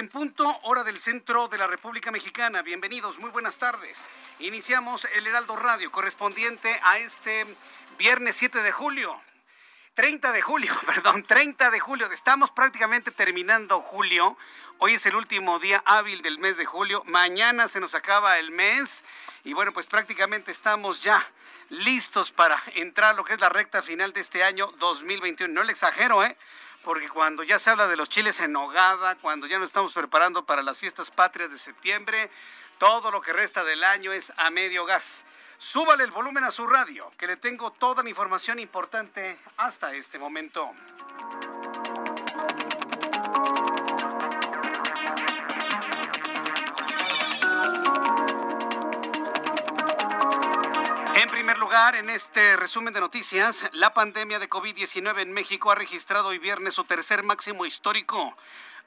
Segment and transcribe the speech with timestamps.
[0.00, 2.62] En punto, hora del centro de la República Mexicana.
[2.62, 4.08] Bienvenidos, muy buenas tardes.
[4.38, 7.44] Iniciamos el Heraldo Radio correspondiente a este
[7.98, 9.14] viernes 7 de julio.
[9.92, 12.10] 30 de julio, perdón, 30 de julio.
[12.10, 14.38] Estamos prácticamente terminando julio.
[14.78, 17.04] Hoy es el último día hábil del mes de julio.
[17.04, 19.04] Mañana se nos acaba el mes.
[19.44, 21.22] Y bueno, pues prácticamente estamos ya
[21.68, 25.52] listos para entrar a lo que es la recta final de este año 2021.
[25.52, 26.38] No le exagero, ¿eh?
[26.84, 30.44] Porque cuando ya se habla de los chiles en nogada, cuando ya nos estamos preparando
[30.44, 32.30] para las fiestas patrias de septiembre,
[32.78, 35.24] todo lo que resta del año es a medio gas.
[35.58, 40.18] Súbale el volumen a su radio, que le tengo toda la información importante hasta este
[40.18, 40.72] momento.
[51.70, 56.38] Lugar, en este resumen de noticias, la pandemia de COVID-19 en México ha registrado hoy
[56.38, 58.36] viernes su tercer máximo histórico.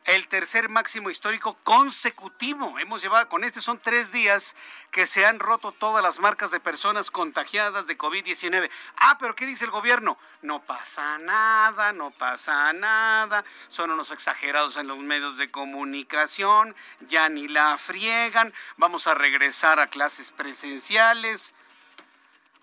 [0.04, 2.78] El tercer máximo histórico consecutivo.
[2.80, 4.58] Hemos llevado, con este son tres días
[4.92, 8.70] que se han roto todas las marcas de personas contagiadas de COVID-19.
[8.98, 10.18] Ah, pero ¿qué dice el gobierno?
[10.42, 13.46] No pasa nada, no pasa nada.
[13.70, 16.76] Son unos exagerados en los medios de comunicación.
[17.08, 18.54] Ya ni la friegan.
[18.76, 21.54] Vamos a regresar a clases presenciales.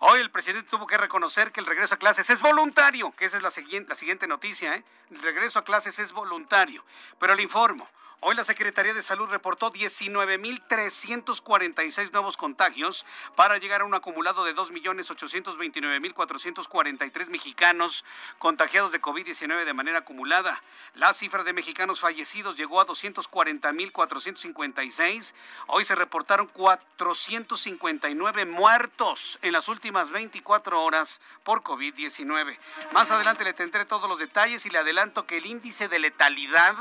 [0.02, 3.36] Hoy el presidente tuvo que reconocer que el regreso a clases es voluntario, que esa
[3.36, 4.74] es la siguiente, la siguiente noticia.
[4.74, 4.82] ¿eh?
[5.10, 6.82] El regreso a clases es voluntario.
[7.18, 7.86] Pero le informo,
[8.22, 14.54] Hoy la Secretaría de Salud reportó 19.346 nuevos contagios para llegar a un acumulado de
[14.54, 18.04] 2.829.443 mexicanos
[18.38, 20.62] contagiados de COVID-19 de manera acumulada.
[20.96, 25.32] La cifra de mexicanos fallecidos llegó a 240.456.
[25.68, 32.58] Hoy se reportaron 459 muertos en las últimas 24 horas por COVID-19.
[32.92, 36.74] Más adelante le tendré todos los detalles y le adelanto que el índice de letalidad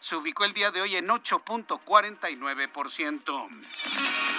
[0.00, 3.48] se ubicó el día de hoy en 8.49%.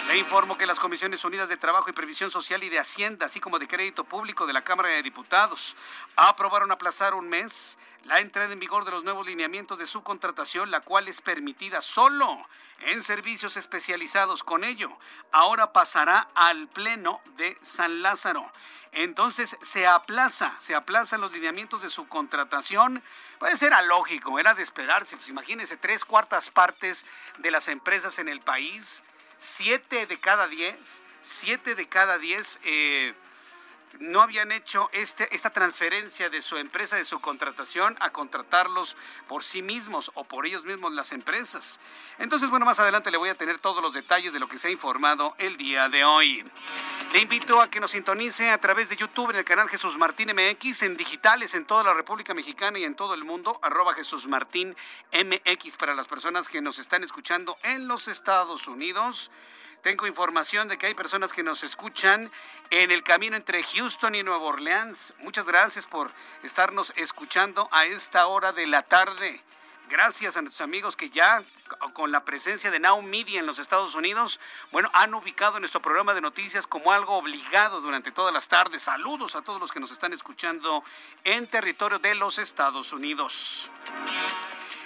[0.09, 3.39] Le informo que las Comisiones Unidas de Trabajo y Previsión Social y de Hacienda, así
[3.39, 5.75] como de Crédito Público de la Cámara de Diputados,
[6.15, 10.81] aprobaron aplazar un mes la entrada en vigor de los nuevos lineamientos de subcontratación, la
[10.81, 12.43] cual es permitida solo
[12.79, 14.43] en servicios especializados.
[14.43, 14.97] Con ello,
[15.31, 18.51] ahora pasará al Pleno de San Lázaro.
[18.93, 23.03] Entonces se aplaza, se aplazan los lineamientos de subcontratación.
[23.37, 25.17] Puede ser alógico, era de esperarse.
[25.17, 27.05] Pues imagínense, tres cuartas partes
[27.37, 29.03] de las empresas en el país,
[29.39, 33.15] siete de cada diez, siete de cada diez eh,
[33.99, 38.95] no habían hecho este, esta transferencia de su empresa de su contratación a contratarlos
[39.27, 41.79] por sí mismos o por ellos mismos las empresas.
[42.17, 44.67] Entonces, bueno, más adelante le voy a tener todos los detalles de lo que se
[44.67, 46.45] ha informado el día de hoy.
[47.11, 50.29] Le invito a que nos sintonice a través de YouTube en el canal Jesús Martín
[50.31, 54.27] MX, en digitales en toda la República Mexicana y en todo el mundo, arroba Jesús
[54.27, 54.75] Martín
[55.11, 59.31] MX para las personas que nos están escuchando en los Estados Unidos.
[59.81, 62.29] Tengo información de que hay personas que nos escuchan
[62.69, 65.13] en el camino entre Houston y Nueva Orleans.
[65.19, 66.11] Muchas gracias por
[66.43, 69.41] estarnos escuchando a esta hora de la tarde.
[69.89, 71.41] Gracias a nuestros amigos que ya
[71.93, 74.39] con la presencia de Now Media en los Estados Unidos,
[74.71, 78.83] bueno, han ubicado nuestro programa de noticias como algo obligado durante todas las tardes.
[78.83, 80.83] Saludos a todos los que nos están escuchando
[81.23, 83.71] en territorio de los Estados Unidos.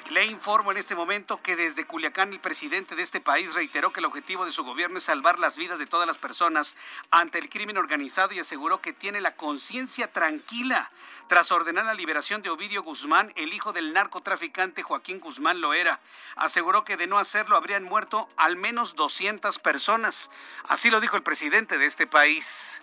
[0.09, 4.01] Le informo en este momento que desde Culiacán el presidente de este país reiteró que
[4.01, 6.75] el objetivo de su gobierno es salvar las vidas de todas las personas
[7.09, 10.91] ante el crimen organizado y aseguró que tiene la conciencia tranquila
[11.29, 16.01] tras ordenar la liberación de Ovidio Guzmán, el hijo del narcotraficante Joaquín Guzmán Loera.
[16.35, 20.29] Aseguró que de no hacerlo habrían muerto al menos 200 personas.
[20.65, 22.81] Así lo dijo el presidente de este país.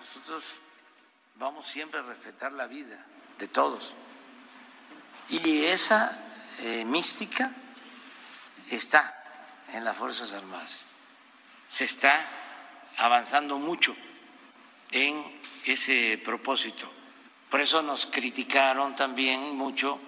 [0.00, 0.60] Nosotros
[1.36, 3.06] vamos siempre a respetar la vida
[3.40, 3.94] de todos.
[5.30, 6.16] Y esa
[6.60, 7.50] eh, mística
[8.68, 9.16] está
[9.72, 10.84] en las Fuerzas Armadas.
[11.66, 12.28] Se está
[12.96, 13.96] avanzando mucho
[14.92, 16.88] en ese propósito.
[17.48, 19.98] Por eso nos criticaron también mucho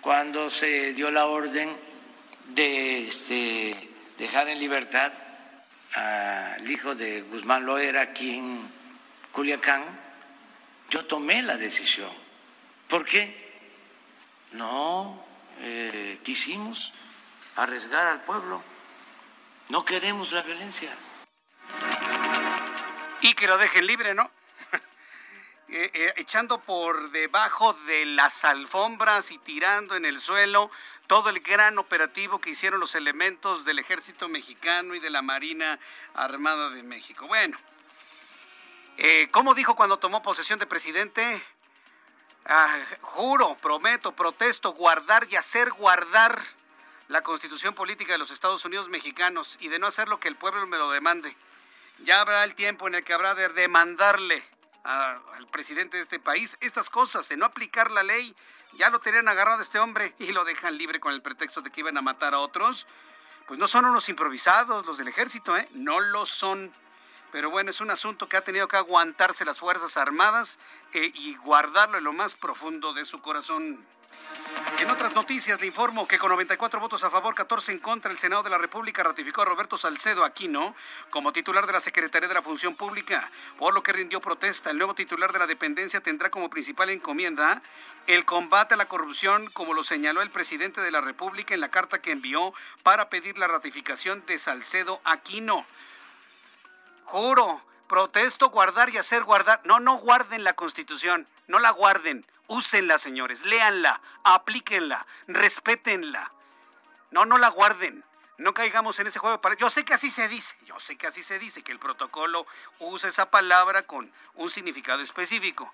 [0.00, 1.76] cuando se dio la orden
[2.48, 5.12] de este, dejar en libertad
[5.94, 8.68] al hijo de Guzmán Loera aquí en
[9.32, 9.84] Culiacán,
[10.90, 12.23] yo tomé la decisión.
[12.88, 13.42] ¿Por qué?
[14.52, 15.24] No
[15.60, 16.92] eh, quisimos
[17.56, 18.62] arriesgar al pueblo.
[19.68, 20.94] No queremos la violencia.
[23.20, 24.30] Y que lo dejen libre, ¿no?
[25.66, 30.70] Eh, eh, echando por debajo de las alfombras y tirando en el suelo
[31.06, 35.80] todo el gran operativo que hicieron los elementos del ejército mexicano y de la Marina
[36.12, 37.26] Armada de México.
[37.26, 37.56] Bueno,
[38.98, 41.42] eh, ¿cómo dijo cuando tomó posesión de presidente?
[42.46, 46.42] Ah, juro, prometo, protesto, guardar y hacer guardar
[47.08, 50.36] la constitución política de los Estados Unidos mexicanos y de no hacer lo que el
[50.36, 51.34] pueblo me lo demande.
[52.00, 54.42] Ya habrá el tiempo en el que habrá de demandarle
[54.82, 58.34] al presidente de este país estas cosas, de no aplicar la ley.
[58.74, 61.80] Ya lo tenían agarrado este hombre y lo dejan libre con el pretexto de que
[61.80, 62.86] iban a matar a otros.
[63.46, 65.68] Pues no son unos improvisados los del ejército, ¿eh?
[65.72, 66.72] No lo son.
[67.34, 70.60] Pero bueno, es un asunto que ha tenido que aguantarse las Fuerzas Armadas
[70.92, 73.84] eh, y guardarlo en lo más profundo de su corazón.
[74.78, 78.18] En otras noticias le informo que con 94 votos a favor, 14 en contra, el
[78.18, 80.76] Senado de la República ratificó a Roberto Salcedo Aquino
[81.10, 83.28] como titular de la Secretaría de la Función Pública,
[83.58, 84.70] por lo que rindió protesta.
[84.70, 87.62] El nuevo titular de la dependencia tendrá como principal encomienda
[88.06, 91.72] el combate a la corrupción, como lo señaló el presidente de la República en la
[91.72, 92.54] carta que envió
[92.84, 95.66] para pedir la ratificación de Salcedo Aquino.
[97.04, 99.60] Juro, protesto, guardar y hacer guardar.
[99.64, 106.30] No, no guarden la Constitución, no la guarden Úsenla, señores, léanla, aplíquenla, respétenla.
[107.10, 108.04] No, no la guarden.
[108.36, 109.40] No caigamos en ese juego.
[109.58, 112.46] Yo sé que así se dice, yo sé que así se dice, que el protocolo
[112.80, 115.72] usa esa palabra con un significado específico.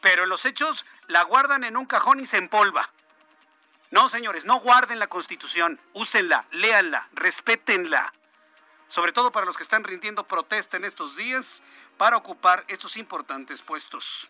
[0.00, 2.90] Pero los hechos la guardan en un cajón y se empolva.
[3.90, 8.12] No, señores, no guarden la Constitución, úsenla, léanla, respétenla.
[8.92, 11.62] Sobre todo para los que están rindiendo protesta en estos días
[11.96, 14.28] para ocupar estos importantes puestos.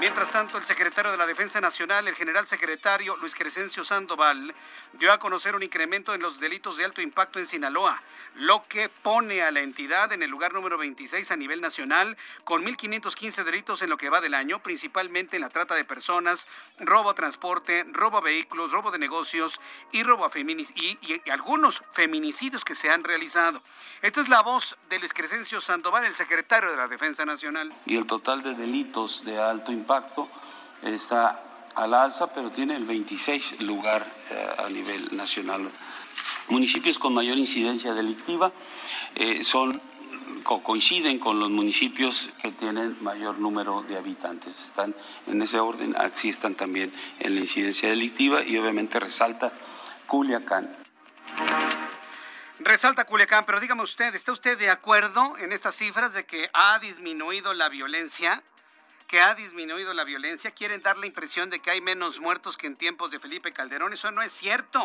[0.00, 4.54] Mientras tanto, el secretario de la Defensa Nacional, el general secretario Luis Crescencio Sandoval,
[4.92, 8.00] dio a conocer un incremento en los delitos de alto impacto en Sinaloa,
[8.36, 12.64] lo que pone a la entidad en el lugar número 26 a nivel nacional, con
[12.64, 16.46] 1.515 delitos en lo que va del año, principalmente en la trata de personas,
[16.78, 21.82] robo a transporte, robo a vehículos, robo de negocios y robo a y, y algunos
[21.90, 23.60] feminicidios que se han realizado.
[24.00, 27.74] Esta es la voz de Luis Crescencio Sandoval, el secretario de la Defensa Nacional.
[27.84, 30.28] Y el total de delitos de alto impacto
[30.82, 31.42] está
[31.74, 35.70] al alza, pero tiene el 26 lugar eh, a nivel nacional.
[36.48, 38.52] Municipios con mayor incidencia delictiva
[39.14, 39.80] eh, son
[40.62, 44.58] coinciden con los municipios que tienen mayor número de habitantes.
[44.64, 44.94] Están
[45.26, 49.52] en ese orden, así están también en la incidencia delictiva y obviamente resalta
[50.06, 50.74] Culiacán.
[52.60, 56.78] Resalta Culiacán, pero dígame usted, ¿está usted de acuerdo en estas cifras de que ha
[56.78, 58.42] disminuido la violencia?
[59.08, 62.66] Que ha disminuido la violencia, quieren dar la impresión de que hay menos muertos que
[62.66, 63.94] en tiempos de Felipe Calderón.
[63.94, 64.80] Eso no es cierto.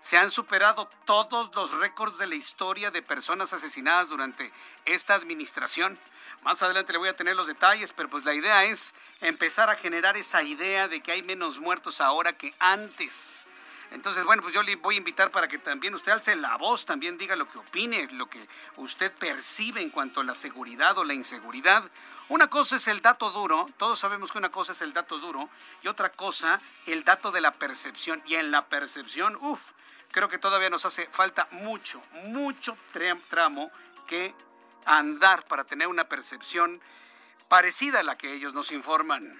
[0.00, 4.50] Se han superado todos los récords de la historia de personas asesinadas durante
[4.86, 5.98] esta administración.
[6.42, 9.76] Más adelante le voy a tener los detalles, pero pues la idea es empezar a
[9.76, 13.46] generar esa idea de que hay menos muertos ahora que antes.
[13.92, 16.86] Entonces, bueno, pues yo le voy a invitar para que también usted alce la voz,
[16.86, 18.44] también diga lo que opine, lo que
[18.76, 21.88] usted percibe en cuanto a la seguridad o la inseguridad.
[22.30, 25.48] Una cosa es el dato duro, todos sabemos que una cosa es el dato duro
[25.82, 28.22] y otra cosa el dato de la percepción.
[28.24, 29.60] Y en la percepción, uff,
[30.12, 32.78] creo que todavía nos hace falta mucho, mucho
[33.30, 33.72] tramo
[34.06, 34.32] que
[34.84, 36.80] andar para tener una percepción
[37.48, 39.36] parecida a la que ellos nos informan.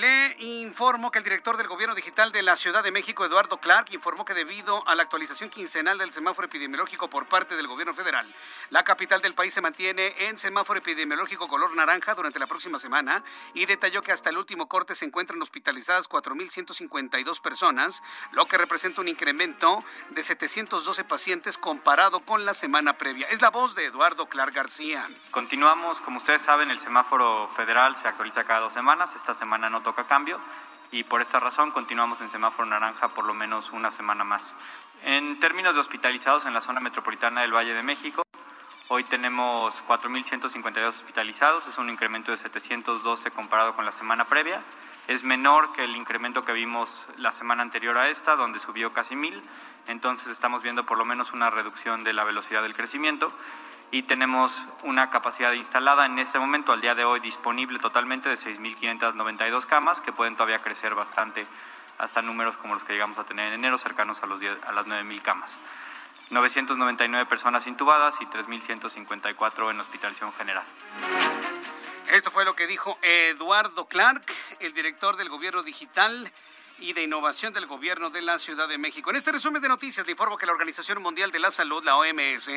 [0.00, 3.92] Le informo que el director del Gobierno Digital de la Ciudad de México, Eduardo Clark,
[3.92, 8.26] informó que debido a la actualización quincenal del semáforo epidemiológico por parte del Gobierno federal,
[8.70, 13.22] la capital del país se mantiene en semáforo epidemiológico color naranja durante la próxima semana
[13.52, 19.02] y detalló que hasta el último corte se encuentran hospitalizadas 4.152 personas, lo que representa
[19.02, 23.26] un incremento de 712 pacientes comparado con la semana previa.
[23.28, 25.06] Es la voz de Eduardo Clark García.
[25.32, 29.14] Continuamos, como ustedes saben, el semáforo federal se actualiza cada dos semanas.
[29.14, 30.40] Esta semana no toca cambio
[30.92, 34.54] y por esta razón continuamos en semáforo naranja por lo menos una semana más.
[35.02, 38.22] En términos de hospitalizados en la zona metropolitana del Valle de México,
[38.88, 44.62] hoy tenemos 4.152 hospitalizados, es un incremento de 712 comparado con la semana previa.
[45.08, 49.16] Es menor que el incremento que vimos la semana anterior a esta, donde subió casi
[49.16, 49.42] 1.000,
[49.88, 53.32] entonces estamos viendo por lo menos una reducción de la velocidad del crecimiento
[53.92, 58.36] y tenemos una capacidad instalada en este momento, al día de hoy, disponible totalmente de
[58.36, 61.46] 6.592 camas, que pueden todavía crecer bastante
[61.98, 64.86] hasta números como los que llegamos a tener en enero, cercanos a, los a las
[64.86, 65.58] 9.000 camas.
[66.30, 70.64] 999 personas intubadas y 3.154 en hospitalización general.
[72.14, 74.24] Esto fue lo que dijo Eduardo Clark,
[74.60, 76.32] el director del gobierno digital
[76.82, 79.10] y de Innovación del Gobierno de la Ciudad de México.
[79.10, 81.96] En este resumen de noticias le informo que la Organización Mundial de la Salud, la
[81.96, 82.50] OMS,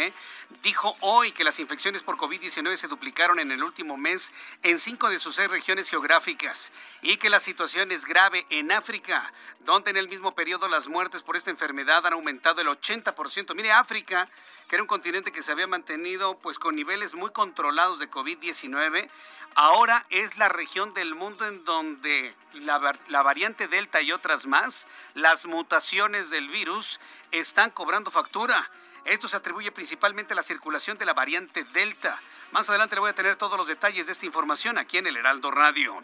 [0.64, 5.10] dijo hoy que las infecciones por COVID-19 se duplicaron en el último mes en cinco
[5.10, 6.72] de sus seis regiones geográficas
[7.04, 11.22] y que la situación es grave en África, donde en el mismo periodo las muertes
[11.22, 13.54] por esta enfermedad han aumentado el 80%.
[13.54, 14.28] Mire, África,
[14.68, 19.08] que era un continente que se había mantenido pues con niveles muy controlados de COVID-19,
[19.56, 24.88] ahora es la región del mundo en donde la, la, variante Delta y otras más,
[25.14, 27.00] las mutaciones del virus,
[27.32, 28.70] están cobrando factura.
[29.06, 32.20] Esto se atribuye principalmente a la circulación de la variante Delta.
[32.52, 35.18] Más adelante le voy a tener todos los detalles de esta información aquí en el
[35.18, 36.02] Heraldo Radio.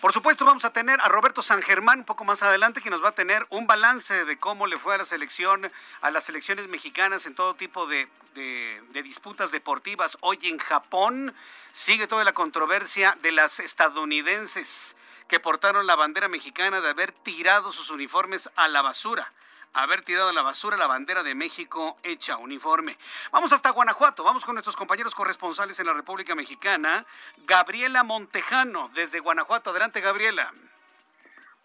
[0.00, 3.02] Por supuesto, vamos a tener a Roberto San Germán un poco más adelante, que nos
[3.02, 6.68] va a tener un balance de cómo le fue a la selección, a las selecciones
[6.68, 10.16] mexicanas en todo tipo de, de disputas deportivas.
[10.20, 11.34] Hoy en Japón
[11.72, 14.94] sigue toda la controversia de las estadounidenses
[15.28, 19.32] que portaron la bandera mexicana de haber tirado sus uniformes a la basura
[19.74, 22.98] haber tirado a la basura la bandera de México hecha uniforme.
[23.30, 27.04] Vamos hasta Guanajuato, vamos con nuestros compañeros corresponsales en la República Mexicana.
[27.46, 29.70] Gabriela Montejano, desde Guanajuato.
[29.70, 30.52] Adelante, Gabriela.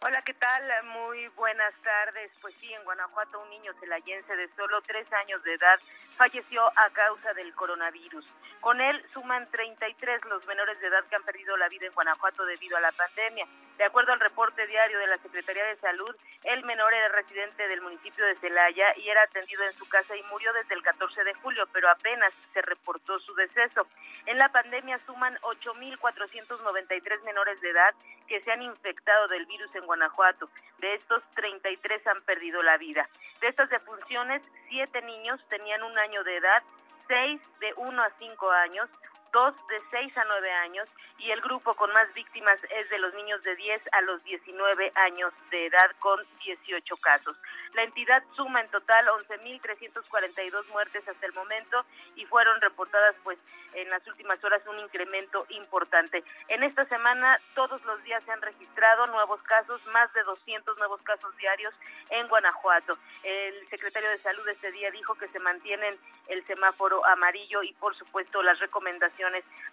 [0.06, 0.62] Hola, ¿qué tal?
[0.84, 2.30] Muy buenas tardes.
[2.42, 5.80] Pues sí, en Guanajuato un niño celayense de solo tres años de edad
[6.18, 8.26] falleció a causa del coronavirus.
[8.60, 12.44] Con él suman 33 los menores de edad que han perdido la vida en Guanajuato
[12.44, 13.48] debido a la pandemia.
[13.78, 17.82] De acuerdo al reporte diario de la Secretaría de Salud, el menor era residente del
[17.82, 21.34] municipio de Celaya y era atendido en su casa y murió desde el 14 de
[21.36, 23.88] julio, pero apenas se reportó su deceso.
[24.26, 27.96] En la pandemia suman 8.493 menores de edad
[28.28, 30.50] que se han infectado del virus en Guanajuato.
[30.78, 33.10] De estos, 33 han perdido la vida.
[33.42, 36.64] De estas defunciones, siete niños tenían un año de edad,
[37.08, 38.90] seis de 1 a 5 años,
[39.34, 40.88] dos de 6 a 9 años
[41.18, 44.92] y el grupo con más víctimas es de los niños de 10 a los 19
[44.96, 47.36] años de edad con 18 casos.
[47.74, 51.84] La entidad suma en total 11.342 muertes hasta el momento
[52.16, 53.40] y fueron reportadas pues
[53.74, 56.24] en las últimas horas un incremento importante.
[56.50, 61.02] En esta semana todos los días se han registrado nuevos casos, más de 200 nuevos
[61.02, 61.74] casos diarios
[62.12, 62.98] en Guanajuato.
[63.24, 65.98] El secretario de Salud este día dijo que se mantienen
[66.28, 69.23] el semáforo amarillo y por supuesto las recomendaciones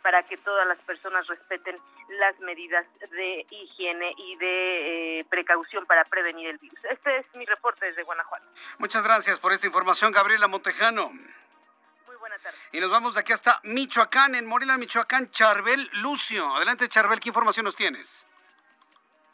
[0.03, 1.77] para que todas las personas respeten
[2.09, 6.79] las medidas de higiene y de eh, precaución para prevenir el virus.
[6.91, 8.45] Este es mi reporte desde Guanajuato.
[8.79, 11.11] Muchas gracias por esta información, Gabriela Montejano.
[11.11, 12.61] Muy buenas tardes.
[12.73, 16.57] Y nos vamos de aquí hasta Michoacán, en Morelia, Michoacán, Charbel Lucio.
[16.57, 18.27] Adelante, Charbel, ¿qué información nos tienes?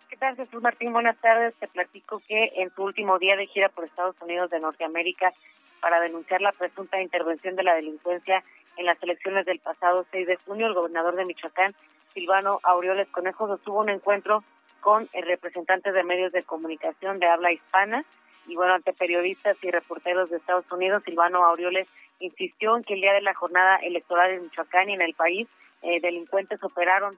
[0.09, 0.93] ¿Qué tal, Jesús Martín?
[0.93, 1.55] Buenas tardes.
[1.57, 5.33] Te platico que en su último día de gira por Estados Unidos de Norteamérica
[5.81, 8.43] para denunciar la presunta intervención de la delincuencia
[8.77, 11.75] en las elecciones del pasado 6 de junio, el gobernador de Michoacán,
[12.13, 14.45] Silvano Aureoles Conejo, sostuvo un encuentro
[14.81, 18.05] con el representante de medios de comunicación de habla hispana
[18.47, 21.89] y bueno, ante periodistas y reporteros de Estados Unidos, Silvano Aureoles
[22.21, 25.49] insistió en que el día de la jornada electoral en Michoacán y en el país,
[25.83, 27.17] eh, delincuentes operaron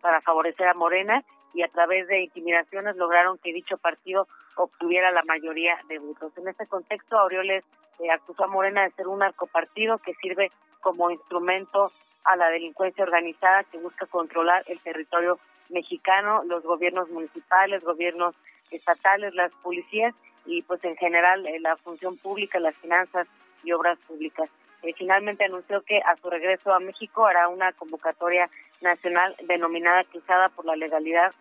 [0.00, 1.22] para favorecer a Morena
[1.54, 6.32] y a través de intimidaciones lograron que dicho partido obtuviera la mayoría de votos.
[6.36, 7.64] En este contexto, Aureoles
[7.98, 11.92] eh, acusó a Morena de ser un narcopartido que sirve como instrumento
[12.24, 15.38] a la delincuencia organizada que busca controlar el territorio
[15.70, 18.34] mexicano, los gobiernos municipales, gobiernos
[18.70, 20.14] estatales, las policías
[20.46, 23.26] y pues en general eh, la función pública, las finanzas
[23.62, 24.48] y obras públicas.
[24.96, 28.48] Finalmente anunció que a su regreso a México hará una convocatoria
[28.80, 31.32] nacional denominada Cruzada por la Legalidad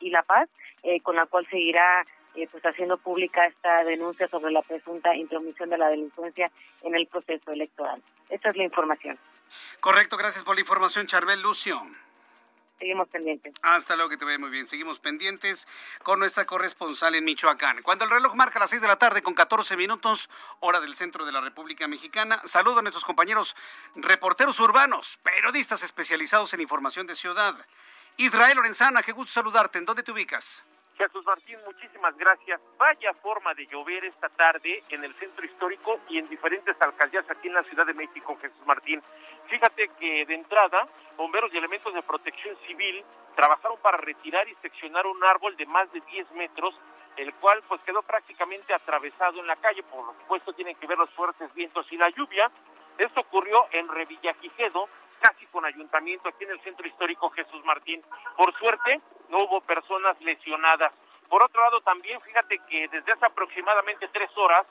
[0.00, 0.48] y la Paz,
[0.82, 5.70] eh, con la cual seguirá eh, pues haciendo pública esta denuncia sobre la presunta intromisión
[5.70, 6.50] de la delincuencia
[6.82, 8.02] en el proceso electoral.
[8.28, 9.18] Esta es la información.
[9.80, 11.80] Correcto, gracias por la información, Charbel Lucio.
[12.78, 13.54] Seguimos pendientes.
[13.62, 14.66] Hasta luego, que te vea muy bien.
[14.66, 15.66] Seguimos pendientes
[16.02, 17.82] con nuestra corresponsal en Michoacán.
[17.82, 20.30] Cuando el reloj marca las 6 de la tarde con 14 minutos,
[20.60, 23.56] hora del centro de la República Mexicana, saludo a nuestros compañeros
[23.96, 27.54] reporteros urbanos, periodistas especializados en información de ciudad.
[28.16, 29.78] Israel Lorenzana, qué gusto saludarte.
[29.78, 30.64] ¿En dónde te ubicas?
[30.98, 32.60] Jesús Martín, muchísimas gracias.
[32.76, 37.46] Vaya forma de llover esta tarde en el centro histórico y en diferentes alcaldías aquí
[37.46, 39.00] en la Ciudad de México, Jesús Martín.
[39.46, 43.04] Fíjate que de entrada, bomberos y elementos de protección civil
[43.36, 46.74] trabajaron para retirar y seccionar un árbol de más de 10 metros,
[47.16, 49.84] el cual pues quedó prácticamente atravesado en la calle.
[49.84, 52.50] Por supuesto, tienen que ver los fuertes vientos y la lluvia.
[52.98, 54.88] Esto ocurrió en Revillagigedo,
[55.20, 58.02] casi con ayuntamiento aquí en el centro histórico Jesús Martín.
[58.36, 60.92] Por suerte, no hubo personas lesionadas.
[61.28, 64.66] Por otro lado, también fíjate que desde hace aproximadamente tres horas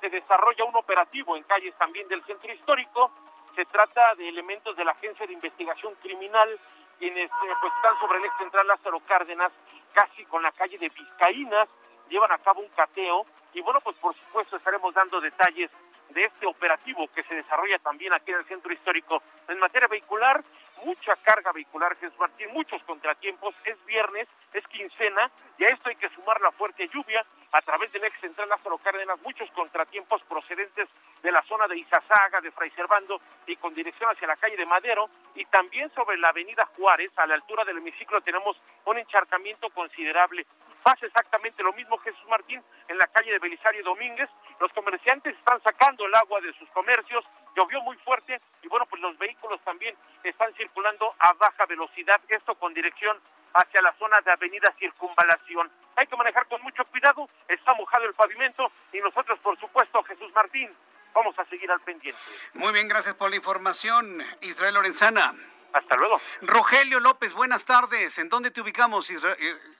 [0.00, 3.10] se desarrolla un operativo en calles también del centro histórico.
[3.54, 6.58] Se trata de elementos de la Agencia de Investigación Criminal,
[6.98, 9.52] quienes eh, pues están sobre el ex central Lázaro Cárdenas,
[9.92, 11.68] casi con la calle de Vizcaínas,
[12.08, 15.70] llevan a cabo un cateo y bueno, pues por supuesto estaremos dando detalles
[16.12, 19.22] de este operativo que se desarrolla también aquí en el centro histórico.
[19.48, 20.42] En materia vehicular,
[20.84, 23.54] mucha carga vehicular, Jesús Martín, muchos contratiempos.
[23.64, 27.92] Es viernes, es quincena, y a esto hay que sumar la fuerte lluvia a través
[27.92, 30.88] del ex central Lázaro Cárdenas, muchos contratiempos procedentes
[31.22, 34.66] de la zona de Izazaga, de Fray Servando y con dirección hacia la calle de
[34.66, 39.68] Madero, y también sobre la avenida Juárez, a la altura del hemiciclo, tenemos un encharcamiento
[39.70, 40.46] considerable.
[40.82, 44.28] Pasa exactamente lo mismo, Jesús Martín, en la calle de Belisario Domínguez.
[44.60, 47.24] Los comerciantes están sacando el agua de sus comercios,
[47.56, 52.54] llovió muy fuerte y bueno, pues los vehículos también están circulando a baja velocidad, esto
[52.54, 53.18] con dirección
[53.54, 55.70] hacia la zona de Avenida Circunvalación.
[55.96, 60.32] Hay que manejar con mucho cuidado, está mojado el pavimento y nosotros, por supuesto, Jesús
[60.34, 60.70] Martín,
[61.14, 62.20] vamos a seguir al pendiente.
[62.54, 65.34] Muy bien, gracias por la información, Israel Lorenzana.
[65.72, 66.20] Hasta luego.
[66.42, 68.18] Rogelio López, buenas tardes.
[68.18, 69.08] ¿En dónde te ubicamos?
[69.10, 69.16] Eh,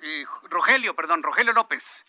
[0.02, 2.07] eh, Rogelio, perdón, Rogelio López.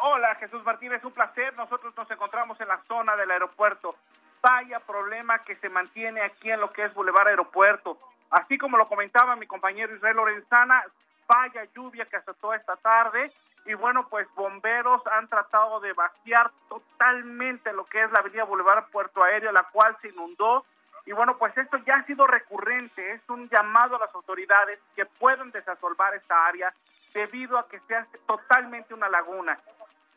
[0.00, 1.54] Hola, Jesús Martínez, un placer.
[1.56, 3.96] Nosotros nos encontramos en la zona del aeropuerto.
[4.40, 7.98] Vaya problema que se mantiene aquí en lo que es Boulevard Aeropuerto.
[8.30, 10.84] Así como lo comentaba mi compañero Israel Lorenzana,
[11.26, 13.32] vaya lluvia que toda esta tarde.
[13.66, 18.90] Y bueno, pues bomberos han tratado de vaciar totalmente lo que es la avenida Boulevard
[18.90, 20.64] Puerto Aéreo, la cual se inundó
[21.08, 25.06] y bueno, pues esto ya ha sido recurrente, es un llamado a las autoridades que
[25.06, 26.70] puedan desasolvar esta área
[27.14, 29.58] debido a que sea totalmente una laguna.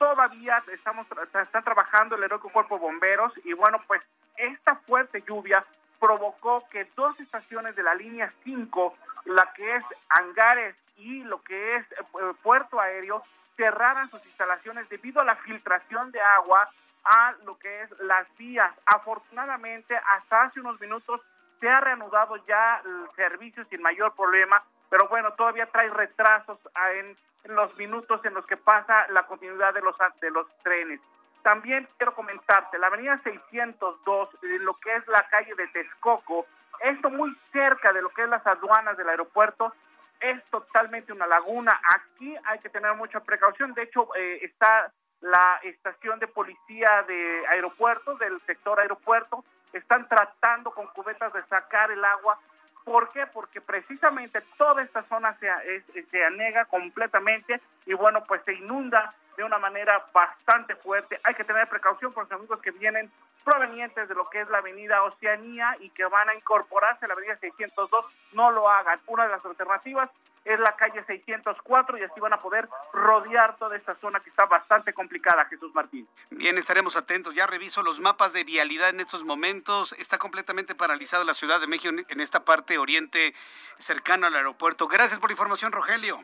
[0.01, 1.05] Todavía estamos
[1.43, 4.01] están trabajando el heroico cuerpo de bomberos y bueno, pues
[4.35, 5.63] esta fuerte lluvia
[5.99, 11.75] provocó que dos estaciones de la línea 5, la que es Hangares y lo que
[11.75, 13.21] es eh, Puerto Aéreo,
[13.55, 16.67] cerraran sus instalaciones debido a la filtración de agua
[17.03, 18.73] a lo que es las vías.
[18.87, 21.21] Afortunadamente, hasta hace unos minutos
[21.59, 26.59] se ha reanudado ya el servicio sin mayor problema, pero bueno, todavía trae retrasos
[26.95, 30.99] en, los minutos en los que pasa la continuidad de los, de los trenes.
[31.41, 36.45] También quiero comentarte, la avenida 602, lo que es la calle de Texcoco,
[36.81, 39.73] esto muy cerca de lo que es las aduanas del aeropuerto,
[40.19, 41.79] es totalmente una laguna.
[41.95, 43.73] Aquí hay que tener mucha precaución.
[43.73, 50.71] De hecho, eh, está la estación de policía de aeropuerto, del sector aeropuerto, están tratando
[50.71, 52.37] con cubetas de sacar el agua.
[52.83, 53.27] ¿Por qué?
[53.27, 59.43] Porque precisamente toda esta zona se, se anega completamente y bueno, pues se inunda de
[59.43, 61.19] una manera bastante fuerte.
[61.23, 63.11] Hay que tener precaución por los amigos que vienen
[63.43, 67.13] provenientes de lo que es la avenida Oceanía y que van a incorporarse a la
[67.13, 68.99] avenida 602, no lo hagan.
[69.07, 70.09] Una de las alternativas
[70.43, 74.45] es la calle 604 y así van a poder rodear toda esta zona que está
[74.45, 76.07] bastante complicada, Jesús Martín.
[76.31, 77.33] Bien, estaremos atentos.
[77.35, 79.93] Ya reviso los mapas de vialidad en estos momentos.
[79.93, 83.33] Está completamente paralizada la Ciudad de México en esta parte oriente
[83.77, 84.87] cercano al aeropuerto.
[84.87, 86.19] Gracias por la información, Rogelio.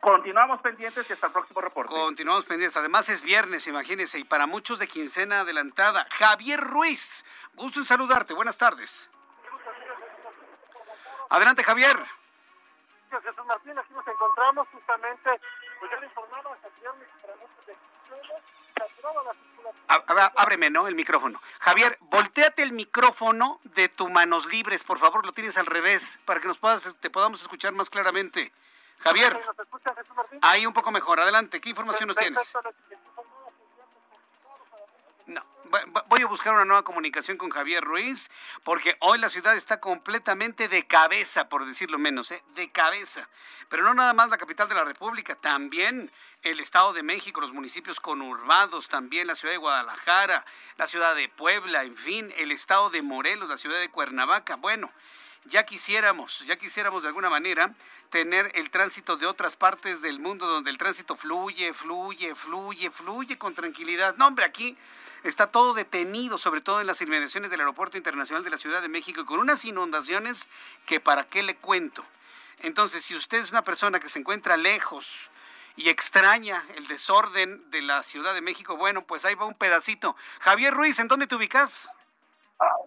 [0.00, 1.90] Continuamos pendientes y hasta el próximo reporte.
[1.90, 2.76] Continuamos pendientes.
[2.76, 6.06] Además es viernes, imagínense, y para muchos de quincena adelantada.
[6.18, 8.34] Javier Ruiz, gusto en saludarte.
[8.34, 9.08] Buenas tardes.
[11.30, 11.98] Adelante, Javier.
[13.22, 15.40] Jesús Martín, aquí nos encontramos justamente,
[15.78, 17.34] pues ya le informaba, viernes para
[17.66, 17.76] de
[20.36, 20.88] Ábreme, ¿no?
[20.88, 21.40] El micrófono.
[21.60, 26.40] Javier, volteate el micrófono de tu manos libres, por favor, lo tienes al revés, para
[26.40, 28.52] que nos puedas, te podamos escuchar más claramente.
[28.98, 29.38] Javier,
[30.40, 31.20] ahí un poco mejor.
[31.20, 32.52] Adelante, ¿qué información nos tienes?
[35.26, 35.42] No,
[36.08, 38.30] voy a buscar una nueva comunicación con Javier Ruiz,
[38.62, 42.42] porque hoy la ciudad está completamente de cabeza, por decirlo menos, ¿eh?
[42.54, 43.28] de cabeza.
[43.70, 46.10] Pero no nada más la capital de la República, también
[46.42, 50.44] el Estado de México, los municipios conurbados, también la ciudad de Guadalajara,
[50.76, 54.56] la ciudad de Puebla, en fin, el Estado de Morelos, la ciudad de Cuernavaca.
[54.56, 54.92] Bueno,
[55.46, 57.74] ya quisiéramos, ya quisiéramos de alguna manera
[58.10, 63.38] tener el tránsito de otras partes del mundo donde el tránsito fluye, fluye, fluye, fluye
[63.38, 64.16] con tranquilidad.
[64.16, 64.76] No, hombre, aquí
[65.24, 68.88] está todo detenido, sobre todo en las inmediaciones del Aeropuerto Internacional de la Ciudad de
[68.88, 70.46] México, con unas inundaciones
[70.86, 72.04] que para qué le cuento.
[72.60, 75.30] Entonces, si usted es una persona que se encuentra lejos
[75.76, 80.14] y extraña el desorden de la Ciudad de México, bueno, pues ahí va un pedacito.
[80.40, 81.88] Javier Ruiz, ¿en dónde te ubicas?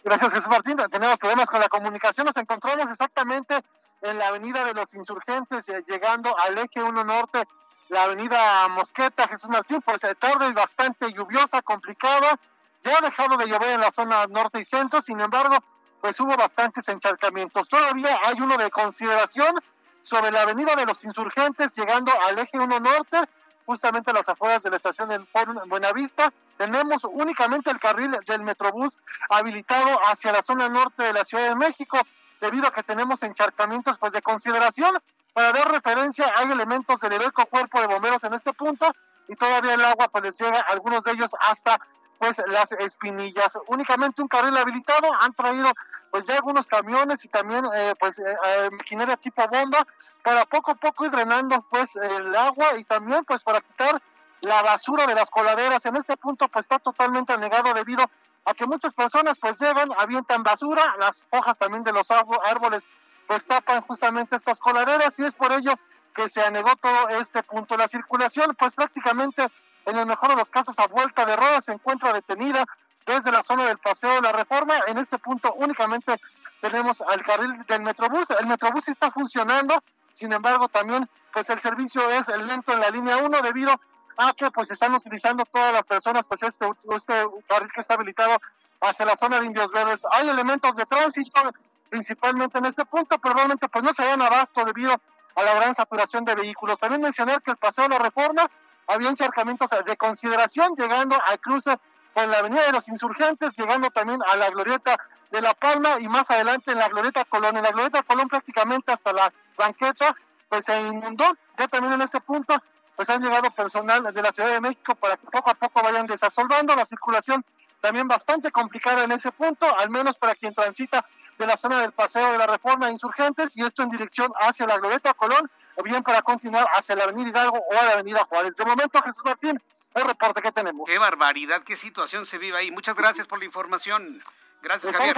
[0.03, 0.77] Gracias, Jesús Martín.
[0.89, 2.25] Tenemos problemas con la comunicación.
[2.25, 3.61] Nos encontramos exactamente
[4.01, 7.43] en la Avenida de los Insurgentes, eh, llegando al eje 1 Norte,
[7.89, 12.39] la Avenida Mosqueta, Jesús Martín, pues tarde bastante lluviosa, complicada.
[12.83, 15.57] Ya ha dejado de llover en la zona norte y centro, sin embargo,
[16.01, 17.67] pues hubo bastantes encharcamientos.
[17.67, 19.55] Todavía hay uno de consideración
[20.01, 23.17] sobre la Avenida de los Insurgentes, llegando al eje 1 Norte,
[23.65, 26.31] justamente a las afueras de la estación Foro Buenavista.
[26.57, 28.97] Tenemos únicamente el carril del Metrobús
[29.29, 31.99] habilitado hacia la zona norte de la Ciudad de México,
[32.39, 34.97] debido a que tenemos encharcamientos pues de consideración.
[35.37, 38.91] Para dar referencia, hay elementos del heroico cuerpo de bomberos en este punto
[39.27, 41.79] y todavía el agua llega algunos de ellos hasta
[42.17, 43.55] pues las espinillas.
[43.67, 45.71] Únicamente un carril habilitado, han traído
[46.09, 49.85] pues ya algunos camiones y también eh, pues eh, eh, tipo bomba
[50.23, 54.01] para poco a poco ir drenando pues el agua y también pues para quitar
[54.41, 55.85] la basura de las coladeras.
[55.85, 58.03] En este punto pues está totalmente anegado debido
[58.45, 62.83] a que muchas personas pues llegan, avientan basura, las hojas también de los árboles
[63.27, 65.73] pues tapan justamente estas coladeras y es por ello
[66.15, 67.77] que se anegó todo este punto.
[67.77, 69.47] La circulación pues prácticamente
[69.85, 72.65] en el mejor de los casos a vuelta de ruedas se encuentra detenida
[73.05, 74.75] desde la zona del Paseo de la Reforma.
[74.87, 76.19] En este punto únicamente
[76.61, 78.29] tenemos al carril del Metrobús.
[78.31, 83.17] El Metrobús está funcionando, sin embargo también pues el servicio es lento en la línea
[83.17, 83.79] 1 debido
[84.17, 88.37] a que pues están utilizando todas las personas pues este, este carril que está habilitado
[88.81, 90.01] hacia la zona de Indios Verdes.
[90.11, 91.51] Hay elementos de tránsito
[91.87, 94.93] principalmente en este punto, pero realmente pues no se dan abasto debido
[95.35, 96.77] a la gran saturación de vehículos.
[96.79, 98.49] También mencionar que el Paseo de la Reforma
[98.87, 101.77] había encharcamientos de consideración, llegando al cruce
[102.13, 104.97] con la Avenida de los Insurgentes, llegando también a la Glorieta
[105.29, 107.57] de La Palma y más adelante en la Glorieta Colón.
[107.57, 110.15] En la Glorieta Colón prácticamente hasta la banqueta,
[110.49, 111.25] pues se inundó.
[111.57, 112.55] Ya también en este punto,
[112.95, 116.07] pues han llegado personal de la Ciudad de México para que poco a poco vayan
[116.07, 117.45] desasolvando la circulación
[117.81, 121.05] también bastante complicada en ese punto, al menos para quien transita
[121.37, 124.77] de la zona del Paseo de la Reforma Insurgentes y esto en dirección hacia la
[124.77, 128.55] Glorieta Colón o bien para continuar hacia la Avenida Hidalgo o a la Avenida Juárez.
[128.55, 129.61] De momento, Jesús Martín,
[129.93, 130.87] el reporte que tenemos.
[130.87, 132.71] Qué barbaridad, qué situación se vive ahí.
[132.71, 134.23] Muchas gracias por la información.
[134.61, 135.15] Gracias, Javier.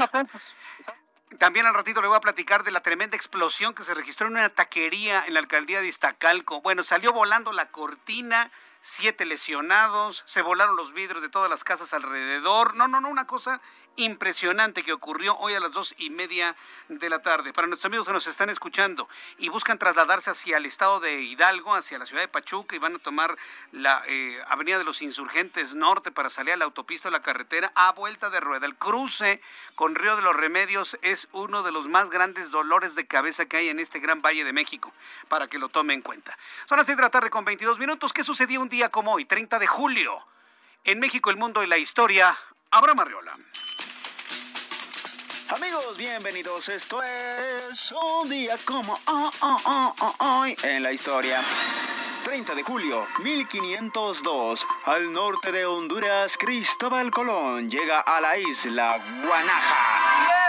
[1.38, 4.34] También al ratito le voy a platicar de la tremenda explosión que se registró en
[4.34, 6.62] una taquería en la alcaldía de Iztacalco.
[6.62, 8.52] Bueno, salió volando la cortina,
[8.82, 12.76] siete lesionados, se volaron los vidrios de todas las casas alrededor.
[12.76, 13.62] No, no, no, una cosa
[13.96, 16.56] impresionante que ocurrió hoy a las dos y media
[16.88, 17.54] de la tarde.
[17.54, 21.76] Para nuestros amigos que nos están escuchando y buscan trasladarse hacia el estado de Hidalgo,
[21.76, 23.38] hacia la ciudad de Pachuca y van a tomar
[23.72, 27.72] la eh, Avenida de los Insurgentes Norte para salir a la autopista o la carretera
[27.76, 28.66] a vuelta de rueda.
[28.66, 29.42] El cruce
[29.76, 33.58] con Río de los Remedios es uno de los más grandes dolores de cabeza que
[33.58, 34.94] hay en este gran valle de México,
[35.28, 36.38] para que lo tome en cuenta.
[36.68, 38.14] Son las seis de la tarde con 22 minutos.
[38.14, 40.26] ¿Qué sucedió un día como hoy, 30 de julio?
[40.84, 42.38] En México, el mundo y la historia.
[42.72, 43.38] Abraham Arriola.
[45.52, 46.70] Amigos, bienvenidos.
[46.70, 48.96] Esto es un día como
[50.20, 51.42] hoy en la historia.
[52.24, 60.49] 30 de julio 1502, al norte de Honduras, Cristóbal Colón llega a la isla Guanaja.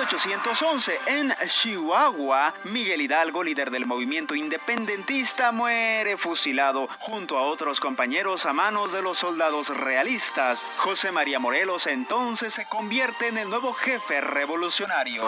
[0.00, 8.46] 1811, en Chihuahua, Miguel Hidalgo, líder del movimiento independentista, muere fusilado junto a otros compañeros
[8.46, 10.66] a manos de los soldados realistas.
[10.78, 15.22] José María Morelos entonces se convierte en el nuevo jefe revolucionario.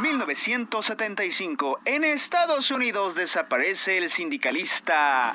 [0.00, 1.80] 1975.
[1.84, 5.34] En Estados Unidos desaparece el sindicalista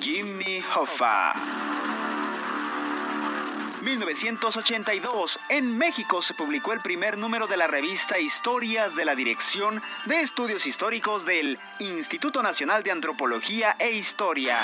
[0.00, 1.34] Jimmy Hoffa.
[3.82, 9.82] 1982, en México se publicó el primer número de la revista Historias de la Dirección
[10.06, 14.58] de Estudios Históricos del Instituto Nacional de Antropología e Historia.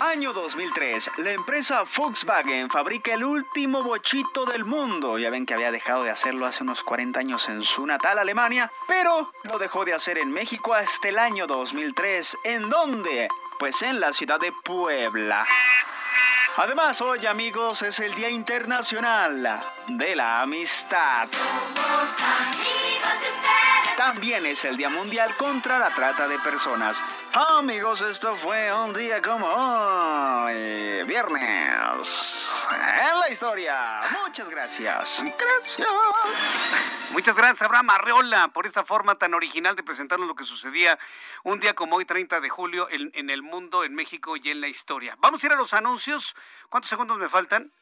[0.00, 5.18] Año 2003, la empresa Volkswagen fabrica el último bochito del mundo.
[5.18, 8.70] Ya ven que había dejado de hacerlo hace unos 40 años en su natal Alemania,
[8.88, 14.00] pero lo dejó de hacer en México hasta el año 2003, en donde pues en
[14.00, 15.46] la ciudad de Puebla.
[16.56, 21.28] Además, hoy amigos es el Día Internacional de la Amistad.
[23.96, 27.02] También es el Día Mundial contra la Trata de Personas.
[27.32, 34.02] Amigos, esto fue un día como hoy, viernes, en la historia.
[34.22, 35.24] Muchas gracias.
[35.38, 35.88] Gracias.
[37.10, 40.98] Muchas gracias, Abraham Arreola, por esta forma tan original de presentarnos lo que sucedía
[41.44, 44.60] un día como hoy, 30 de julio, en, en el mundo, en México y en
[44.60, 45.16] la historia.
[45.20, 46.34] Vamos a ir a los anuncios.
[46.68, 47.72] ¿Cuántos segundos me faltan?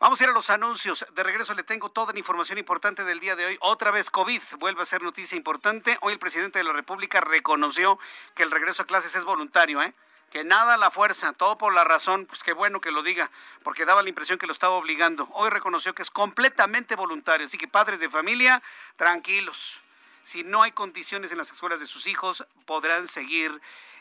[0.00, 1.04] Vamos a ir a los anuncios.
[1.14, 3.58] De regreso le tengo toda la información importante del día de hoy.
[3.60, 5.98] Otra vez COVID vuelve a ser noticia importante.
[6.00, 7.98] Hoy el presidente de la República reconoció
[8.34, 9.92] que el regreso a clases es voluntario, ¿eh?
[10.30, 13.30] Que nada la fuerza, todo por la razón, pues qué bueno que lo diga,
[13.62, 15.28] porque daba la impresión que lo estaba obligando.
[15.32, 18.62] Hoy reconoció que es completamente voluntario, así que padres de familia,
[18.96, 19.82] tranquilos.
[20.22, 23.60] Si no hay condiciones en las escuelas de sus hijos, podrán seguir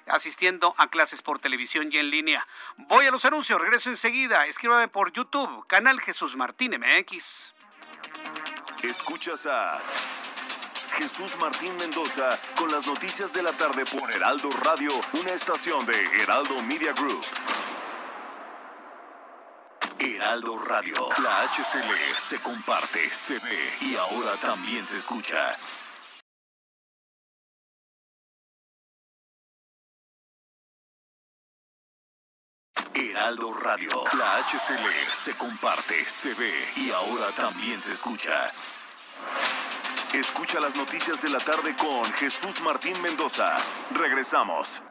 [0.10, 2.48] asistiendo a clases por televisión y en línea.
[2.78, 4.46] Voy a los anuncios, regreso enseguida.
[4.48, 7.54] Escríbame por YouTube, canal Jesús Martín MX.
[8.84, 9.80] Escuchas a
[10.98, 16.22] Jesús Martín Mendoza con las noticias de la tarde por Heraldo Radio, una estación de
[16.22, 17.24] Heraldo Media Group.
[19.98, 25.56] Heraldo Radio, la HCL se comparte, se ve y ahora también se escucha.
[33.30, 33.92] Heraldo Radio.
[34.18, 38.50] La HCL se comparte, se ve y ahora también se escucha.
[40.14, 43.56] Escucha las noticias de la tarde con Jesús Martín Mendoza.
[43.92, 44.82] Regresamos.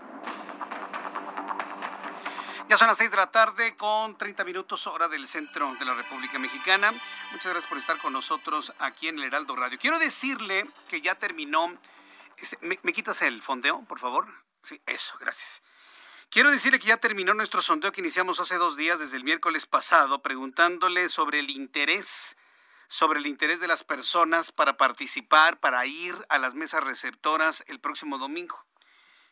[2.68, 5.94] Ya son las 6 de la tarde con 30 minutos hora del centro de la
[5.94, 6.92] República Mexicana.
[7.32, 9.80] Muchas gracias por estar con nosotros aquí en el Heraldo Radio.
[9.80, 11.76] Quiero decirle que ya terminó.
[12.36, 14.28] Este, ¿me, ¿Me quitas el fondeo, por favor?
[14.62, 15.60] Sí, eso, gracias.
[16.30, 19.64] Quiero decirle que ya terminó nuestro sondeo que iniciamos hace dos días, desde el miércoles
[19.64, 22.36] pasado, preguntándole sobre el interés,
[22.86, 27.80] sobre el interés de las personas para participar, para ir a las mesas receptoras el
[27.80, 28.62] próximo domingo.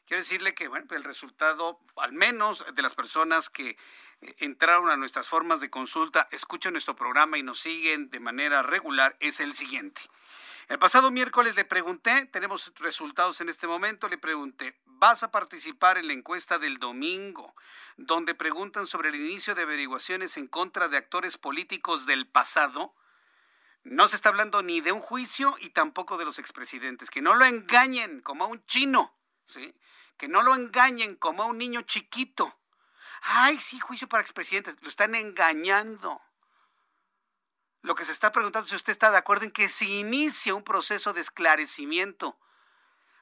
[0.07, 3.77] Quiero decirle que bueno, el resultado, al menos de las personas que
[4.38, 9.16] entraron a nuestras formas de consulta, escuchan nuestro programa y nos siguen de manera regular,
[9.20, 10.00] es el siguiente.
[10.68, 15.96] El pasado miércoles le pregunté, tenemos resultados en este momento, le pregunté, ¿vas a participar
[15.96, 17.55] en la encuesta del domingo,
[17.96, 22.96] donde preguntan sobre el inicio de averiguaciones en contra de actores políticos del pasado?
[23.85, 27.37] No se está hablando ni de un juicio y tampoco de los expresidentes, que no
[27.37, 29.72] lo engañen como a un chino, ¿sí?
[30.16, 32.59] Que no lo engañen como a un niño chiquito.
[33.29, 36.23] Ay, sí, juicio para expresidentes, lo están engañando.
[37.83, 40.53] Lo que se está preguntando es si usted está de acuerdo en que se inicie
[40.53, 42.39] un proceso de esclarecimiento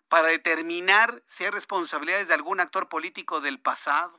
[0.08, 4.18] para determinar si hay responsabilidades de algún actor político del pasado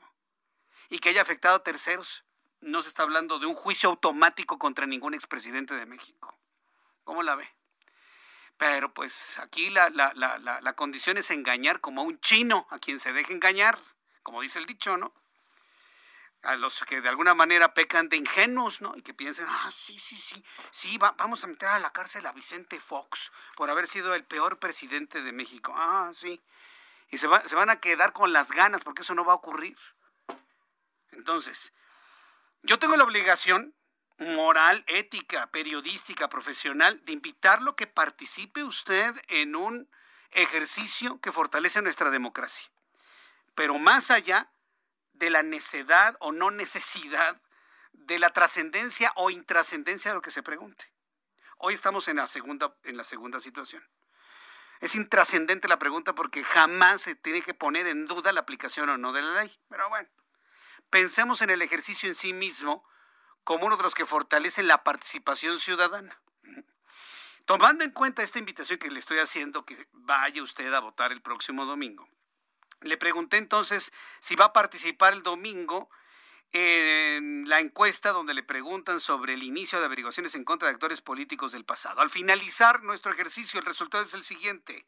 [0.89, 2.23] y que haya afectado a terceros.
[2.61, 6.35] No se está hablando de un juicio automático contra ningún expresidente de México.
[7.03, 7.47] ¿Cómo la ve?
[8.57, 12.79] Pero pues aquí la, la, la, la, condición es engañar como a un chino, a
[12.79, 13.77] quien se deje engañar,
[14.23, 15.13] como dice el dicho, ¿no?
[16.45, 18.95] A los que de alguna manera pecan de ingenuos, ¿no?
[18.95, 22.31] Y que piensen, ah, sí, sí, sí, sí, vamos a meter a la cárcel a
[22.31, 25.73] Vicente Fox por haber sido el peor presidente de México.
[25.75, 26.41] Ah, sí.
[27.09, 29.77] Y se, se van a quedar con las ganas porque eso no va a ocurrir.
[31.11, 31.73] Entonces,
[32.63, 33.75] yo tengo la obligación
[34.17, 39.89] moral, ética, periodística, profesional, de invitarlo que participe usted en un
[40.31, 42.69] ejercicio que fortalece nuestra democracia.
[43.55, 44.49] Pero más allá,
[45.17, 47.41] de la necedad o no necesidad
[47.93, 50.91] de la trascendencia o intrascendencia de lo que se pregunte.
[51.57, 53.87] Hoy estamos en la segunda, en la segunda situación.
[54.81, 58.97] Es intrascendente la pregunta porque jamás se tiene que poner en duda la aplicación o
[58.97, 59.57] no de la ley.
[59.69, 60.09] Pero bueno,
[60.89, 62.85] pensemos en el ejercicio en sí mismo
[63.43, 66.19] como uno de los que fortalecen la participación ciudadana.
[67.45, 71.21] Tomando en cuenta esta invitación que le estoy haciendo, que vaya usted a votar el
[71.21, 72.09] próximo domingo,
[72.85, 75.89] le pregunté entonces si va a participar el domingo
[76.51, 81.01] en la encuesta donde le preguntan sobre el inicio de averiguaciones en contra de actores
[81.01, 81.99] políticos del pasado.
[81.99, 84.87] Al finalizar nuestro ejercicio, el resultado es el siguiente.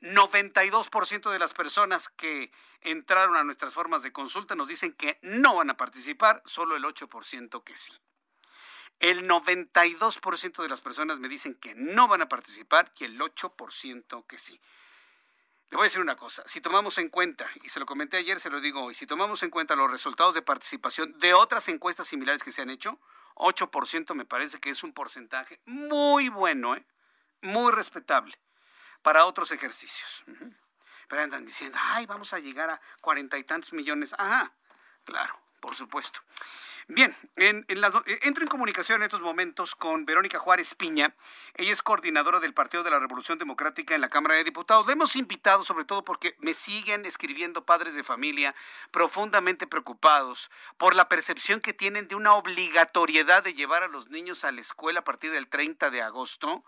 [0.00, 2.50] 92% de las personas que
[2.80, 6.84] entraron a nuestras formas de consulta nos dicen que no van a participar, solo el
[6.84, 7.92] 8% que sí.
[8.98, 14.26] El 92% de las personas me dicen que no van a participar y el 8%
[14.26, 14.60] que sí.
[15.72, 18.38] Le voy a decir una cosa, si tomamos en cuenta, y se lo comenté ayer,
[18.38, 22.06] se lo digo hoy, si tomamos en cuenta los resultados de participación de otras encuestas
[22.08, 23.00] similares que se han hecho,
[23.36, 26.84] 8% me parece que es un porcentaje muy bueno, ¿eh?
[27.40, 28.38] muy respetable
[29.00, 30.24] para otros ejercicios.
[31.08, 34.14] pero andan diciendo, ay, vamos a llegar a cuarenta y tantos millones.
[34.18, 34.52] Ajá,
[35.04, 36.20] claro, por supuesto.
[36.88, 41.14] Bien, en, en eh, entro en comunicación en estos momentos con Verónica Juárez Piña.
[41.54, 44.86] Ella es coordinadora del Partido de la Revolución Democrática en la Cámara de Diputados.
[44.88, 48.54] Le hemos invitado sobre todo porque me siguen escribiendo padres de familia
[48.90, 54.44] profundamente preocupados por la percepción que tienen de una obligatoriedad de llevar a los niños
[54.44, 56.64] a la escuela a partir del 30 de agosto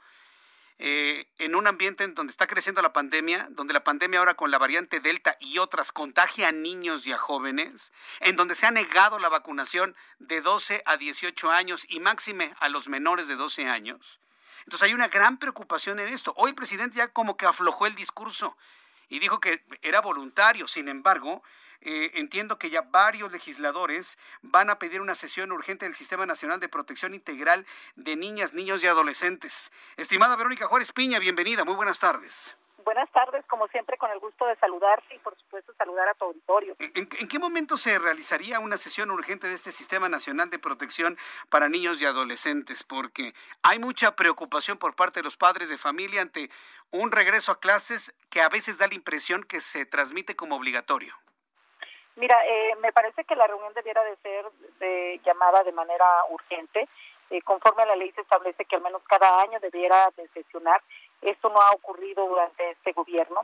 [0.79, 4.51] eh, en un ambiente en donde está creciendo la pandemia, donde la pandemia ahora con
[4.51, 8.71] la variante Delta y otras contagia a niños y a jóvenes, en donde se ha
[8.73, 13.67] negado la vacunación de 12 a 18 años y máxime a los menores de 12
[13.67, 14.21] años.
[14.65, 16.33] Entonces hay una gran preocupación en esto.
[16.37, 18.57] Hoy el presidente ya como que aflojó el discurso
[19.09, 20.67] y dijo que era voluntario.
[20.67, 21.43] Sin embargo,
[21.85, 26.61] eh, entiendo que ya varios legisladores van a pedir una sesión urgente del Sistema Nacional
[26.61, 29.71] de Protección Integral de Niñas, Niños y Adolescentes.
[29.97, 32.57] Estimada Verónica Juárez Piña, bienvenida, muy buenas tardes.
[32.85, 36.27] Buenas tardes, como siempre, con el gusto de saludarte y, por supuesto, saludar a tu
[36.27, 36.77] auditorio.
[36.79, 41.17] ¿En, qué momento se realizaría una sesión urgente de este Sistema Nacional de Protección
[41.49, 42.83] para Niños y Adolescentes?
[42.83, 46.51] Porque hay mucha preocupación por parte de los padres de familia ante
[46.91, 51.15] un regreso a clases que a veces da la impresión que se transmite como obligatorio.
[52.17, 54.45] Mira, eh, me parece que la reunión debiera de ser
[54.79, 56.89] de, llamada de manera urgente.
[57.31, 60.81] Eh, conforme a la ley se establece que al menos cada año debiera de sesionar.
[61.23, 63.41] Esto no ha ocurrido durante este gobierno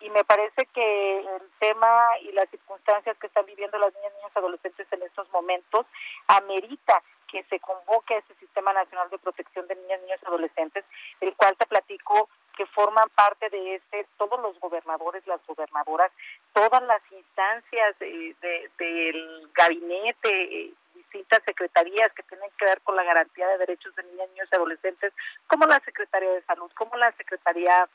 [0.00, 4.16] y me parece que el tema y las circunstancias que están viviendo las niñas y
[4.18, 5.86] niños adolescentes en estos momentos
[6.28, 10.84] amerita que se convoque a este Sistema Nacional de Protección de Niñas, Niños y Adolescentes,
[11.20, 16.12] el cual te platico que forman parte de este, todos los gobernadores, las gobernadoras,
[16.52, 23.48] todas las instancias del gabinete, eh, distintas secretarías que tienen que ver con la garantía
[23.48, 25.12] de derechos de niñas, niños y adolescentes,
[25.48, 27.88] como la Secretaría de Salud, como la Secretaría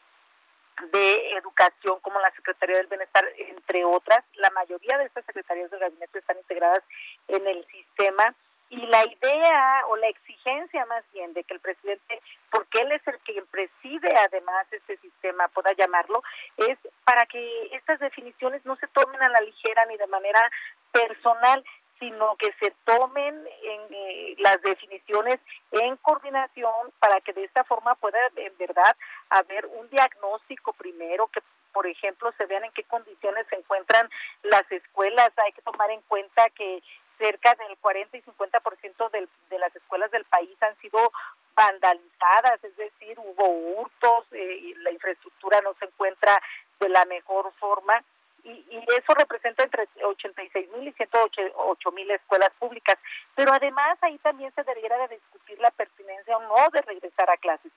[0.91, 4.23] de Educación, como la Secretaría del Bienestar, entre otras.
[4.35, 6.83] La mayoría de estas secretarías del gabinete están integradas
[7.27, 8.35] en el sistema
[8.69, 13.01] y la idea o la exigencia más bien de que el presidente, porque él es
[13.07, 16.21] el que preside además este sistema, pueda llamarlo,
[16.57, 20.51] es para que estas definiciones no se tomen a la ligera ni de manera
[20.91, 21.63] personal,
[21.99, 25.39] sino que se tomen en, eh, las definiciones
[25.71, 28.95] en coordinación para que de esta forma pueda en verdad
[29.29, 34.09] haber un diagnóstico primero que por ejemplo, se vean en qué condiciones se encuentran
[34.41, 35.29] las escuelas.
[35.38, 36.81] Hay que tomar en cuenta que
[37.19, 41.12] cerca del 40 y 50% del, de las escuelas del país han sido
[41.55, 46.41] vandalizadas, es decir, hubo hurtos, eh, la infraestructura no se encuentra
[46.79, 48.01] de la mejor forma
[48.43, 52.97] y, y eso representa entre 86 mil y 108 mil escuelas públicas.
[53.36, 57.38] Pero además ahí también se debiera de discutir la pertinencia o no de regresar a
[57.38, 57.71] clases.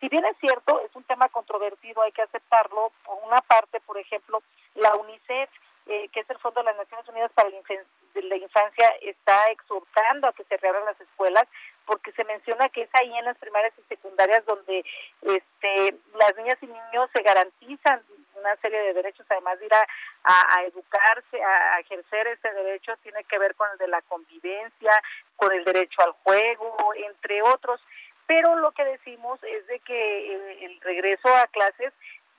[0.00, 2.92] Si bien es cierto, es un tema controvertido, hay que aceptarlo.
[3.04, 4.42] Por una parte, por ejemplo,
[4.74, 5.50] la UNICEF
[5.86, 10.32] eh, que es el Fondo de las Naciones Unidas para la, Infancia, está exhortando a
[10.32, 11.44] que se reabran las escuelas
[11.86, 14.84] porque se menciona que es ahí en las primarias y secundarias donde
[15.22, 18.02] este, las niñas y niños se garantizan
[18.34, 19.86] una serie de derechos, además de ir a,
[20.24, 24.92] a, educarse, a, ejercer ese derecho, tiene que ver con el de la convivencia,
[25.36, 27.80] con el derecho al juego, entre otros.
[28.26, 31.92] Pero lo que decimos es de que el regreso a clases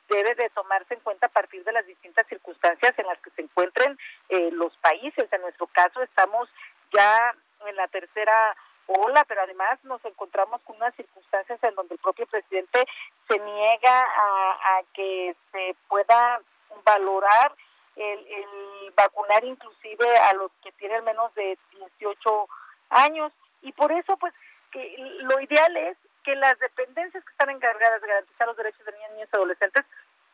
[0.09, 3.41] debe de tomarse en cuenta a partir de las distintas circunstancias en las que se
[3.41, 3.97] encuentren
[4.29, 5.31] eh, los países.
[5.31, 6.49] En nuestro caso estamos
[6.91, 7.35] ya
[7.67, 8.55] en la tercera
[8.87, 12.85] ola, pero además nos encontramos con unas circunstancias en donde el propio presidente
[13.27, 16.39] se niega a, que se pueda
[16.83, 17.53] valorar
[17.95, 22.47] el, el, vacunar inclusive a los que tienen menos de 18
[22.89, 23.31] años.
[23.61, 24.33] Y por eso pues
[24.71, 28.91] que lo ideal es que las dependencias que están encargadas de garantizar los derechos de
[28.93, 29.85] niñas, niños y adolescentes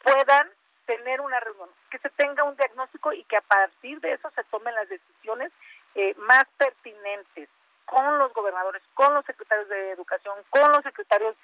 [0.03, 0.49] puedan
[0.85, 4.43] tener una reunión, que se tenga un diagnóstico y que a partir de eso se
[4.45, 5.51] tomen las decisiones
[5.95, 7.49] eh, más pertinentes
[7.91, 11.35] con los gobernadores, con los secretarios de educación, con los secretarios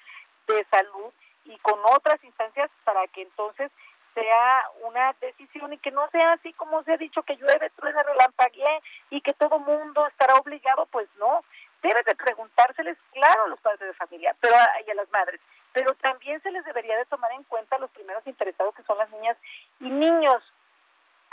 [0.46, 1.12] de salud
[1.44, 3.70] y con otras instancias para que entonces
[4.14, 8.02] sea una decisión y que no sea así como se ha dicho que llueve, truena,
[8.02, 8.80] relampaguee
[9.10, 11.44] y que todo mundo estará obligado, pues no,
[11.82, 14.54] debe de preguntárseles, claro, a los padres de familia pero
[14.86, 15.40] y a las madres,
[15.74, 18.96] pero también se les debería de tomar en cuenta a los primeros interesados que son
[18.96, 19.36] las niñas
[19.80, 20.42] y niños.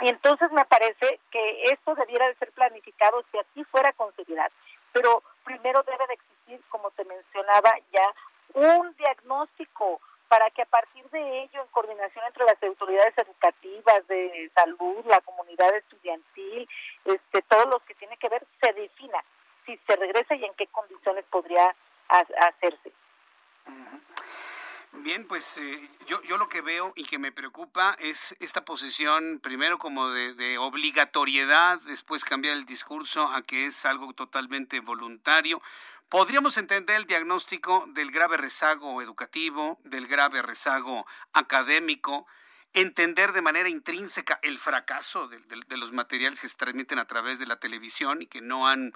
[0.00, 4.52] Y entonces me parece que esto debiera de ser planificado si así fuera con seriedad.
[4.96, 8.14] Pero primero debe de existir, como te mencionaba ya,
[8.54, 14.50] un diagnóstico para que a partir de ello, en coordinación entre las autoridades educativas, de
[14.54, 16.66] salud, la comunidad estudiantil,
[17.04, 19.22] este, todos los que tienen que ver, se defina
[19.66, 21.76] si se regresa y en qué condiciones podría
[22.08, 22.90] hacerse.
[25.02, 29.40] Bien, pues eh, yo, yo lo que veo y que me preocupa es esta posición,
[29.42, 35.62] primero como de, obligatoriedad, después cambiar el discurso a que es algo totalmente voluntario.
[36.08, 42.26] Podríamos entender el diagnóstico del grave rezago educativo, del grave rezago académico,
[42.72, 47.06] entender de manera intrínseca el fracaso de, de, de los materiales que se transmiten a
[47.06, 48.92] través de la televisión y que no han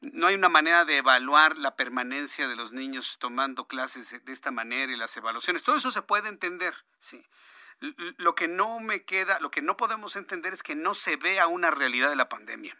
[0.00, 4.50] no hay una manera de evaluar la permanencia de los niños tomando clases de esta
[4.50, 5.62] manera y las evaluaciones.
[5.62, 7.24] Todo eso se puede entender, sí.
[8.18, 11.46] Lo que no me queda, lo que no podemos entender es que no se vea
[11.46, 12.76] una realidad de la pandemia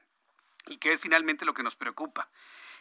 [0.67, 2.31] y que es finalmente lo que nos preocupa,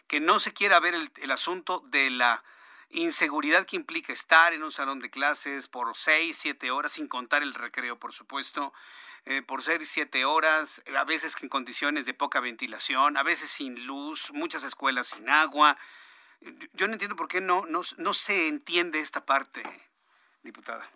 [0.07, 2.43] que no se quiera ver el, el asunto de la
[2.89, 7.41] inseguridad que implica estar en un salón de clases por seis, siete horas, sin contar
[7.43, 8.73] el recreo, por supuesto,
[9.25, 13.85] eh, por ser siete horas, a veces en condiciones de poca ventilación, a veces sin
[13.85, 15.77] luz, muchas escuelas sin agua.
[16.73, 19.63] Yo no entiendo por qué no, no, no se entiende esta parte,
[20.41, 20.89] diputada.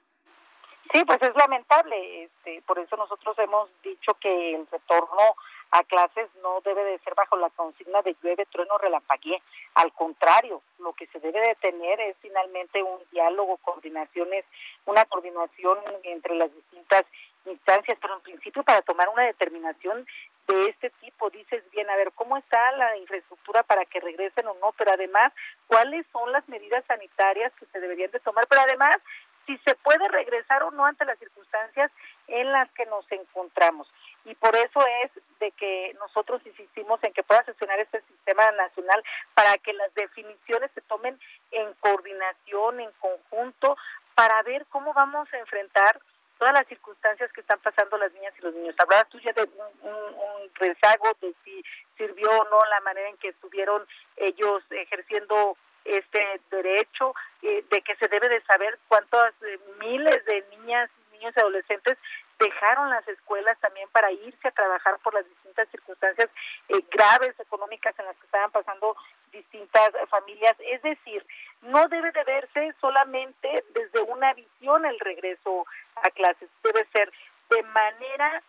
[0.94, 2.24] Sí, pues es lamentable.
[2.24, 5.36] Este, por eso nosotros hemos dicho que el retorno
[5.72, 9.42] a clases no debe de ser bajo la consigna de llueve, trueno, relampaguee.
[9.76, 14.46] Al contrario, lo que se debe de tener es finalmente un diálogo, coordinaciones,
[14.86, 17.04] una coordinación entre las distintas
[17.48, 20.06] instancias, pero en principio para tomar una determinación
[20.48, 24.54] de este tipo, dices bien, a ver, ¿cómo está la infraestructura para que regresen o
[24.56, 24.74] no?
[24.78, 25.34] Pero además,
[25.68, 28.48] ¿cuáles son las medidas sanitarias que se deberían de tomar?
[28.48, 28.98] Pero además,
[29.46, 31.92] si se puede regresar o no ante las circunstancias
[32.28, 33.92] en las que nos encontramos.
[34.26, 39.02] Y por eso es de que nosotros insistimos en que pueda sesionar este sistema nacional
[39.34, 41.18] para que las definiciones se tomen
[41.52, 43.78] en coordinación, en conjunto,
[44.16, 46.02] para ver cómo vamos a enfrentar
[46.38, 48.76] todas las circunstancias que están pasando las niñas y los niños.
[48.78, 51.64] Hablabas tú ya de un, un, un, rezago de si
[51.98, 53.86] sirvió o no la manera en que estuvieron
[54.16, 56.20] ellos ejerciendo este
[56.52, 61.40] derecho, eh, de que se debe de saber cuántas eh, miles de niñas, niños y
[61.40, 61.98] adolescentes
[62.40, 66.30] dejaron las escuelas también para irse a trabajar por las distintas circunstancias
[66.70, 68.96] eh, graves económicas en las que estaban pasando
[69.32, 70.56] distintas familias.
[70.60, 71.26] Es decir,
[71.62, 75.66] no debe de verse solamente desde una visión el regreso
[75.96, 77.12] a clases, debe ser
[77.50, 78.44] de manera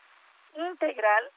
[0.55, 1.31] integral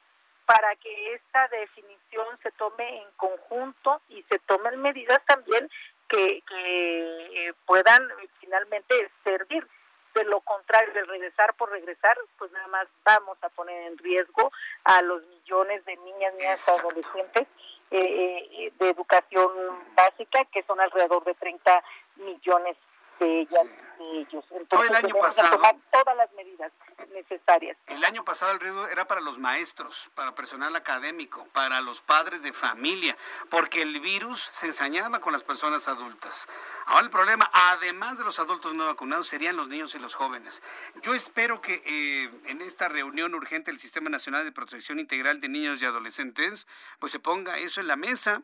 [0.46, 5.70] para que esta definición se tome en conjunto y se tomen medidas también
[6.08, 8.06] que, que eh, puedan
[8.40, 9.66] finalmente servir.
[10.14, 14.52] De lo contrario, de regresar por regresar, pues nada más vamos a poner en riesgo
[14.84, 17.48] a los millones de niñas, niñas, adolescentes
[17.92, 19.50] eh, eh, de educación
[19.94, 21.84] básica, que son alrededor de 30
[22.16, 22.76] millones
[23.22, 23.66] de ellas
[23.98, 24.44] de ellos.
[24.50, 26.72] Entonces, el año pasado, tomar todas las medidas
[27.12, 27.76] necesarias.
[27.86, 32.42] El año pasado el riesgo era para los maestros, para personal académico, para los padres
[32.42, 33.16] de familia,
[33.50, 36.46] porque el virus se ensañaba con las personas adultas.
[36.86, 40.62] Ahora el problema, además de los adultos no vacunados, serían los niños y los jóvenes.
[41.02, 45.48] Yo espero que eh, en esta reunión urgente del Sistema Nacional de Protección Integral de
[45.48, 46.66] Niños y Adolescentes,
[46.98, 48.42] pues se ponga eso en la mesa,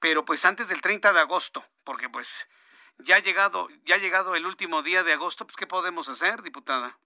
[0.00, 2.46] pero pues antes del 30 de agosto, porque pues
[3.04, 6.42] ya ha llegado, ya ha llegado el último día de agosto, pues ¿qué podemos hacer,
[6.42, 6.96] diputada?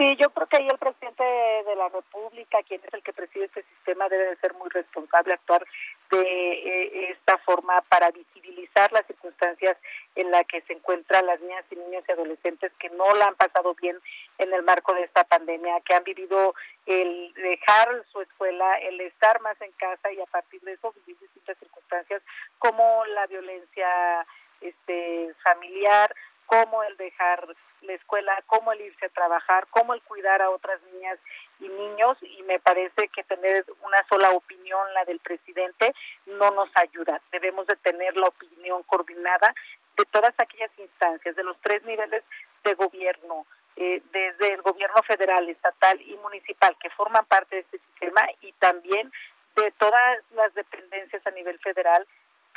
[0.00, 3.44] Sí, yo creo que ahí el presidente de la República, quien es el que preside
[3.44, 5.66] este sistema, debe de ser muy responsable, actuar
[6.10, 9.76] de eh, esta forma para visibilizar las circunstancias
[10.14, 13.34] en las que se encuentran las niñas y niños y adolescentes que no la han
[13.34, 13.98] pasado bien
[14.38, 16.54] en el marco de esta pandemia, que han vivido
[16.86, 21.20] el dejar su escuela, el estar más en casa y a partir de eso vivir
[21.20, 22.22] distintas circunstancias
[22.58, 24.26] como la violencia
[24.60, 26.14] este familiar,
[26.46, 27.46] como el dejar
[27.82, 31.18] la escuela, como el irse a trabajar, como el cuidar a otras niñas
[31.60, 35.94] y niños y me parece que tener una sola opinión, la del presidente,
[36.26, 37.20] no nos ayuda.
[37.32, 39.54] Debemos de tener la opinión coordinada
[39.96, 42.22] de todas aquellas instancias, de los tres niveles
[42.64, 43.46] de gobierno,
[43.76, 48.52] eh, desde el gobierno federal, estatal y municipal que forman parte de este sistema y
[48.54, 49.10] también
[49.56, 52.06] de todas las dependencias a nivel federal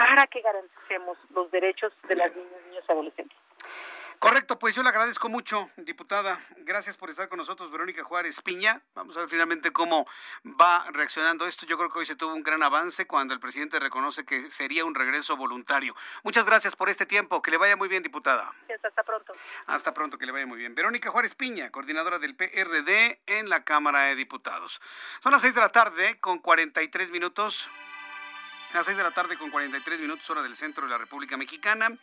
[0.04, 3.38] para que garanticemos los derechos de las niñas, niños y adolescentes.
[4.20, 6.40] Correcto, pues yo le agradezco mucho, diputada.
[6.58, 8.82] Gracias por estar con nosotros, Verónica Juárez Piña.
[8.96, 10.06] Vamos a ver finalmente cómo
[10.44, 11.66] va reaccionando esto.
[11.66, 14.84] Yo creo que hoy se tuvo un gran avance cuando el presidente reconoce que sería
[14.84, 15.96] un regreso voluntario.
[16.24, 17.42] Muchas gracias por este tiempo.
[17.42, 18.54] Que le vaya muy bien, diputada.
[18.84, 19.34] Hasta pronto.
[19.68, 20.76] Hasta pronto, que le vaya muy bien.
[20.76, 24.82] Verónica Juárez Piña, coordinadora del PRD en la Cámara de Diputados.
[25.22, 27.70] Son las seis de la tarde con 43 minutos.
[28.74, 31.96] Las seis de la tarde con 43 minutos, hora del centro de la República Mexicana.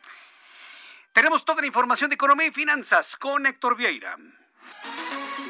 [1.13, 4.17] Tenemos toda la información de economía y finanzas con Héctor Vieira.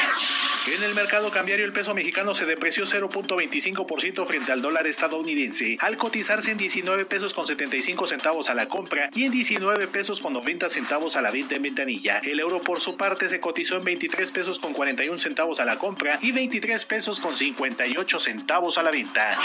[0.73, 5.97] En el mercado cambiario, el peso mexicano se depreció 0.25% frente al dólar estadounidense, al
[5.97, 10.31] cotizarse en 19 pesos con 75 centavos a la compra y en 19 pesos con
[10.33, 12.19] 90 centavos a la venta en ventanilla.
[12.19, 15.79] El euro por su parte se cotizó en 23 pesos con 41 centavos a la
[15.79, 19.39] compra y 23 pesos con 58 centavos a la venta.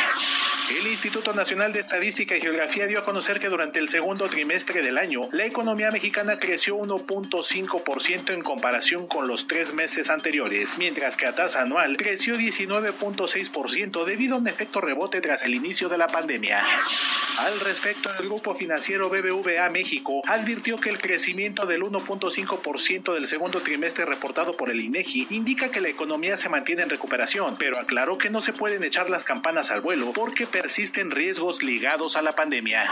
[0.71, 4.81] El Instituto Nacional de Estadística y Geografía dio a conocer que durante el segundo trimestre
[4.83, 11.17] del año, la economía mexicana creció 1.5% en comparación con los tres meses anteriores, mientras
[11.17, 15.99] que a tasa anual creció 19.6% debido a un efecto rebote tras el inicio de
[15.99, 16.63] la pandemia.
[17.39, 23.61] Al respecto, el grupo financiero BBVA México advirtió que el crecimiento del 1.5% del segundo
[23.61, 28.19] trimestre reportado por el INEGI indica que la economía se mantiene en recuperación, pero aclaró
[28.19, 32.33] que no se pueden echar las campanas al vuelo porque persisten riesgos ligados a la
[32.33, 32.89] pandemia.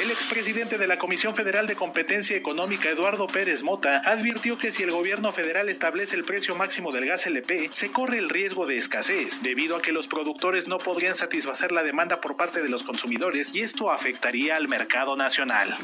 [0.00, 4.82] El expresidente de la Comisión Federal de Competencia Económica, Eduardo Pérez Mota, advirtió que si
[4.82, 8.78] el gobierno federal establece el precio máximo del gas LP, se corre el riesgo de
[8.78, 12.84] escasez, debido a que los productores no podrían satisfacer la demanda por parte de los
[12.84, 15.74] consumidores y esto afectaría al mercado nacional.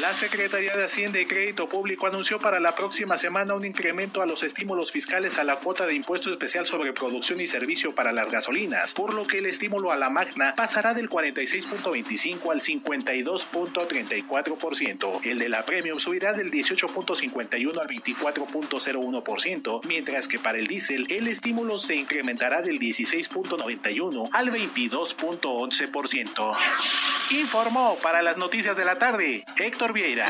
[0.00, 4.26] La Secretaría de Hacienda y Crédito Público anunció para la próxima semana un incremento a
[4.26, 8.30] los estímulos fiscales a la cuota de impuesto especial sobre producción y servicio para las
[8.30, 15.20] gasolinas, por lo que el estímulo a la magna pasará del 46.25 al 52.34%.
[15.24, 21.28] El de la premium subirá del 18.51 al 24.01%, mientras que para el diésel el
[21.28, 27.32] estímulo se incrementará del 16.91 al 22.11%.
[27.32, 30.26] Informó para las noticias de la tarde Héctor Vieira.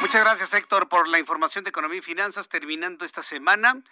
[0.00, 3.82] Muchas gracias Héctor por la información de economía y finanzas terminando esta semana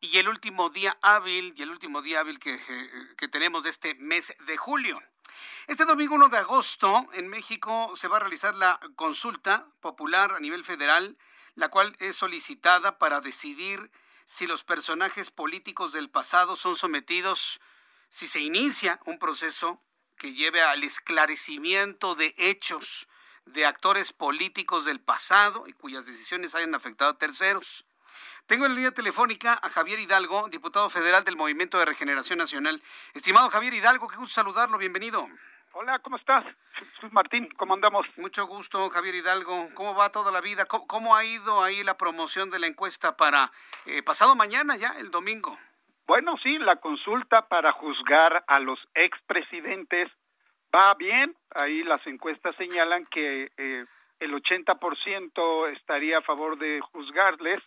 [0.00, 3.70] y el último día hábil y el último día hábil que, eh, que tenemos de
[3.70, 5.00] este mes de julio.
[5.66, 10.40] Este domingo 1 de agosto en México se va a realizar la consulta popular a
[10.40, 11.16] nivel federal,
[11.54, 13.90] la cual es solicitada para decidir
[14.24, 17.60] si los personajes políticos del pasado son sometidos,
[18.14, 19.82] si se inicia un proceso
[20.16, 23.08] que lleve al esclarecimiento de hechos
[23.44, 27.84] de actores políticos del pasado y cuyas decisiones hayan afectado a terceros.
[28.46, 32.80] Tengo en la línea telefónica a Javier Hidalgo, diputado federal del Movimiento de Regeneración Nacional.
[33.14, 35.26] Estimado Javier Hidalgo, qué gusto saludarlo, bienvenido.
[35.72, 36.44] Hola, ¿cómo estás?
[36.74, 38.06] Jesús Martín, ¿cómo andamos?
[38.16, 39.70] Mucho gusto, Javier Hidalgo.
[39.74, 40.66] ¿Cómo va toda la vida?
[40.66, 43.50] ¿Cómo, ha ido ahí la promoción de la encuesta para
[43.86, 45.58] eh, pasado mañana ya, el domingo?
[46.06, 50.10] Bueno, sí, la consulta para juzgar a los expresidentes
[50.74, 51.34] va bien.
[51.50, 53.84] Ahí las encuestas señalan que eh,
[54.20, 57.62] el 80% estaría a favor de juzgarles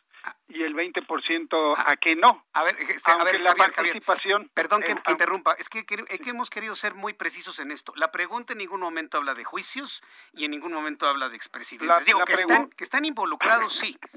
[0.47, 2.45] y el 20% a que no.
[2.53, 4.49] A ver, este, a ver, la Javier, participación.
[4.53, 7.59] Perdón que, eh, que interrumpa, es que, que- es que hemos querido ser muy precisos
[7.59, 7.93] en esto.
[7.95, 10.01] La pregunta en ningún momento habla de juicios
[10.33, 11.87] y en ningún momento habla de expresidentes.
[11.97, 13.97] La- Digo, la que, están, que están involucrados, sí.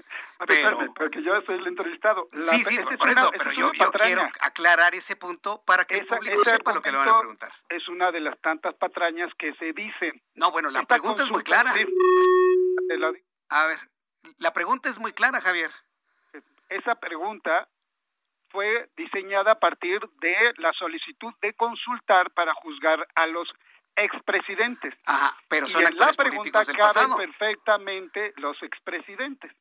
[0.46, 2.26] Pero, espérame, porque yo soy el entrevistado.
[2.32, 6.06] La- sí, sí, por eso, pero es yo, quiero aclarar ese punto para que el
[6.06, 7.52] público sepa lo que le van a preguntar.
[7.68, 10.22] Es una de las tantas patrañas que se dicen.
[10.36, 11.74] No, bueno, la Esta pregunta es muy clara.
[11.74, 11.84] sí.
[13.50, 13.78] A ver,
[14.38, 15.70] la pregunta es muy clara, Javier.
[16.70, 17.68] Esa pregunta
[18.50, 23.48] fue diseñada a partir de la solicitud de consultar para juzgar a los
[23.96, 24.94] expresidentes.
[25.06, 29.52] Ajá, pero y son en la pregunta caben perfectamente los expresidentes.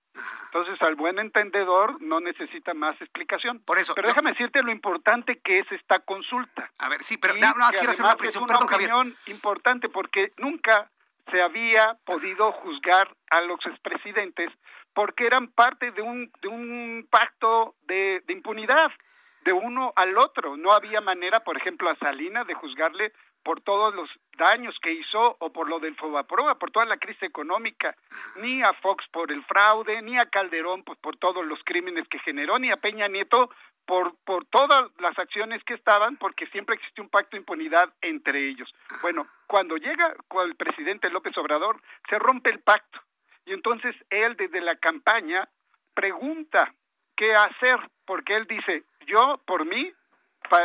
[0.46, 3.60] Entonces, al buen entendedor no necesita más explicación.
[3.66, 6.72] Por eso, Pero yo- déjame decirte lo importante que es esta consulta.
[6.78, 8.94] A ver, sí, pero Y más que quiero hacer una además es una Perdón, Javier.
[8.94, 10.90] opinión importante porque nunca
[11.32, 14.50] se había podido juzgar a los expresidentes
[15.00, 18.92] porque eran parte de un, de un pacto de, de impunidad
[19.46, 20.58] de uno al otro.
[20.58, 25.38] No había manera, por ejemplo, a Salinas de juzgarle por todos los daños que hizo
[25.40, 27.96] o por lo del Fobaproa, por toda la crisis económica,
[28.42, 32.20] ni a Fox por el fraude, ni a Calderón pues, por todos los crímenes que
[32.20, 33.50] generó, ni a Peña Nieto
[33.86, 38.50] por, por todas las acciones que estaban, porque siempre existió un pacto de impunidad entre
[38.50, 38.70] ellos.
[39.02, 43.00] Bueno, cuando llega el presidente López Obrador, se rompe el pacto.
[43.46, 45.48] Y entonces él desde la campaña
[45.94, 46.74] pregunta
[47.16, 49.92] qué hacer, porque él dice, yo por mí,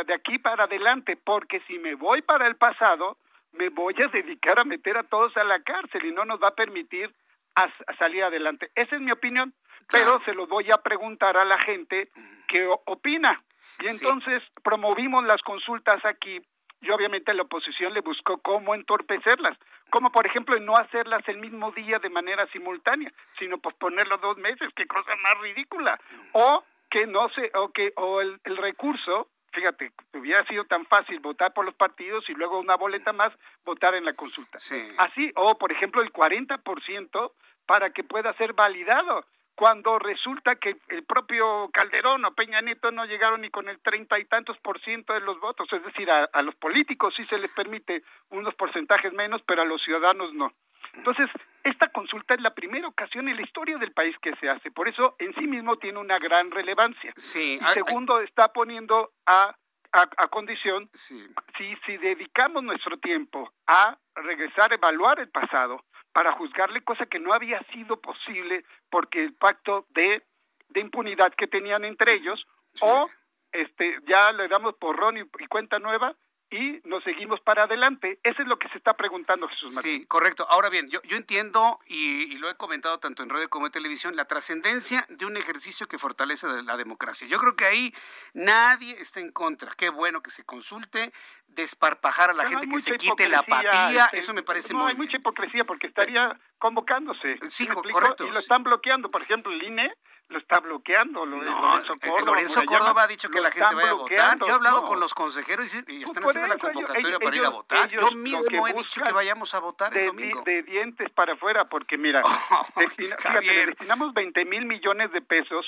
[0.07, 3.17] de aquí para adelante, porque si me voy para el pasado,
[3.51, 6.49] me voy a dedicar a meter a todos a la cárcel y no nos va
[6.49, 7.13] a permitir
[7.55, 8.71] a, salir adelante.
[8.75, 9.53] Esa es mi opinión,
[9.91, 12.09] pero se lo voy a preguntar a la gente
[12.47, 13.41] qué opina.
[13.79, 16.41] Y entonces promovimos las consultas aquí
[16.81, 19.57] y obviamente la oposición le buscó cómo entorpecerlas,
[19.89, 24.69] como por ejemplo no hacerlas el mismo día de manera simultánea, sino posponerlo dos meses,
[24.75, 25.97] qué cosa más ridícula,
[26.33, 31.19] o que no se, o que, o el, el recurso, fíjate, hubiera sido tan fácil
[31.19, 34.59] votar por los partidos y luego una boleta más votar en la consulta.
[34.97, 37.31] Así, o por ejemplo el 40%
[37.65, 39.25] para que pueda ser validado
[39.55, 44.19] cuando resulta que el propio Calderón o Peña Nieto no llegaron ni con el treinta
[44.19, 47.49] y tantos por ciento de los votos, es decir, a, los políticos sí se les
[47.51, 50.51] permite unos porcentajes menos, pero a los ciudadanos no.
[50.93, 51.29] Entonces,
[51.63, 54.87] esta consulta es la primera ocasión en la historia del país que se hace, por
[54.87, 57.13] eso en sí mismo tiene una gran relevancia.
[57.15, 59.55] Sí, y segundo, está poniendo a,
[59.91, 65.83] a, condición, si, si dedicamos nuestro tiempo a regresar a evaluar el pasado,
[66.15, 70.23] para juzgarle, cosa que no había sido posible porque el pacto de,
[70.69, 72.47] de impunidad que tenían entre ellos,
[72.79, 73.09] o
[73.51, 76.15] este ya le damos porrón y, y cuenta nueva,
[76.55, 78.17] y nos seguimos para adelante.
[78.23, 79.99] Eso es lo que se está preguntando Jesús Martín.
[79.99, 80.47] Sí, correcto.
[80.49, 84.15] Ahora bien, yo, yo entiendo y, lo he comentado tanto en radio como en televisión,
[84.15, 87.27] la trascendencia de un ejercicio que fortalece la democracia.
[87.27, 87.93] Yo creo que ahí
[88.33, 89.71] nadie está en contra.
[89.77, 91.11] Qué bueno que se consulte,
[91.47, 94.05] desparpajar a la gente, que se quite la apatía.
[94.05, 97.37] Este, eso me parece no, muy hay mucha hipocresía porque estaría convocándose.
[97.49, 98.25] Sí, correcto.
[98.27, 99.09] Y lo están bloqueando.
[99.09, 99.93] Por ejemplo, el INE
[100.29, 101.25] lo está bloqueando.
[101.25, 104.39] Lorenzo eh, Córdoba, Lorenzo Córdoba ha dicho que la gente vaya a votar.
[104.39, 107.49] Yo he hablado con los consejeros y, están Pues haciendo la convocatoria para ir a
[107.49, 107.89] votar.
[107.89, 110.41] Yo mismo he dicho que vayamos a votar de, el domingo.
[110.41, 112.21] De dientes para afuera, porque mira,
[112.75, 115.65] destina, fíjate, destinamos 20 mil millones de pesos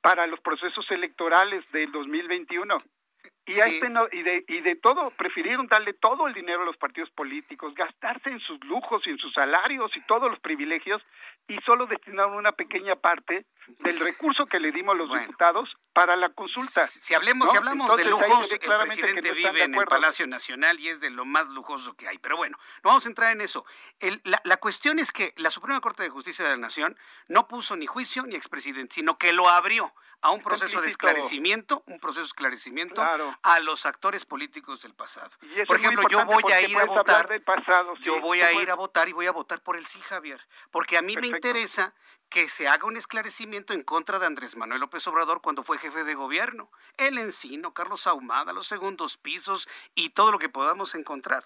[0.00, 2.78] para los procesos electorales del 2021.
[3.46, 6.64] Y, a este no, y, de, y de todo, prefirieron darle todo el dinero a
[6.64, 11.02] los partidos políticos, gastarse en sus lujos y en sus salarios y todos los privilegios,
[11.46, 13.44] y solo destinaron una pequeña parte
[13.80, 16.86] del recurso que le dimos a los diputados para la consulta.
[16.86, 21.02] Si hablemos, si hablamos de lujos, el presidente vive en el Palacio Nacional y es
[21.02, 22.16] de lo más lujoso que hay.
[22.18, 23.66] Pero bueno, no vamos a entrar en eso.
[24.00, 26.96] El, la, la, cuestión es que la Suprema Corte de Justicia de la Nación
[27.28, 29.92] no puso ni juicio ni expresidente, sino que lo abrió
[30.24, 33.04] a un proceso de esclarecimiento, un proceso de esclarecimiento
[33.42, 35.30] a los actores políticos del pasado.
[35.66, 39.08] Por ejemplo, yo voy a ir a votar, pasado, yo voy a ir a votar
[39.08, 41.94] y voy a votar por el sí, Javier, porque a mí me interesa
[42.30, 46.02] que se haga un esclarecimiento en contra de Andrés Manuel López Obrador cuando fue jefe
[46.04, 46.70] de gobierno.
[46.96, 51.44] El Encino, Carlos Ahumada, los segundos pisos y todo lo que podamos encontrar.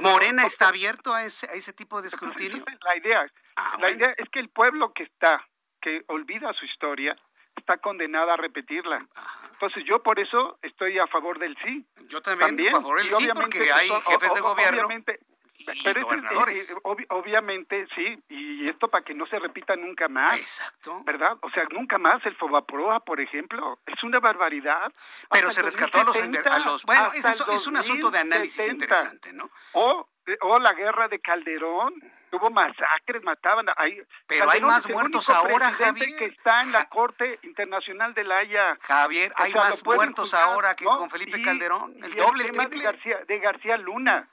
[0.00, 2.62] ¿Morena está abierto a ese, a ese tipo de escrutinio?
[2.84, 5.46] La idea, Ah, la idea es que el pueblo que está,
[5.80, 7.16] que olvida su historia,
[7.56, 9.06] está condenada a repetirla.
[9.52, 11.84] Entonces yo por eso estoy a favor del sí.
[12.08, 15.20] Yo también, a favor del Y sí, obviamente porque hay jefes de o- gobierno obviamente,
[15.58, 16.70] y pero eso es- gobernadores.
[16.70, 20.38] eh, obvi- obviamente sí, y esto para que no se repita nunca más.
[20.38, 21.02] Exacto.
[21.04, 21.36] ¿Verdad?
[21.42, 24.92] O sea, nunca más el Fobaproa, por ejemplo, es una barbaridad.
[25.30, 27.18] Pero Hasta se rescató a los, 2070, a los- bueno, el
[27.54, 28.84] es un asunto de análisis 2070.
[28.94, 29.50] interesante, ¿no?
[29.74, 30.08] O,
[30.40, 31.94] o la guerra de Calderón,
[32.32, 34.00] hubo masacres, mataban ahí.
[34.26, 36.16] Pero hay más el muertos ahora, Javier.
[36.18, 38.76] que está en la Corte Internacional de la Haya.
[38.80, 40.98] Javier, O hay sea, más muertos juzgar, ahora que ¿no?
[40.98, 42.78] con Felipe Y- Calderón, el y doble, el tema triple.
[42.86, 44.28] De García, de García Luna.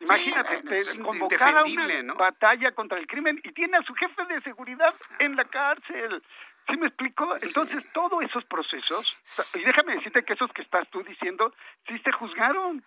[0.00, 4.40] Imagínate, es convocar a una batalla contra el crimen y tiene a su jefe de
[4.42, 6.22] seguridad en la cárcel.
[6.68, 7.36] ¿Sí me explico?
[7.40, 9.16] Entonces, todos esos procesos,
[9.54, 11.54] y déjame decirte que esos que estás tú diciendo,
[11.86, 12.84] sí se juzgaron.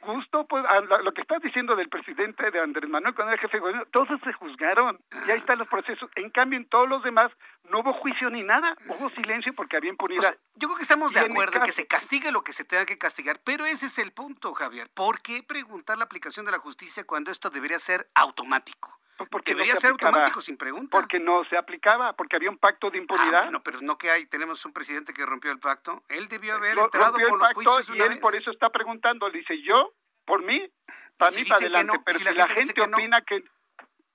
[0.00, 3.56] Justo pues, a lo que estás diciendo del presidente de Andrés Manuel cuando era jefe
[3.56, 5.00] de gobierno, todos se juzgaron.
[5.26, 6.10] Y ahí están los procesos.
[6.16, 7.32] En cambio, en todos los demás
[7.70, 8.76] no hubo juicio ni nada.
[8.86, 10.36] Hubo silencio porque había impunidad.
[10.56, 12.98] Yo creo que estamos de acuerdo en que se castigue lo que se tenga que
[12.98, 14.90] castigar, pero ese es el punto, Javier.
[14.92, 18.98] ¿Por qué preguntar la aplicación de la justicia cuando esto debería ser automático?
[19.30, 20.10] Porque no Debería se ser aplicaba.
[20.12, 20.88] automático sin pregunta.
[20.98, 23.42] Porque no se aplicaba, porque había un pacto de Ah, impunidad.
[23.44, 26.02] bueno, pero no que hay, tenemos un presidente que rompió el pacto.
[26.08, 28.20] Él debió haber Ro- entrado con el los pacto juicios de y una él vez.
[28.20, 29.28] por eso está preguntando.
[29.28, 29.92] Le dice, yo,
[30.24, 30.68] por mí,
[31.16, 31.92] para si mí, para adelante.
[31.96, 32.02] no?
[32.04, 32.96] Pero Si si la gente dice gente que no.
[32.96, 33.44] opina que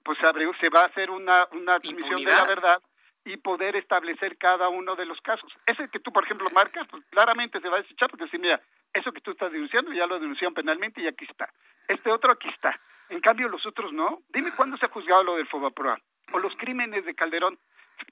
[0.03, 0.17] pues
[0.59, 2.81] se va a hacer una, una admisión de la verdad
[3.25, 5.51] y poder establecer cada uno de los casos.
[5.67, 8.59] Ese que tú, por ejemplo, marcas, pues claramente se va a desechar porque si mira,
[8.93, 11.47] eso que tú estás denunciando ya lo denunciaron penalmente y aquí está.
[11.87, 12.79] Este otro aquí está.
[13.09, 14.21] En cambio, los otros no.
[14.29, 15.99] Dime cuándo se ha juzgado lo del Fobaproa
[16.31, 17.57] o los crímenes de Calderón.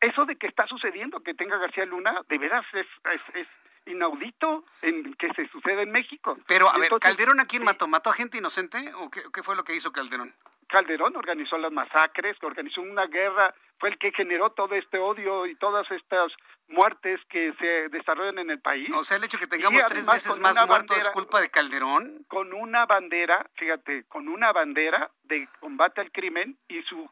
[0.02, 3.48] Eso de que está sucediendo, que tenga García Luna, de veras es, es, es
[3.86, 6.38] inaudito en que se suceda en México.
[6.48, 7.88] Pero, a ver, ¿Calderón a quién mató?
[7.88, 10.34] ¿Mató a gente inocente o qué, qué fue lo que hizo Calderón?
[10.68, 15.56] Calderón organizó las masacres, organizó una guerra, fue el que generó todo este odio y
[15.56, 16.32] todas estas
[16.68, 18.90] muertes que se desarrollan en el país.
[18.94, 22.26] O sea, el hecho de que tengamos tres veces más muertos es culpa de Calderón.
[22.28, 27.10] Con una bandera, fíjate, con una bandera de combate al crimen y su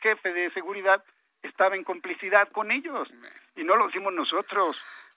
[0.00, 1.02] jefe de seguridad
[1.42, 3.08] estaba en complicidad con ellos.
[3.56, 4.76] Y no lo decimos nosotros.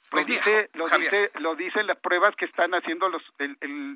[0.09, 3.21] Pues lo dice, lo dice, lo dicen las pruebas que están haciendo los,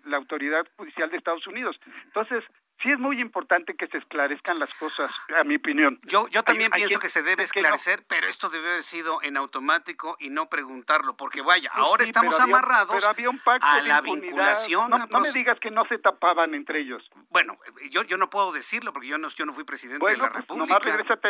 [0.05, 1.77] la autoridad judicial de Estados Unidos.
[2.05, 2.43] Entonces,
[2.81, 5.99] sí es muy importante que se esclarezcan las cosas, a mi opinión.
[6.03, 10.17] Yo, yo también pienso que se debe esclarecer, pero esto debe haber sido en automático
[10.19, 13.03] y no preguntarlo, porque vaya, ahora estamos amarrados
[13.61, 14.89] a la vinculación.
[14.89, 17.03] No, me digas que no se tapaban entre ellos.
[17.29, 17.57] Bueno,
[17.89, 20.33] yo, yo no puedo decirlo porque yo no, yo no fui presidente de la pues
[20.33, 20.67] República.
[20.67, 21.29] Nomás regrésate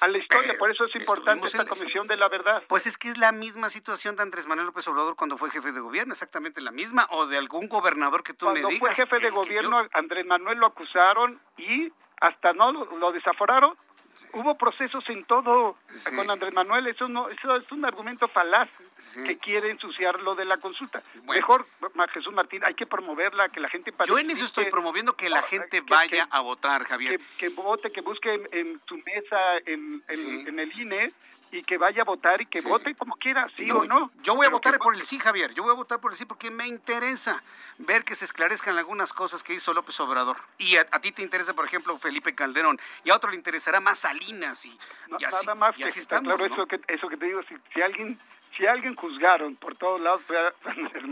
[0.00, 2.62] a, la historia, por eso es importante esta comisión de la verdad.
[2.68, 5.72] Pues es que es la misma situación de Andrés Manuel López Obrador cuando fue jefe
[5.72, 8.78] de gobierno, exactamente la misma, o de algún gobernador que tú me digas.
[8.78, 13.76] Cuando fue jefe de gobierno, Andrés Manuel lo acusaron y hasta no lo, desaforaron.
[14.34, 15.76] Hubo procesos en todo
[16.14, 18.68] con Andrés Manuel, eso no eso es un argumento falaz
[19.14, 21.02] que quiere ensuciar lo de la consulta.
[21.26, 21.66] Mejor,
[22.12, 25.42] Jesús Martín, hay que promoverla, que la gente Yo en eso estoy promoviendo que la
[25.42, 27.18] gente vaya a votar, Javier.
[27.38, 31.12] Que, vote, que busque en, su mesa, en, en el INE,
[31.52, 34.10] y que vaya a votar y que vote como quiera, sí o no.
[34.22, 35.52] Yo voy a votar por el sí, Javier.
[35.54, 37.42] Yo voy a votar por el sí porque me interesa
[37.78, 40.36] ver que se esclarezcan algunas cosas que hizo López Obrador.
[40.58, 42.78] Y a, ti te interesa, por ejemplo, Felipe Calderón.
[43.04, 44.64] Y a otro le interesará más Salinas.
[44.64, 44.78] Y,
[45.24, 48.18] así, nada más claro, eso, que, eso que te digo, si, si alguien
[48.56, 50.52] si alguien juzgaron por todos lados fue a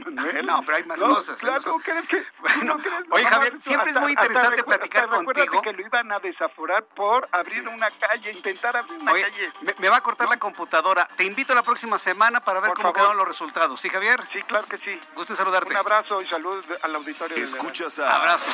[0.04, 0.46] Manuel.
[0.46, 1.38] No, pero hay más cosas.
[1.38, 1.92] Claro, que,
[2.40, 2.76] bueno,
[3.10, 5.62] oye, Javier, siempre es muy interesante platicar contigo.
[5.62, 9.52] que lo iban a desaforar por abrir una calle, intentar abrir una calle.
[9.78, 11.08] Me, va a cortar la computadora.
[11.16, 13.80] Te invito la próxima semana para ver cómo quedaron los resultados.
[13.80, 14.20] ¿Sí, Javier?
[14.32, 14.98] Sí, claro que sí.
[15.14, 15.70] Gusto saludarte.
[15.70, 17.36] Un abrazo y saludos al auditorio.
[17.36, 18.16] Escuchas a...
[18.16, 18.50] Abrazo.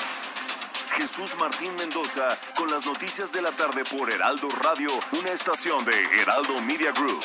[0.93, 6.21] Jesús Martín Mendoza con las noticias de la tarde por Heraldo Radio, una estación de
[6.21, 7.25] Heraldo Media Group.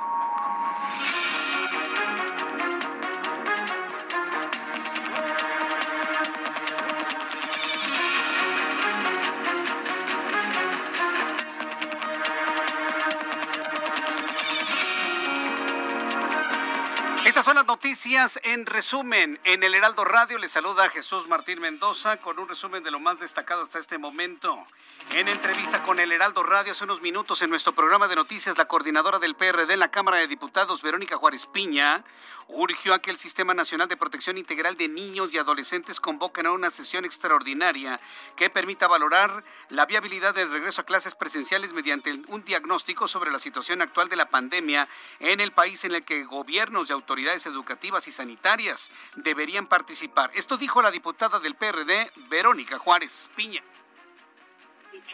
[17.91, 19.37] Noticias en resumen.
[19.43, 23.19] En el Heraldo Radio le saluda Jesús Martín Mendoza con un resumen de lo más
[23.19, 24.65] destacado hasta este momento.
[25.09, 28.69] En entrevista con el Heraldo Radio hace unos minutos en nuestro programa de noticias, la
[28.69, 32.05] coordinadora del PRD en la Cámara de Diputados, Verónica Juárez Piña,
[32.47, 36.51] urgió a que el Sistema Nacional de Protección Integral de Niños y Adolescentes convoquen a
[36.51, 37.99] una sesión extraordinaria
[38.35, 43.39] que permita valorar la viabilidad del regreso a clases presenciales mediante un diagnóstico sobre la
[43.39, 44.87] situación actual de la pandemia
[45.19, 50.31] en el país en el que gobiernos y autoridades educativas y sanitarias deberían participar.
[50.33, 53.63] Esto dijo la diputada del PRD, Verónica Juárez Piña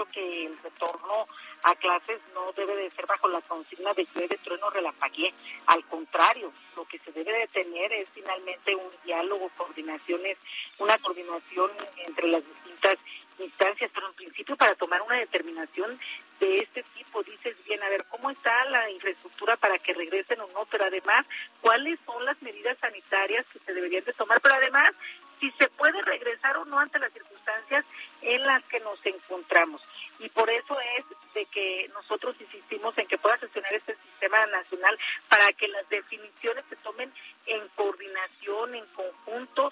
[0.05, 1.27] que el retorno
[1.63, 5.33] a clases no debe de ser bajo la consigna de llueve, trueno, relampaguee.
[5.67, 10.37] Al contrario, lo que se debe de tener es finalmente un diálogo, coordinaciones,
[10.77, 11.71] una coordinación
[12.05, 12.97] entre las distintas
[13.39, 15.99] instancias, pero en principio para tomar una determinación
[16.39, 20.47] de este tipo, dices bien, a ver, ¿cómo está la infraestructura para que regresen o
[20.53, 20.65] no?
[20.65, 21.25] Pero además,
[21.61, 24.39] ¿cuáles son las medidas sanitarias que se deberían de tomar?
[24.41, 24.93] Pero además,
[25.39, 27.85] si se puede regresar o no ante las circunstancias
[28.21, 29.81] en las que nos encontramos.
[30.19, 34.97] Y por eso es de que nosotros insistimos en que pueda gestionar este sistema nacional
[35.29, 37.13] para que las definiciones se tomen
[37.45, 39.71] en coordinación, en conjunto.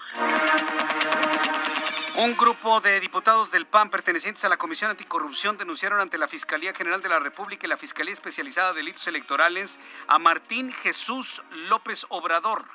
[2.18, 6.74] Un grupo de diputados del PAN pertenecientes a la Comisión Anticorrupción denunciaron ante la Fiscalía
[6.74, 12.06] General de la República y la Fiscalía Especializada de Delitos Electorales a Martín Jesús López
[12.10, 12.66] Obrador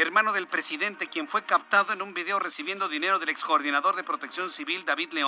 [0.00, 4.50] hermano del presidente, quien fue captado en un video recibiendo dinero del excoordinador de protección
[4.50, 5.27] civil David León,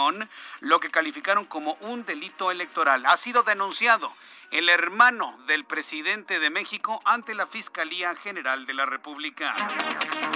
[0.61, 3.05] lo que calificaron como un delito electoral.
[3.07, 4.13] Ha sido denunciado
[4.51, 9.55] el hermano del presidente de México, ante la Fiscalía General de la República.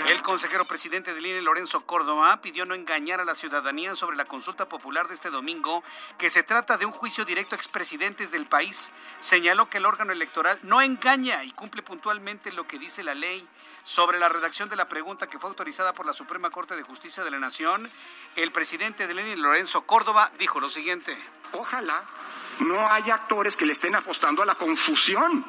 [0.09, 4.25] El consejero presidente del INE, Lorenzo Córdoba, pidió no engañar a la ciudadanía sobre la
[4.25, 5.83] consulta popular de este domingo,
[6.17, 8.93] que se trata de un juicio directo a expresidentes del país.
[9.19, 13.47] Señaló que el órgano electoral no engaña y cumple puntualmente lo que dice la ley.
[13.83, 17.25] Sobre la redacción de la pregunta que fue autorizada por la Suprema Corte de Justicia
[17.25, 17.91] de la Nación,
[18.37, 21.19] el presidente del INE, Lorenzo Córdoba, dijo lo siguiente.
[21.53, 22.05] Ojalá
[22.61, 25.45] no haya actores que le estén apostando a la confusión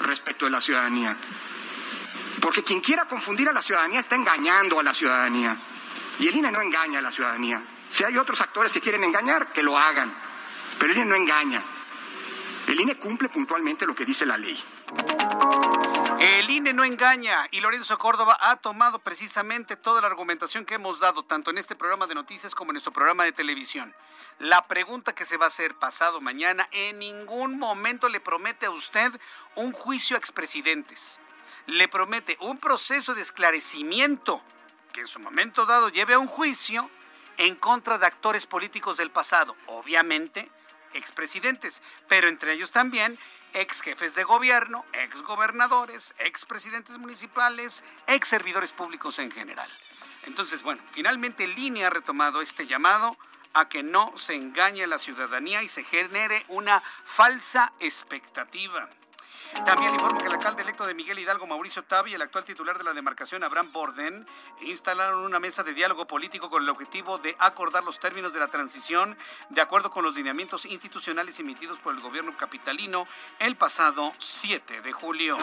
[0.00, 1.16] respecto de la ciudadanía.
[2.40, 5.56] Porque quien quiera confundir a la ciudadanía está engañando a la ciudadanía.
[6.18, 7.62] Y el INE no engaña a la ciudadanía.
[7.90, 10.12] Si hay otros actores que quieren engañar, que lo hagan.
[10.78, 11.62] Pero el INE no engaña.
[12.66, 14.62] El INE cumple puntualmente lo que dice la ley.
[16.18, 20.98] El INE no engaña y Lorenzo Córdoba ha tomado precisamente toda la argumentación que hemos
[20.98, 23.94] dado, tanto en este programa de noticias como en nuestro programa de televisión.
[24.38, 28.70] La pregunta que se va a hacer pasado mañana en ningún momento le promete a
[28.70, 29.12] usted
[29.54, 31.20] un juicio a expresidentes.
[31.66, 34.42] Le promete un proceso de esclarecimiento
[34.92, 36.90] que en su momento dado lleve a un juicio
[37.36, 39.54] en contra de actores políticos del pasado.
[39.66, 40.50] Obviamente,
[40.96, 43.18] expresidentes, pero entre ellos también
[43.52, 49.70] ex jefes de gobierno, ex gobernadores, ex presidentes municipales, ex servidores públicos en general.
[50.24, 53.16] Entonces, bueno, finalmente Línea ha retomado este llamado
[53.54, 58.90] a que no se engañe a la ciudadanía y se genere una falsa expectativa.
[59.64, 62.78] También informo que el alcalde electo de Miguel Hidalgo, Mauricio Tavi, y el actual titular
[62.78, 64.26] de la demarcación, Abraham Borden,
[64.62, 68.48] instalaron una mesa de diálogo político con el objetivo de acordar los términos de la
[68.48, 69.16] transición
[69.50, 73.06] de acuerdo con los lineamientos institucionales emitidos por el gobierno capitalino
[73.38, 75.38] el pasado 7 de julio.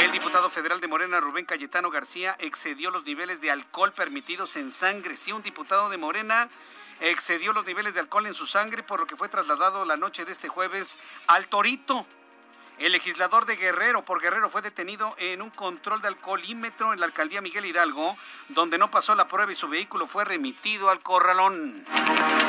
[0.00, 4.72] El diputado federal de Morena, Rubén Cayetano García, excedió los niveles de alcohol permitidos en
[4.72, 5.16] sangre.
[5.16, 6.48] Sí, un diputado de Morena
[7.00, 10.24] excedió los niveles de alcohol en su sangre, por lo que fue trasladado la noche
[10.24, 12.06] de este jueves al Torito
[12.78, 17.06] el legislador de Guerrero por Guerrero fue detenido en un control de alcoholímetro en la
[17.06, 18.16] alcaldía Miguel Hidalgo,
[18.48, 21.84] donde no pasó la prueba y su vehículo fue remitido al corralón.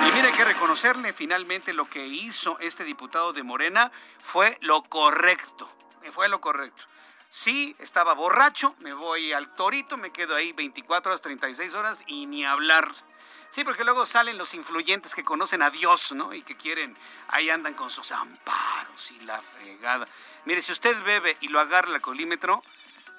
[0.08, 5.70] Y mire que reconocerle finalmente lo que hizo este diputado de Morena fue lo correcto.
[6.12, 6.84] Fue lo correcto.
[7.30, 12.26] Sí, estaba borracho, me voy al torito, me quedo ahí 24 horas, 36 horas y
[12.26, 12.92] ni hablar.
[13.52, 16.34] Sí, porque luego salen los influyentes que conocen a Dios, ¿no?
[16.34, 16.96] Y que quieren,
[17.30, 20.06] ahí andan con sus amparos y la fregada.
[20.46, 22.62] Mire, si usted bebe y lo agarra el alcoholímetro,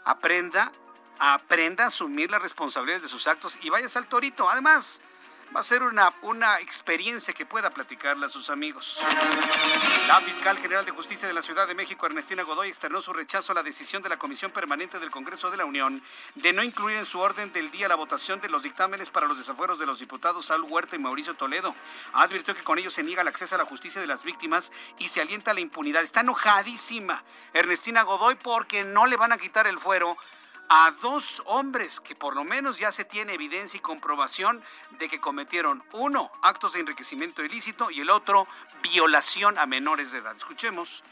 [0.05, 0.71] aprenda,
[1.19, 4.49] aprenda a asumir las responsabilidades de sus actos y vayas al torito.
[4.49, 5.01] Además,
[5.55, 8.99] va a ser una, una experiencia que pueda platicarle a sus amigos.
[10.07, 13.53] La fiscal general de justicia de la Ciudad de México, Ernestina Godoy, externó su rechazo
[13.53, 16.03] a la decisión de la Comisión Permanente del Congreso de la Unión
[16.37, 19.39] de no incluir en su orden del día la votación de los dictámenes para los
[19.39, 21.75] desafueros de los diputados Saúl Huerta y Mauricio Toledo.
[22.13, 25.09] Advirtió que con ello se niega el acceso a la justicia de las víctimas y
[25.09, 26.03] se alienta la impunidad.
[26.03, 30.17] Está enojadísima Ernestina Godoy porque no le van a quitar el fuero
[30.73, 34.63] a dos hombres que por lo menos ya se tiene evidencia y comprobación
[35.01, 38.47] de que cometieron uno actos de enriquecimiento ilícito y el otro
[38.81, 40.37] violación a menores de edad.
[40.37, 41.03] Escuchemos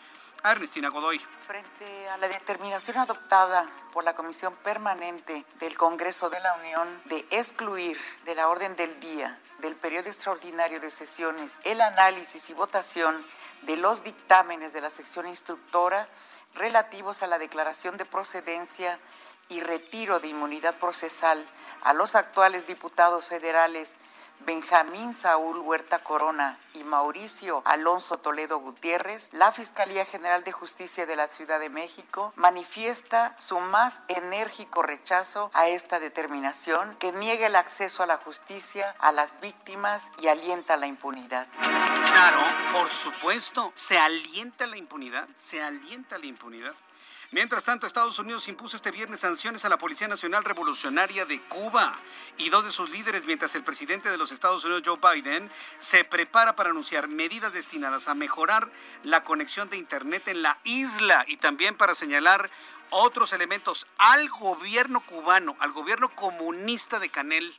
[0.45, 1.19] a Ernestina Godoy.
[1.45, 7.27] Frente a la determinación adoptada por la Comisión Permanente del Congreso de la Unión de
[7.31, 13.27] excluir de la orden del día del periodo extraordinario de sesiones el análisis y votación
[13.63, 16.09] de los dictámenes de la sección instructora
[16.55, 19.01] relativos a la declaración de procedencia
[19.49, 21.45] y retiro de inmunidad procesal
[21.83, 23.95] a los actuales diputados federales
[24.47, 31.17] Benjamín Saúl Huerta Corona y Mauricio Alonso Toledo Gutiérrez, la Fiscalía General de Justicia de
[31.17, 37.57] la Ciudad de México manifiesta su más enérgico rechazo a esta determinación que niega el
[37.57, 41.47] acceso a la justicia a las víctimas y alienta la impunidad.
[42.07, 42.39] Claro,
[42.73, 46.75] por supuesto, se alienta la impunidad, se alienta la impunidad.
[47.31, 51.99] Mientras tanto, Estados Unidos impuso este viernes sanciones a la Policía Nacional Revolucionaria de Cuba
[52.39, 56.05] y dos de sus líderes, mientras el presidente de los Estados Unidos, Joe Biden, se
[56.05, 58.71] prepara para anunciar medidas destinadas a mejorar
[59.03, 62.51] la conexión de Internet en la isla y también para señalar
[62.89, 67.55] otros elementos al gobierno cubano, al gobierno comunista de Canel,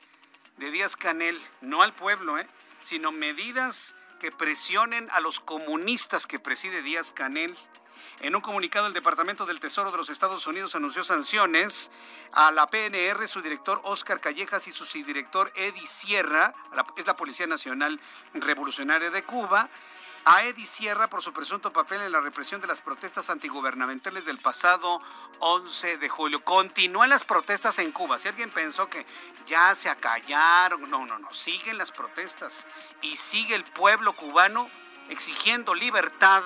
[0.57, 2.47] de Díaz Canel, no al pueblo, ¿eh?
[2.82, 7.55] sino medidas que presionen a los comunistas que preside Díaz Canel.
[8.22, 11.89] En un comunicado, el Departamento del Tesoro de los Estados Unidos anunció sanciones
[12.34, 16.53] a la PNR, su director Oscar Callejas y su subdirector Eddie Sierra,
[16.97, 17.97] es la Policía Nacional
[18.34, 19.70] Revolucionaria de Cuba,
[20.26, 24.38] a Eddie Sierra por su presunto papel en la represión de las protestas antigubernamentales del
[24.38, 25.01] pasado
[25.39, 26.43] 11 de julio.
[26.43, 28.17] Continúan las protestas en Cuba.
[28.17, 29.05] Si alguien pensó que
[29.47, 32.67] ya se acallaron, no, no, no, siguen las protestas
[33.01, 34.70] y sigue el pueblo cubano
[35.07, 36.43] exigiendo libertad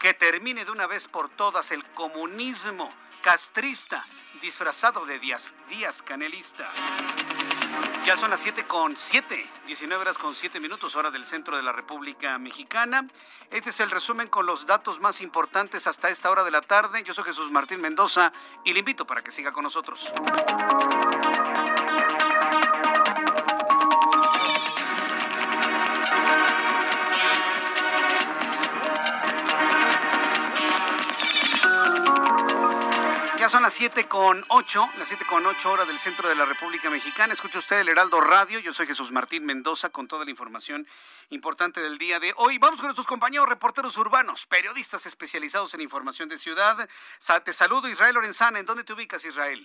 [0.00, 2.88] que termine de una vez por todas el comunismo
[3.20, 4.04] castrista
[4.40, 5.52] disfrazado de Díaz,
[6.02, 6.70] Canelista.
[8.04, 11.62] Ya son las 7 con 7, 19 horas con 7 minutos, hora del centro de
[11.62, 13.06] la República Mexicana.
[13.50, 17.02] Este es el resumen con los datos más importantes hasta esta hora de la tarde.
[17.02, 18.32] Yo soy Jesús Martín Mendoza
[18.64, 20.10] y le invito para que siga con nosotros.
[33.50, 36.88] Son las 7 con 8, las 7 con 8 horas del centro de la República
[36.88, 37.32] Mexicana.
[37.32, 38.60] Escucha usted el Heraldo Radio.
[38.60, 40.86] Yo soy Jesús Martín Mendoza con toda la información
[41.30, 42.58] importante del día de hoy.
[42.58, 46.88] Vamos con nuestros compañeros reporteros urbanos, periodistas especializados en información de ciudad.
[47.44, 48.60] Te saludo, Israel Lorenzana.
[48.60, 49.60] ¿En dónde te ubicas, Israel?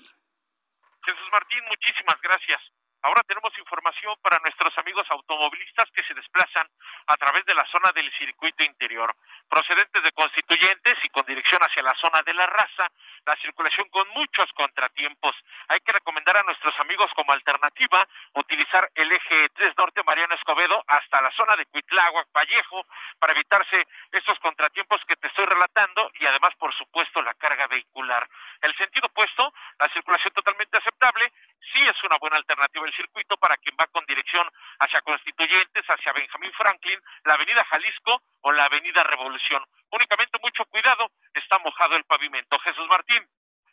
[1.03, 2.61] Jesús Martín, muchísimas gracias.
[3.05, 6.67] Ahora tenemos información para nuestros amigos automovilistas que se desplazan
[7.05, 9.13] a través de la zona del circuito interior,
[9.47, 12.89] procedentes de constituyentes y con dirección hacia la zona de la raza,
[13.23, 15.35] la circulación con muchos contratiempos.
[15.67, 20.83] Hay que recomendar a nuestros amigos como alternativa utilizar el eje 3 Norte Mariano Escobedo
[20.87, 22.87] hasta la zona de Cuitláhuac, Vallejo,
[23.19, 28.27] para evitarse estos contratiempos que te estoy relatando y además, por supuesto, la carga vehicular.
[28.63, 31.31] El sentido opuesto, la circulación totalmente aceptable,
[31.71, 34.47] sí es una buena alternativa el circuito para quien va con dirección
[34.79, 39.63] hacia Constituyentes, hacia Benjamín Franklin, la Avenida Jalisco o la Avenida Revolución.
[39.91, 42.57] Únicamente mucho cuidado, está mojado el pavimento.
[42.59, 43.27] Jesús Martín,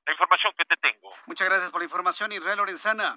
[0.05, 1.13] la información que te tengo.
[1.27, 3.17] Muchas gracias por la información, Israel Lorenzana.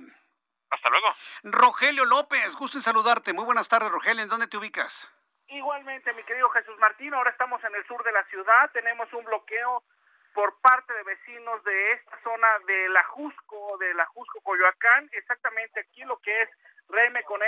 [0.69, 1.07] Hasta luego.
[1.43, 3.33] Rogelio López, gusto en saludarte.
[3.33, 4.23] Muy buenas tardes, Rogelio.
[4.23, 5.09] ¿En dónde te ubicas?
[5.47, 9.23] Igualmente, mi querido Jesús Martín, ahora estamos en el sur de la ciudad, tenemos un
[9.25, 9.83] bloqueo
[10.35, 15.79] por parte de vecinos de esta zona de la Jusco, de la Jusco Coyoacán, exactamente
[15.79, 16.49] aquí lo que es
[16.89, 17.41] Reme con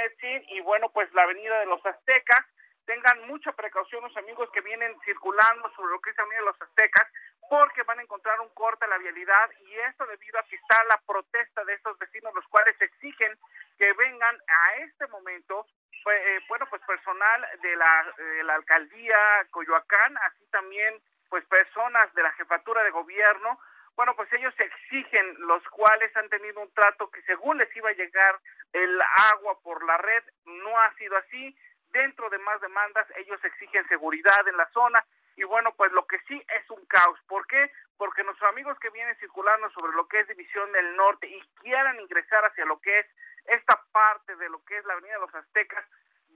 [0.48, 2.44] y bueno, pues la avenida de los Aztecas.
[2.86, 6.46] Tengan mucha precaución los amigos que vienen circulando sobre lo que es la avenida de
[6.46, 7.08] los Aztecas,
[7.50, 10.82] porque van a encontrar un corte a la vialidad y esto debido a que está
[10.86, 13.38] la protesta de estos vecinos, los cuales exigen
[13.78, 15.66] que vengan a este momento
[16.10, 19.18] eh, bueno, pues personal de la, de la alcaldía
[19.52, 23.60] Coyoacán, así también pues personas de la jefatura de gobierno,
[23.96, 27.94] bueno, pues ellos exigen, los cuales han tenido un trato que según les iba a
[27.94, 28.40] llegar
[28.74, 29.02] el
[29.34, 31.58] agua por la red, no ha sido así.
[31.90, 35.04] Dentro de más demandas, ellos exigen seguridad en la zona
[35.38, 37.20] y bueno, pues lo que sí es un caos.
[37.28, 37.72] ¿Por qué?
[37.98, 42.00] Porque nuestros amigos que vienen circulando sobre lo que es División del Norte y quieran
[42.00, 43.06] ingresar hacia lo que es
[43.46, 45.86] esta parte de lo que es la Avenida de los Aztecas,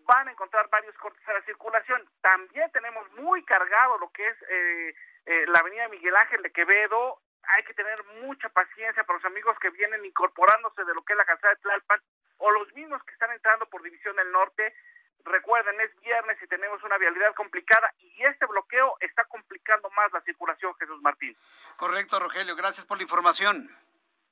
[0.06, 2.04] van a encontrar varios cortes a la circulación.
[2.22, 4.96] También tenemos muy cargado lo que es eh,
[5.26, 7.20] eh, la avenida Miguel Ángel de Quevedo.
[7.44, 11.18] Hay que tener mucha paciencia para los amigos que vienen incorporándose de lo que es
[11.18, 12.02] la calzada de Tlalpan
[12.38, 14.74] o los mismos que están entrando por División del Norte.
[15.24, 20.22] Recuerden, es viernes y tenemos una vialidad complicada y este bloqueo está complicando más la
[20.22, 21.36] circulación, Jesús Martín.
[21.78, 22.56] Correcto, Rogelio.
[22.56, 23.70] Gracias por la información.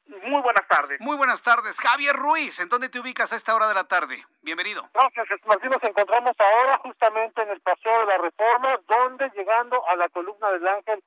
[0.10, 1.00] Muy buenas tardes.
[1.02, 1.80] Muy buenas tardes.
[1.80, 4.26] Javier Ruiz, ¿en dónde te ubicas a esta hora de la tarde?
[4.42, 4.90] Bienvenido.
[4.92, 5.70] Gracias, Martín.
[5.70, 10.50] Nos encontramos ahora justamente en el Paseo de la Reforma, donde llegando a la columna
[10.50, 11.04] del Ángel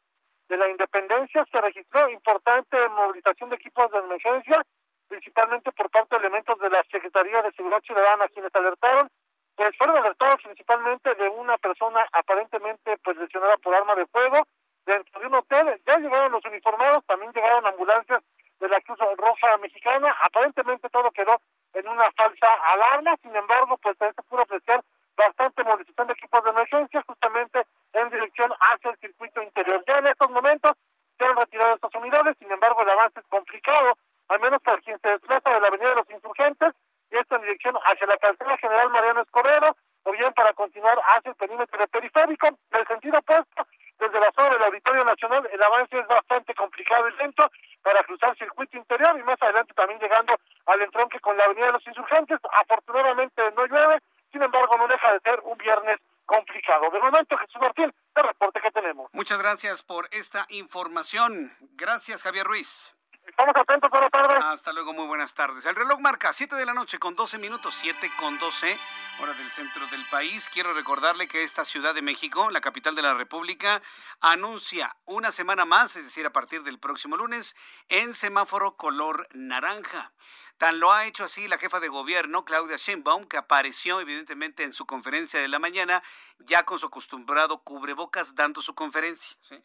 [0.48, 4.62] de la Independencia se registró importante movilización de equipos de emergencia,
[5.08, 9.08] principalmente por parte de elementos de la Secretaría de Seguridad Ciudadana, quienes alertaron,
[9.56, 14.46] pues fueron alertados principalmente de una persona aparentemente pues lesionada por arma de fuego
[14.86, 15.82] dentro de un hotel.
[15.86, 18.22] Ya llegaron los uniformados, también llegaron ambulancias
[18.62, 20.16] de la Cruz Roja Mexicana.
[20.24, 21.36] Aparentemente todo quedó
[21.74, 24.80] en una falsa alarma, sin embargo, pues se pudo ofrecer
[25.16, 29.84] bastante movilización de equipos de emergencia justamente en dirección hacia el circuito interior.
[29.86, 30.72] Ya en estos momentos
[31.18, 33.98] se han retirado estas unidades, sin embargo el avance es complicado,
[34.28, 36.72] al menos para quien se desplaza de la Avenida de los Insurgentes,
[37.10, 41.30] y esto en dirección hacia la calzada General Mariano Escobedo, o bien para continuar hacia
[41.30, 43.66] el perímetro periférico, en el sentido opuesto,
[43.98, 47.44] desde la zona del Auditorio Nacional, el avance es bastante complicado y lento
[47.82, 50.34] para cruzar circuito interior y más adelante también llegando
[50.66, 52.38] al entronque con la Avenida de los Insurgentes.
[52.62, 56.90] Afortunadamente no llueve, sin embargo no deja de ser un viernes complicado.
[56.90, 59.10] De momento, Jesús Martín, el reporte que tenemos.
[59.12, 61.52] Muchas gracias por esta información.
[61.76, 62.94] Gracias, Javier Ruiz.
[63.26, 64.44] Estamos atentos, buenas tardes.
[64.44, 65.64] Hasta luego, muy buenas tardes.
[65.66, 68.78] El reloj marca 7 de la noche con 12 minutos, 7 con 12,
[69.20, 70.48] hora del centro del país.
[70.52, 73.80] Quiero recordarle que esta Ciudad de México, la capital de la República,
[74.20, 77.54] anuncia una semana más, es decir, a partir del próximo lunes,
[77.88, 80.12] en semáforo color naranja.
[80.58, 84.72] Tan lo ha hecho así la jefa de gobierno, Claudia Sheinbaum, que apareció evidentemente en
[84.72, 86.02] su conferencia de la mañana,
[86.38, 89.36] ya con su acostumbrado cubrebocas dando su conferencia.
[89.42, 89.62] ¿sí?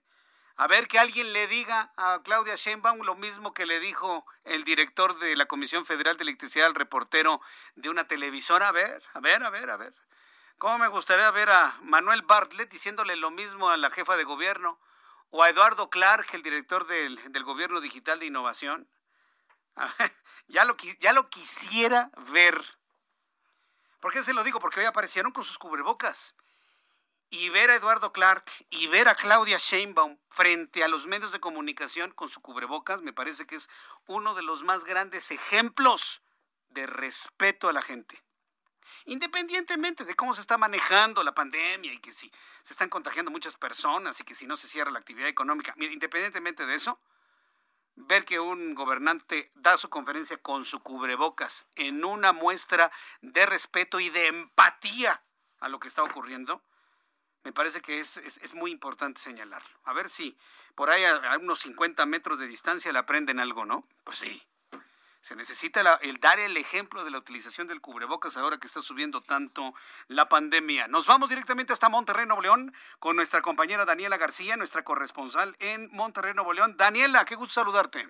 [0.59, 4.63] A ver que alguien le diga a Claudia Sheinbaum lo mismo que le dijo el
[4.63, 7.41] director de la Comisión Federal de Electricidad al reportero
[7.75, 8.69] de una televisora.
[8.69, 9.93] A ver, a ver, a ver, a ver.
[10.57, 14.79] ¿Cómo me gustaría ver a Manuel Bartlett diciéndole lo mismo a la jefa de gobierno?
[15.29, 18.89] ¿O a Eduardo Clark, el director del, Gobierno Digital de Innovación?
[20.47, 22.59] ya, lo, ya lo quisiera ver.
[23.99, 24.59] ¿Por qué se lo digo?
[24.59, 26.33] Porque hoy aparecieron con sus cubrebocas.
[27.29, 31.41] Y ver a Eduardo Clark y ver a Claudia Sheinbaum frente a los medios de
[31.41, 33.69] comunicación con su cubrebocas me parece que es
[34.05, 36.21] uno de los más grandes ejemplos
[36.69, 38.23] de respeto a la gente.
[39.05, 43.55] Independientemente de cómo se está manejando la pandemia y que si se están contagiando muchas
[43.55, 46.99] personas y que si no se cierra la actividad económica, mira, independientemente de eso,
[47.95, 53.99] ver que un gobernante da su conferencia con su cubrebocas en una muestra de respeto
[53.99, 55.23] y de empatía
[55.59, 56.63] a lo que está ocurriendo,
[57.47, 59.69] me parece que es, es, muy importante señalarlo.
[59.85, 60.37] A ver si
[60.75, 63.85] por ahí a, unos 50 metros de distancia le aprenden algo, ¿no?
[64.03, 64.43] Pues sí.
[65.21, 69.21] Se necesita el dar el ejemplo de la utilización del cubrebocas ahora que está subiendo
[69.21, 69.73] tanto
[70.09, 70.89] la pandemia.
[70.89, 75.89] Nos vamos directamente hasta Monterrey, Nuevo León, con nuestra compañera Daniela García, nuestra corresponsal en
[75.93, 76.75] Monterrey, Nuevo León.
[76.75, 78.09] Daniela, qué gusto saludarte.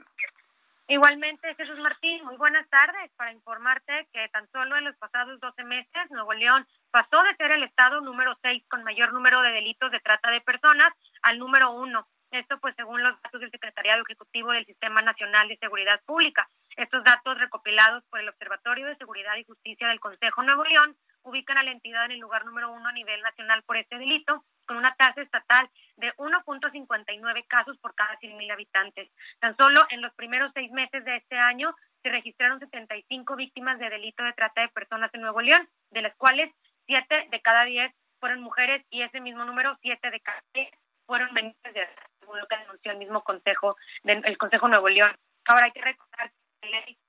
[0.90, 3.12] Igualmente, Jesús Martín, muy buenas tardes.
[3.18, 7.52] Para informarte que tan solo en los pasados 12 meses, Nuevo León pasó de ser
[7.52, 11.72] el estado número 6 con mayor número de delitos de trata de personas al número
[11.72, 12.08] 1.
[12.32, 16.48] Esto pues según los datos del Secretariado Ejecutivo del Sistema Nacional de Seguridad Pública.
[16.78, 20.96] Estos datos recopilados por el Observatorio de Seguridad y Justicia del Consejo Nuevo León
[21.28, 24.44] ubican a la entidad en el lugar número uno a nivel nacional por este delito,
[24.66, 29.10] con una tasa estatal de 1.59 casos por cada 100.000 habitantes.
[29.40, 33.90] Tan solo en los primeros seis meses de este año se registraron 75 víctimas de
[33.90, 36.54] delito de trata de personas en Nuevo León, de las cuales
[36.86, 40.70] 7 de cada 10 fueron mujeres y ese mismo número, 7 de cada 10
[41.06, 41.88] fueron menores de
[42.20, 45.16] según lo que denunció el mismo Consejo, el Consejo Nuevo León.
[45.46, 47.07] Ahora hay que recordar ley de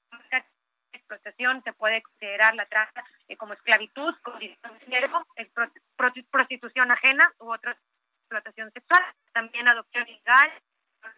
[1.09, 7.77] explotación se puede considerar la trata eh, como esclavitud, condición de prostitución ajena u otra
[8.21, 9.03] explotación sexual,
[9.33, 10.53] también adopción ilegal,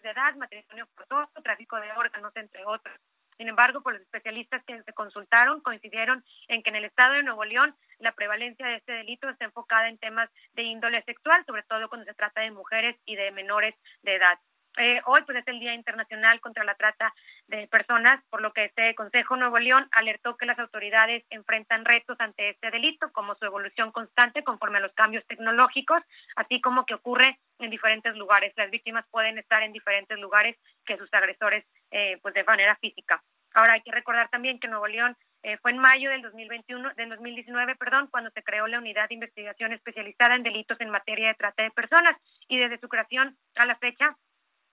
[0.02, 2.94] de edad, matrimonio forzoso, tráfico de órganos, entre otros.
[3.36, 7.22] Sin embargo, por los especialistas que se consultaron coincidieron en que en el estado de
[7.22, 11.62] Nuevo León la prevalencia de este delito está enfocada en temas de índole sexual, sobre
[11.64, 14.38] todo cuando se trata de mujeres y de menores de edad.
[14.78, 17.12] Eh, hoy pues es el Día Internacional contra la Trata
[17.48, 22.18] de Personas, por lo que este Consejo Nuevo León alertó que las autoridades enfrentan retos
[22.20, 26.02] ante este delito, como su evolución constante conforme a los cambios tecnológicos,
[26.36, 28.52] así como que ocurre en diferentes lugares.
[28.56, 30.56] Las víctimas pueden estar en diferentes lugares
[30.86, 33.22] que sus agresores, eh, pues de manera física.
[33.54, 37.08] Ahora hay que recordar también que Nuevo León eh, fue en mayo del 2021, del
[37.08, 41.34] 2019, perdón, cuando se creó la unidad de investigación especializada en delitos en materia de
[41.34, 42.16] trata de personas
[42.46, 44.16] y desde su creación a la fecha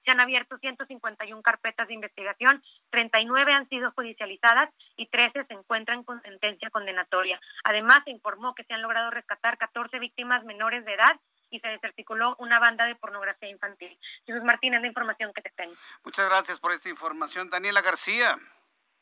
[0.07, 6.05] se han abierto 151 carpetas de investigación, 39 han sido judicializadas y 13 se encuentran
[6.05, 7.41] con sentencia condenatoria.
[7.65, 11.67] Además, se informó que se han logrado rescatar 14 víctimas menores de edad y se
[11.67, 13.99] desarticuló una banda de pornografía infantil.
[14.25, 15.75] Jesús Martínez, la información que te tengo.
[16.05, 18.37] Muchas gracias por esta información, Daniela García.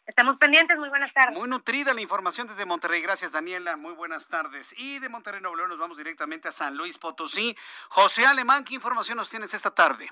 [0.07, 1.37] Estamos pendientes, muy buenas tardes.
[1.37, 3.01] Muy nutrida la información desde Monterrey.
[3.03, 3.77] Gracias, Daniela.
[3.77, 4.73] Muy buenas tardes.
[4.77, 7.55] Y de Monterrey, Nuevo León, nos vamos directamente a San Luis Potosí.
[7.89, 10.09] José Alemán, ¿qué información nos tienes esta tarde?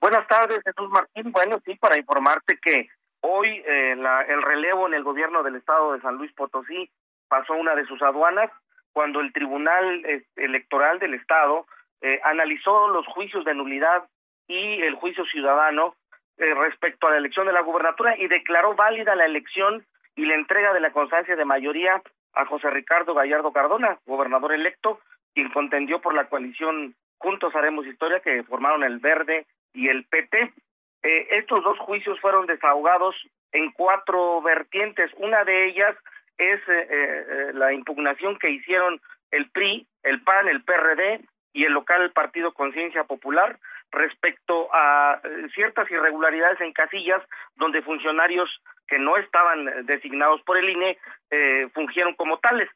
[0.00, 1.32] Buenas tardes, Jesús Martín.
[1.32, 2.88] Bueno, sí, para informarte que
[3.20, 3.92] hoy eh,
[4.28, 6.90] el relevo en el gobierno del estado de San Luis Potosí
[7.28, 8.50] pasó una de sus aduanas
[8.92, 10.04] cuando el Tribunal
[10.36, 11.66] Electoral del Estado
[12.00, 14.04] eh, analizó los juicios de nulidad
[14.46, 15.96] y el juicio ciudadano
[16.36, 19.86] eh, respecto a la elección de la gubernatura y declaró válida la elección
[20.16, 22.02] y la entrega de la constancia de mayoría
[22.34, 25.00] a José Ricardo Gallardo Cardona, gobernador electo,
[25.34, 30.52] quien contendió por la coalición Juntos Haremos Historia, que formaron el Verde y el PT.
[31.02, 33.14] Eh, estos dos juicios fueron desahogados
[33.52, 35.10] en cuatro vertientes.
[35.18, 35.94] Una de ellas
[36.38, 39.00] es eh, eh, la impugnación que hicieron
[39.30, 41.20] el PRI, el PAN, el PRD
[41.52, 43.58] y el local Partido Conciencia Popular
[43.92, 45.20] respecto a
[45.54, 47.22] ciertas irregularidades en casillas
[47.54, 48.50] donde funcionarios
[48.88, 50.98] que no estaban designados por el INE
[51.74, 52.68] fungieron como tales.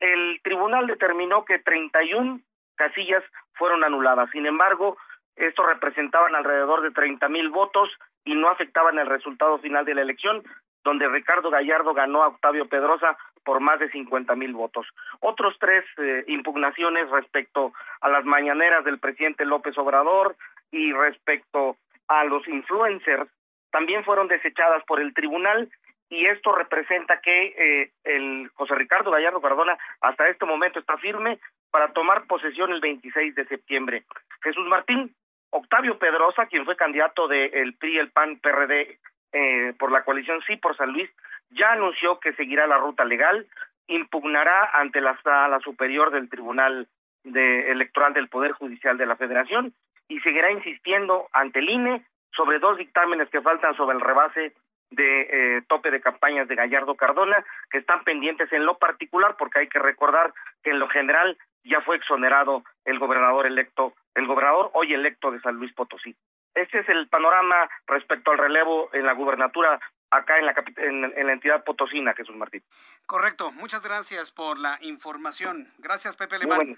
[0.00, 2.40] El tribunal determinó que 31
[2.74, 4.28] casillas fueron anuladas.
[4.30, 4.96] Sin embargo,
[5.36, 7.90] estos representaban alrededor de 30 mil votos
[8.24, 10.42] y no afectaban el resultado final de la elección,
[10.84, 14.86] donde Ricardo Gallardo ganó a Octavio Pedrosa por más de 50 mil votos.
[15.20, 20.36] Otros tres eh, impugnaciones respecto a las mañaneras del presidente López Obrador
[20.70, 21.76] y respecto
[22.08, 23.28] a los influencers
[23.70, 25.68] también fueron desechadas por el tribunal
[26.08, 31.40] y esto representa que eh, el José Ricardo Gallardo Cardona hasta este momento está firme
[31.70, 34.04] para tomar posesión el 26 de septiembre.
[34.42, 35.14] Jesús Martín,
[35.56, 38.98] Octavio Pedrosa, quien fue candidato del PRI, el PAN, PRD
[39.32, 41.08] eh, por la coalición Sí por San Luis,
[41.50, 43.46] ya anunció que seguirá la ruta legal
[43.86, 46.88] impugnará ante la sala superior del Tribunal
[47.22, 49.72] de Electoral del Poder Judicial de la Federación
[50.08, 52.04] y seguirá insistiendo ante el INE
[52.34, 54.54] sobre dos dictámenes que faltan sobre el rebase
[54.94, 59.60] de eh, tope de campañas de Gallardo Cardona, que están pendientes en lo particular, porque
[59.60, 64.70] hay que recordar que en lo general ya fue exonerado el gobernador electo, el gobernador
[64.74, 66.14] hoy electo de San Luis Potosí.
[66.54, 69.80] Ese es el panorama respecto al relevo en la gubernatura
[70.10, 72.62] acá en la, en, la entidad potosina, Jesús Martín.
[73.06, 73.50] Correcto.
[73.52, 75.72] Muchas gracias por la información.
[75.78, 76.76] Gracias, Pepe Alemán.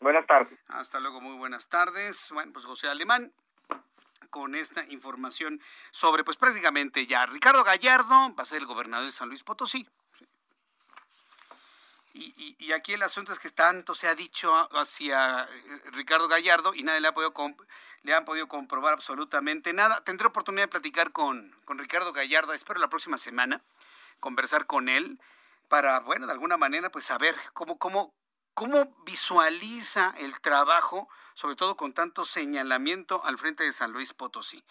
[0.00, 0.58] Buenas tardes.
[0.68, 2.30] Hasta luego, muy buenas tardes.
[2.32, 3.32] Bueno, pues José Alemán
[4.26, 9.12] con esta información sobre, pues prácticamente ya, Ricardo Gallardo va a ser el gobernador de
[9.12, 9.88] San Luis Potosí.
[12.18, 16.72] Y, y, aquí el asunto es que tanto se ha dicho hacia eh, Ricardo Gallardo
[16.72, 17.34] y nadie le ha podido
[18.04, 20.02] le han podido comprobar absolutamente nada.
[20.02, 23.62] Tendré oportunidad de platicar con, con Ricardo Gallardo, espero la próxima semana,
[24.20, 25.20] conversar con él
[25.68, 28.14] para, bueno, de alguna manera, pues saber cómo, cómo,
[28.56, 34.64] cómo visualiza el trabajo, sobre todo con tanto señalamiento al frente de San Luis Potosí.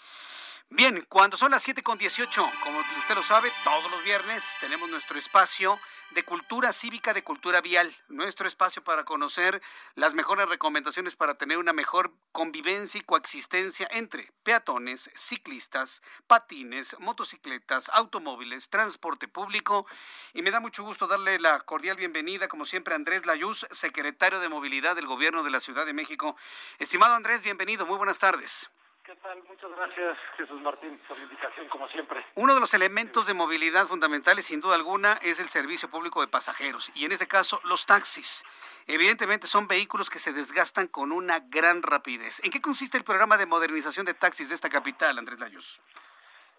[0.71, 4.89] Bien, cuando son las 7 con 18, como usted lo sabe, todos los viernes tenemos
[4.89, 5.79] nuestro espacio
[6.11, 9.61] de cultura cívica, de cultura vial, nuestro espacio para conocer
[9.93, 17.89] las mejores recomendaciones para tener una mejor convivencia y coexistencia entre peatones, ciclistas, patines, motocicletas,
[17.93, 19.85] automóviles, transporte público.
[20.33, 24.39] Y me da mucho gusto darle la cordial bienvenida, como siempre, a Andrés Layuz, secretario
[24.39, 26.35] de Movilidad del Gobierno de la Ciudad de México.
[26.79, 28.69] Estimado Andrés, bienvenido, muy buenas tardes.
[29.06, 29.44] ¿Qué tal?
[29.44, 32.26] Muchas gracias, Jesús Martín, por la invitación, como siempre.
[32.34, 36.27] Uno de los elementos de movilidad fundamentales, sin duda alguna, es el servicio público de
[36.27, 38.44] pasajeros, y en este caso, los taxis.
[38.88, 42.44] Evidentemente son vehículos que se desgastan con una gran rapidez.
[42.44, 45.84] ¿En qué consiste el programa de modernización de taxis de esta capital, Andrés Layos?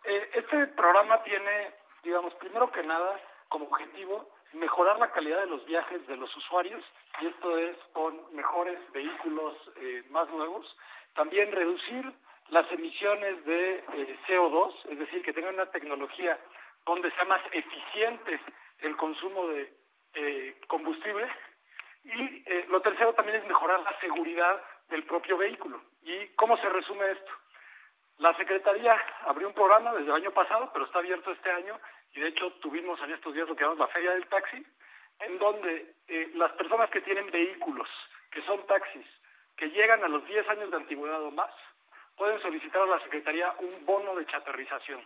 [0.04, 1.74] Eh, este programa tiene,
[2.04, 6.84] digamos, primero que nada, como objetivo mejorar la calidad de los viajes de los usuarios,
[7.20, 10.64] y esto es con mejores vehículos eh, más nuevos.
[11.16, 12.14] También reducir
[12.50, 16.38] las emisiones de eh, CO2, es decir, que tengan una tecnología
[16.84, 18.40] donde sea más eficiente
[18.80, 19.72] el consumo de
[20.14, 21.28] eh, combustible.
[22.04, 25.82] Y eh, lo tercero también es mejorar la seguridad del propio vehículo.
[26.02, 27.32] ¿Y cómo se resume esto?
[28.18, 28.96] La Secretaría
[29.26, 31.78] abrió un programa desde el año pasado, pero está abierto este año,
[32.14, 34.64] y de hecho tuvimos en estos días lo que llamamos la Feria del Taxi,
[35.18, 35.94] en donde
[36.34, 37.88] las personas que tienen vehículos,
[38.30, 39.06] que son taxis,
[39.56, 41.52] que llegan a los 10 años de antigüedad o más,
[42.16, 45.02] pueden solicitar a la Secretaría un bono de chatarrización.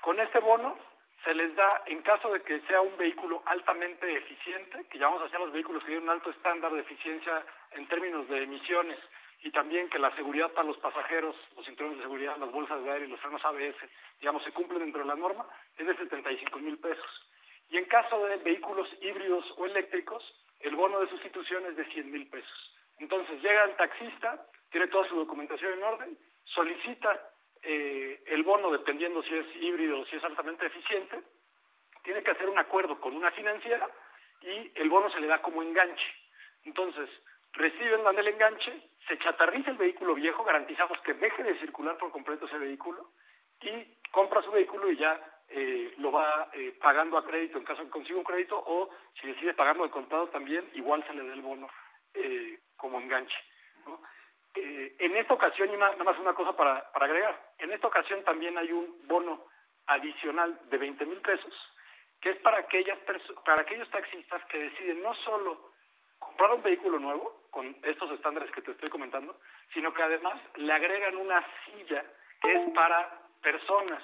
[0.00, 0.78] Con este bono
[1.24, 5.38] se les da, en caso de que sea un vehículo altamente eficiente, que llamamos hacia
[5.38, 8.98] los vehículos que tienen un alto estándar de eficiencia en términos de emisiones,
[9.44, 12.90] y también que la seguridad para los pasajeros, los cinturones de seguridad, las bolsas de
[12.90, 13.76] aire y los frenos ABS,
[14.20, 15.46] digamos, se cumplen dentro de la norma,
[15.76, 17.28] es de 75 mil pesos.
[17.70, 20.22] Y en caso de vehículos híbridos o eléctricos,
[20.60, 22.76] el bono de sustitución es de 100 mil pesos.
[22.98, 27.30] Entonces llega el taxista, tiene toda su documentación en orden, solicita
[27.62, 31.22] eh, el bono dependiendo si es híbrido o si es altamente eficiente,
[32.02, 33.88] tiene que hacer un acuerdo con una financiera
[34.40, 36.06] y el bono se le da como enganche.
[36.64, 37.08] Entonces,
[37.52, 38.72] reciben dan el enganche,
[39.06, 43.10] se chatarriza el vehículo viejo, garantizamos que deje de circular por completo ese vehículo
[43.60, 47.80] y compra su vehículo y ya eh, lo va eh, pagando a crédito en caso
[47.80, 48.90] de que consiga un crédito o
[49.20, 51.68] si decide pagarlo de contado también, igual se le da el bono
[52.14, 53.36] eh, como enganche.
[54.54, 58.22] Eh, en esta ocasión, y nada más una cosa para, para agregar, en esta ocasión
[58.24, 59.46] también hay un bono
[59.86, 61.54] adicional de 20 mil pesos,
[62.20, 62.98] que es para, aquellas
[63.44, 65.72] para aquellos taxistas que deciden no solo
[66.18, 69.38] comprar un vehículo nuevo, con estos estándares que te estoy comentando,
[69.74, 72.02] sino que además le agregan una silla
[72.40, 74.02] que es para personas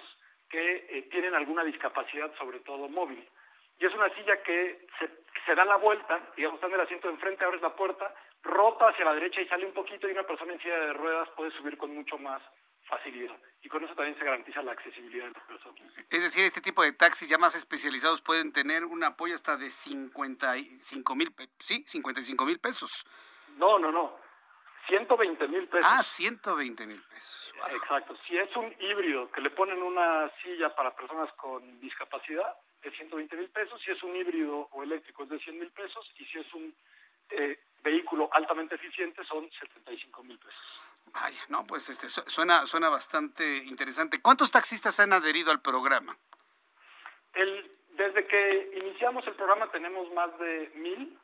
[0.50, 3.26] que eh, tienen alguna discapacidad, sobre todo móvil.
[3.78, 5.08] Y es una silla que se,
[5.46, 8.14] se da la vuelta, digamos, está en el asiento de enfrente, abres la puerta,
[8.48, 11.28] rota hacia la derecha y sale un poquito y una persona en silla de ruedas
[11.36, 12.42] puede subir con mucho más
[12.88, 13.36] facilidad.
[13.62, 15.82] Y con eso también se garantiza la accesibilidad de las personas.
[16.10, 19.70] Es decir, este tipo de taxis ya más especializados pueden tener un apoyo hasta de
[19.70, 23.06] 55 mil, sí, 55 mil pesos.
[23.56, 24.16] No, no, no.
[24.88, 25.86] 120 mil pesos.
[25.86, 27.52] Ah, 120 mil pesos.
[27.72, 28.16] Exacto.
[28.26, 33.36] Si es un híbrido que le ponen una silla para personas con discapacidad, es 120
[33.36, 33.78] mil pesos.
[33.84, 36.10] Si es un híbrido o eléctrico, es de 100 mil pesos.
[36.18, 36.74] Y si es un
[37.30, 40.80] eh, vehículo altamente eficiente son 75 mil pesos.
[41.12, 44.20] Vaya, no, pues este suena, suena bastante interesante.
[44.20, 46.16] ¿Cuántos taxistas han adherido al programa?
[47.34, 51.18] El, desde que iniciamos el programa tenemos más de mil.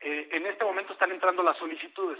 [0.00, 2.18] Eh, en este momento están entrando las solicitudes.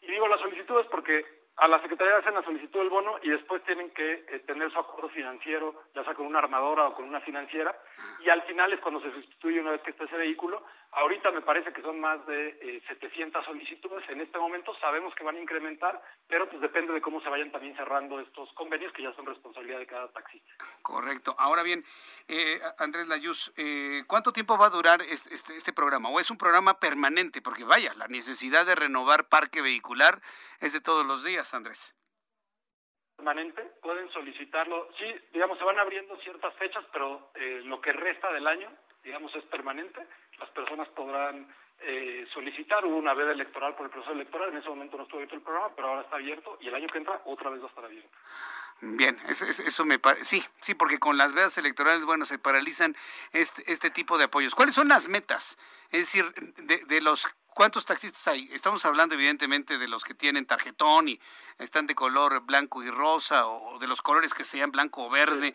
[0.00, 1.24] Y digo las solicitudes porque
[1.56, 4.78] a la Secretaría hacen la solicitud del bono y después tienen que eh, tener su
[4.78, 7.74] acuerdo financiero, ya sea con una armadora o con una financiera,
[8.20, 10.62] y al final es cuando se sustituye una vez que está ese vehículo.
[10.92, 14.08] Ahorita me parece que son más de eh, 700 solicitudes.
[14.08, 17.52] En este momento sabemos que van a incrementar, pero pues depende de cómo se vayan
[17.52, 20.48] también cerrando estos convenios que ya son responsabilidad de cada taxista.
[20.82, 21.34] Correcto.
[21.38, 21.84] Ahora bien,
[22.28, 26.08] eh, Andrés Layuz, eh, ¿cuánto tiempo va a durar este, este, este programa?
[26.08, 27.42] ¿O es un programa permanente?
[27.42, 30.20] Porque vaya, la necesidad de renovar parque vehicular
[30.60, 31.94] es de todos los días, Andrés.
[33.16, 34.88] Permanente, pueden solicitarlo.
[34.98, 38.70] Sí, digamos, se van abriendo ciertas fechas, pero eh, lo que resta del año,
[39.02, 40.06] digamos, es permanente.
[40.38, 41.46] Las personas podrán
[41.80, 42.84] eh, solicitar.
[42.84, 44.50] Hubo una veda electoral por el proceso electoral.
[44.50, 46.88] En ese momento no estuvo abierto el programa, pero ahora está abierto y el año
[46.88, 48.16] que entra otra vez va a estar abierto.
[48.80, 50.24] Bien, eso, eso me parece.
[50.24, 52.94] Sí, sí, porque con las vedas electorales, bueno, se paralizan
[53.32, 54.54] este, este tipo de apoyos.
[54.54, 55.56] ¿Cuáles son las metas?
[55.90, 57.26] Es decir, de, de los
[57.56, 58.50] ¿Cuántos taxistas hay?
[58.52, 61.18] Estamos hablando evidentemente de los que tienen tarjetón y
[61.58, 65.54] están de color blanco y rosa o de los colores que sean blanco o verde.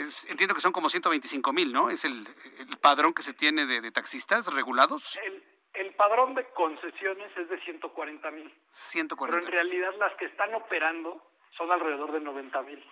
[0.00, 1.90] Es, entiendo que son como 125 mil, ¿no?
[1.90, 2.26] Es el,
[2.58, 5.18] el, padrón que se tiene de, de taxistas regulados.
[5.22, 5.42] El,
[5.74, 8.52] el, padrón de concesiones es de 140 mil.
[8.70, 9.26] 140.
[9.26, 11.22] Pero en realidad las que están operando
[11.56, 12.84] son alrededor de 90 mil.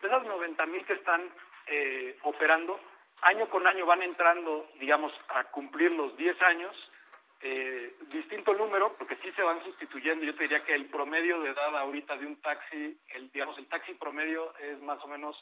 [0.00, 1.22] De esas 90 mil que están
[1.66, 2.80] eh, operando,
[3.22, 6.90] año con año van entrando, digamos, a cumplir los 10 años
[7.42, 10.24] eh, distinto número, porque sí se van sustituyendo.
[10.24, 13.66] Yo te diría que el promedio de edad ahorita de un taxi, el, digamos, el
[13.66, 15.36] taxi promedio es más o menos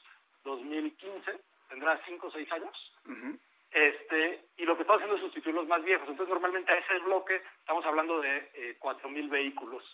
[0.48, 2.92] 2015, tendrá 5 o 6 años.
[3.06, 3.38] Uh -huh.
[3.70, 6.08] este Y lo que está haciendo es sustituir los más viejos.
[6.08, 9.84] Entonces, normalmente a ese bloque estamos hablando de eh, 4.000 vehículos.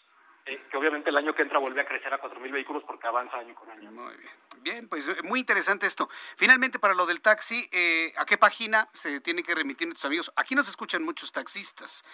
[0.46, 3.38] Eh, que obviamente el año que entra vuelve a crecer a 4.000 vehículos porque avanza
[3.38, 3.90] año con año.
[3.90, 4.32] Muy bien.
[4.60, 6.08] Bien, pues muy interesante esto.
[6.36, 10.32] Finalmente, para lo del taxi, eh, ¿a qué página se tiene que remitir nuestros amigos?
[10.36, 12.04] Aquí nos escuchan muchos taxistas.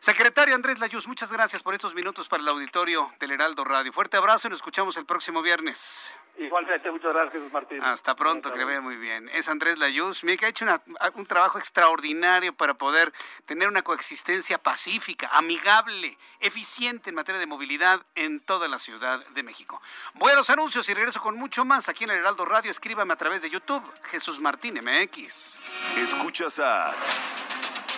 [0.00, 3.92] Secretario Andrés Layuz, muchas gracias por estos minutos para el auditorio del Heraldo Radio.
[3.92, 6.12] Fuerte abrazo y nos escuchamos el próximo viernes.
[6.40, 7.82] Igualmente, muchas gracias Jesús Martín.
[7.82, 9.28] Hasta pronto, que le vaya muy bien.
[9.28, 10.80] Es Andrés Layuz, que ha hecho una-
[11.14, 13.12] un trabajo extraordinario para poder
[13.44, 19.42] tener una coexistencia pacífica, amigable, eficiente en materia de movilidad en toda la Ciudad de
[19.42, 19.82] México.
[20.14, 22.70] Voy a los anuncios y regreso con mucho más aquí en el Heraldo Radio.
[22.70, 25.58] Escríbame a través de YouTube, Jesús Martín MX.
[25.98, 26.94] Escuchas a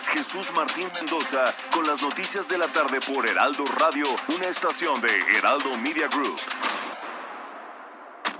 [0.09, 5.16] Jesús Martín Mendoza con las noticias de la tarde por Heraldo Radio, una estación de
[5.39, 6.40] Heraldo Media Group.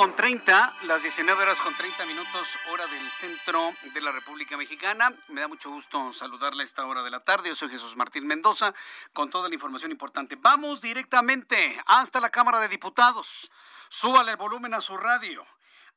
[0.00, 5.12] Con 30, las 19 horas con 30 minutos, hora del centro de la República Mexicana.
[5.28, 7.50] Me da mucho gusto saludarle a esta hora de la tarde.
[7.50, 8.72] Yo soy Jesús Martín Mendoza
[9.12, 10.36] con toda la información importante.
[10.36, 13.52] Vamos directamente hasta la Cámara de Diputados.
[13.90, 15.46] Súbale el volumen a su radio.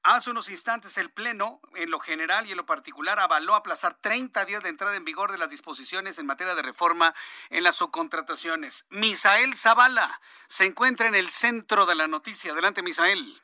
[0.04, 4.44] Hace unos instantes el Pleno, en lo general y en lo particular, avaló aplazar 30
[4.44, 7.16] días de entrada en vigor de las disposiciones en materia de reforma
[7.50, 8.86] en las subcontrataciones.
[8.90, 12.52] Misael Zavala se encuentra en el centro de la noticia.
[12.52, 13.43] Adelante, Misael.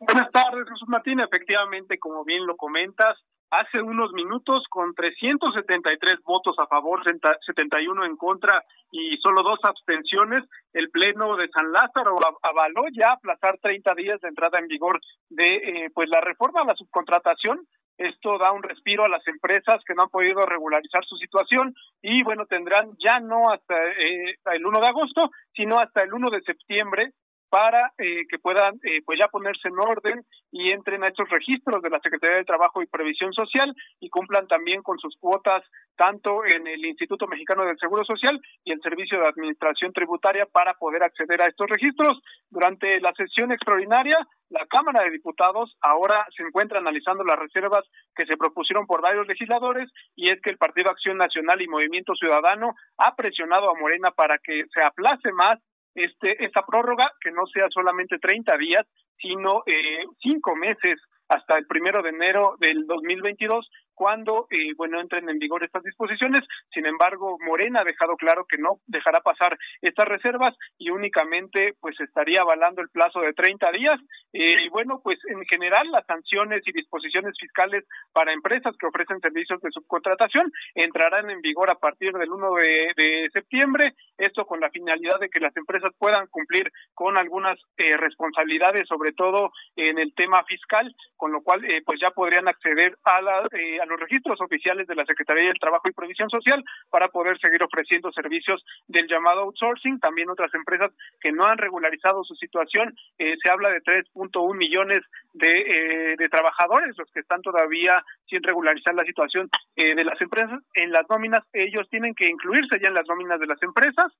[0.00, 1.20] Buenas tardes, Jesús Martín.
[1.20, 3.16] Efectivamente, como bien lo comentas,
[3.50, 10.44] hace unos minutos con 373 votos a favor, 71 en contra y solo dos abstenciones,
[10.72, 15.46] el Pleno de San Lázaro avaló ya aplazar 30 días de entrada en vigor de
[15.46, 17.66] eh, pues la reforma a la subcontratación
[17.98, 22.22] Esto da un respiro a las empresas que no han podido regularizar su situación y
[22.22, 26.42] bueno, tendrán ya no hasta eh, el 1 de agosto, sino hasta el 1 de
[26.42, 27.12] septiembre
[27.56, 31.80] para eh, que puedan eh, pues ya ponerse en orden y entren a estos registros
[31.80, 35.64] de la Secretaría de Trabajo y Previsión Social y cumplan también con sus cuotas
[35.96, 40.74] tanto en el Instituto Mexicano del Seguro Social y el Servicio de Administración Tributaria para
[40.74, 42.20] poder acceder a estos registros.
[42.50, 44.18] Durante la sesión extraordinaria,
[44.50, 49.26] la Cámara de Diputados ahora se encuentra analizando las reservas que se propusieron por varios
[49.26, 54.10] legisladores y es que el Partido Acción Nacional y Movimiento Ciudadano ha presionado a Morena
[54.10, 55.58] para que se aplace más
[55.96, 58.86] este, esta prórroga, que no sea solamente 30 días,
[59.18, 65.28] sino eh, cinco meses hasta el primero de enero del 2022 cuando, eh, bueno, entren
[65.28, 66.44] en vigor estas disposiciones.
[66.72, 71.98] Sin embargo, Morena ha dejado claro que no dejará pasar estas reservas y únicamente, pues,
[72.00, 73.98] estaría avalando el plazo de 30 días.
[74.34, 79.18] Eh, y bueno, pues, en general, las sanciones y disposiciones fiscales para empresas que ofrecen
[79.20, 83.94] servicios de subcontratación entrarán en vigor a partir del 1 de, septiembre.
[84.18, 89.12] Esto con la finalidad de que las empresas puedan cumplir con algunas eh, responsabilidades, sobre
[89.12, 93.46] todo en el tema fiscal, con lo cual, pues, ya podrían acceder a la
[93.88, 98.12] los registros oficiales de la Secretaría del Trabajo y Provisión Social para poder seguir ofreciendo
[98.12, 100.00] servicios del llamado outsourcing.
[100.00, 104.98] También otras empresas que no han regularizado su situación, eh, se habla de 3.1 millones
[105.32, 110.20] de, eh, de trabajadores, los que están todavía sin regularizar la situación eh, de las
[110.20, 110.60] empresas.
[110.74, 114.12] En las nóminas, ellos tienen que incluirse ya en las nóminas de las empresas.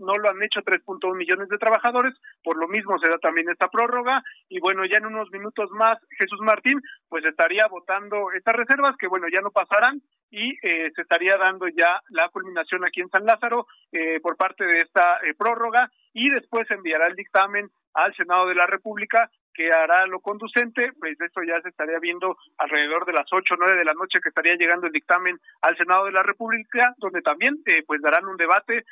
[0.00, 3.68] no lo han hecho 3.1 millones de trabajadores, por lo mismo se da también esta
[3.68, 4.22] prórroga.
[4.48, 9.08] Y bueno, ya en unos minutos más, Jesús Martín, pues estaría votando estas reservas que,
[9.08, 10.02] bueno, ya no pasarán
[10.32, 14.64] y eh, se estaría dando ya la culminación aquí en San Lázaro eh, por parte
[14.64, 19.70] de esta eh, prórroga y después enviará el dictamen al Senado de la República que
[19.70, 23.76] hará lo conducente, pues esto ya se estaría viendo alrededor de las ocho o nueve
[23.76, 27.62] de la noche que estaría llegando el dictamen al Senado de la República, donde también
[27.86, 28.86] pues darán un debate.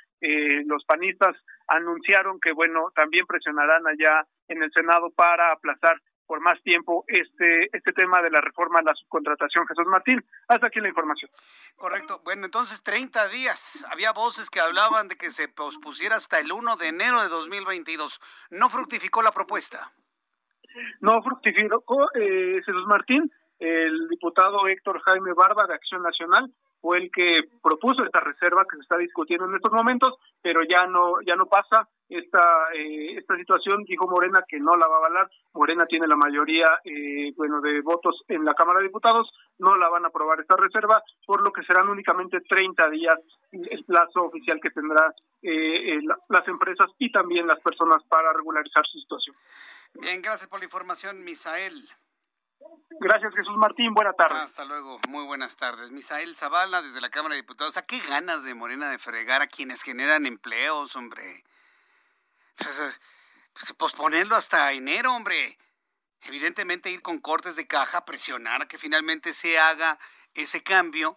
[0.67, 1.35] los panistas
[1.67, 5.97] anunciaron que bueno también presionarán allá en el Senado para aplazar
[6.31, 9.67] por más tiempo este, este tema de la reforma a la subcontratación.
[9.67, 11.29] Jesús Martín, hasta aquí la información.
[11.75, 12.21] Correcto.
[12.23, 13.85] Bueno, entonces 30 días.
[13.91, 18.21] Había voces que hablaban de que se pospusiera hasta el 1 de enero de 2022.
[18.51, 19.91] ¿No fructificó la propuesta?
[21.01, 23.29] No fructificó, eh, Jesús Martín.
[23.59, 26.49] El diputado Héctor Jaime Barba de Acción Nacional
[26.81, 30.87] fue el que propuso esta reserva que se está discutiendo en estos momentos, pero ya
[30.87, 31.89] no ya no pasa.
[32.09, 35.31] Esta eh, esta situación dijo Morena que no la va a avalar.
[35.53, 39.31] Morena tiene la mayoría eh, bueno de votos en la Cámara de Diputados.
[39.59, 43.17] No la van a aprobar esta reserva por lo que serán únicamente 30 días
[43.53, 48.99] el plazo oficial que tendrá eh, las empresas y también las personas para regularizar su
[48.99, 49.37] situación.
[49.95, 51.75] Bien gracias por la información Misael
[53.01, 53.95] Gracias, Jesús Martín.
[53.95, 54.43] Buenas tardes.
[54.43, 54.99] Hasta luego.
[55.09, 55.91] Muy buenas tardes.
[55.91, 57.79] Misael Zavala, desde la Cámara de Diputados.
[57.79, 61.45] ¿A qué ganas de Morena de fregar a quienes generan empleos, hombre?
[62.57, 65.59] Pues, posponerlo hasta enero, hombre.
[66.23, 69.99] Evidentemente ir con cortes de caja, presionar a que finalmente se haga
[70.35, 71.17] ese cambio.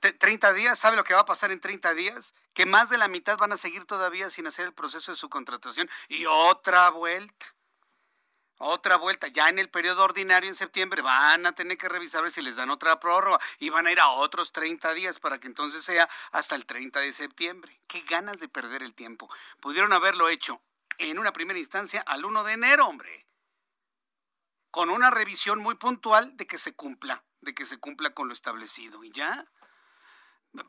[0.00, 2.34] 30 días, ¿sabe lo que va a pasar en 30 días?
[2.54, 5.28] Que más de la mitad van a seguir todavía sin hacer el proceso de su
[5.28, 7.46] contratación y otra vuelta
[8.62, 9.26] otra vuelta.
[9.28, 12.70] Ya en el periodo ordinario en septiembre van a tener que revisar si les dan
[12.70, 16.54] otra prórroga y van a ir a otros 30 días para que entonces sea hasta
[16.54, 17.80] el 30 de septiembre.
[17.88, 19.28] Qué ganas de perder el tiempo.
[19.60, 20.60] Pudieron haberlo hecho
[20.98, 23.26] en una primera instancia al 1 de enero, hombre.
[24.70, 28.34] Con una revisión muy puntual de que se cumpla, de que se cumpla con lo
[28.34, 29.02] establecido.
[29.02, 29.44] Y ya.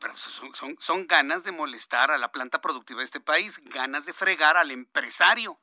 [0.00, 4.04] Pero son, son, son ganas de molestar a la planta productiva de este país, ganas
[4.04, 5.60] de fregar al empresario.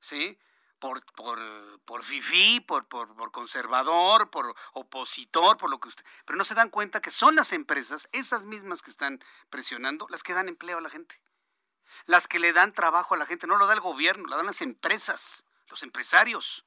[0.00, 0.38] ¿Sí?
[0.78, 1.40] Por, por,
[1.84, 6.04] por fifí, por, por, por, conservador, por opositor, por lo que usted...
[6.24, 10.22] Pero no se dan cuenta que son las empresas, esas mismas que están presionando, las
[10.22, 11.20] que dan empleo a la gente.
[12.06, 14.46] Las que le dan trabajo a la gente, no lo da el gobierno, lo dan
[14.46, 16.64] las empresas, los empresarios.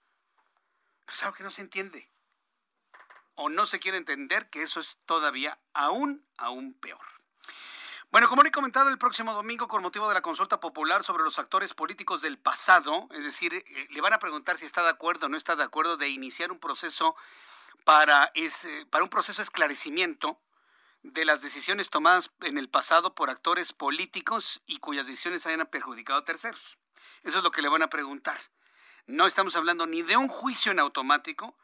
[1.05, 2.09] Pero es algo que no se entiende.
[3.35, 7.20] O no se quiere entender que eso es todavía aún, aún peor.
[8.11, 11.23] Bueno, como le he comentado, el próximo domingo, con motivo de la consulta popular sobre
[11.23, 14.89] los actores políticos del pasado, es decir, eh, le van a preguntar si está de
[14.89, 17.15] acuerdo o no está de acuerdo de iniciar un proceso
[17.85, 20.41] para, ese, para un proceso de esclarecimiento
[21.03, 26.19] de las decisiones tomadas en el pasado por actores políticos y cuyas decisiones hayan perjudicado
[26.19, 26.79] a terceros.
[27.23, 28.41] Eso es lo que le van a preguntar.
[29.05, 31.57] No estamos hablando ni de un juicio en automático,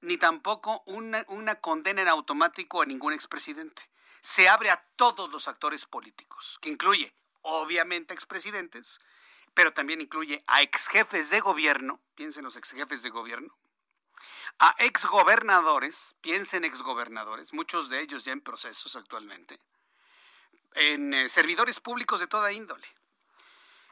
[0.00, 3.92] ni tampoco una, una condena en automático a ningún expresidente
[4.22, 7.12] se abre a todos los actores políticos, que incluye,
[7.42, 9.00] obviamente, expresidentes,
[9.52, 13.58] pero también incluye a exjefes de gobierno, piensen los exjefes de gobierno,
[14.60, 19.60] a exgobernadores, piensen exgobernadores, muchos de ellos ya en procesos actualmente,
[20.74, 22.86] en eh, servidores públicos de toda índole.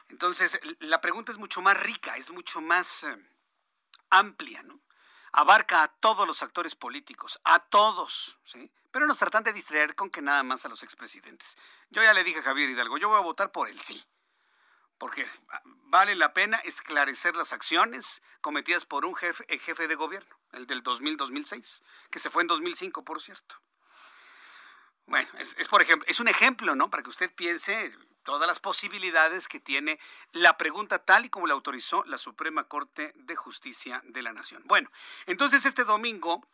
[0.07, 3.17] Entonces, la pregunta es mucho más rica, es mucho más eh,
[4.09, 4.79] amplia, ¿no?
[5.33, 8.71] Abarca a todos los actores políticos, a todos, ¿sí?
[8.91, 11.57] Pero nos tratan de distraer con que nada más a los expresidentes.
[11.89, 14.03] Yo ya le dije a Javier Hidalgo, yo voy a votar por el sí
[15.01, 15.27] porque
[15.63, 20.83] vale la pena esclarecer las acciones cometidas por un jefe, jefe de gobierno, el del
[20.83, 21.81] 2000-2006,
[22.11, 23.55] que se fue en 2005, por cierto.
[25.07, 26.91] Bueno, es, es, por ejemplo, es un ejemplo, ¿no?
[26.91, 29.99] Para que usted piense todas las posibilidades que tiene
[30.33, 34.61] la pregunta tal y como la autorizó la Suprema Corte de Justicia de la Nación.
[34.67, 34.91] Bueno,
[35.25, 36.47] entonces este domingo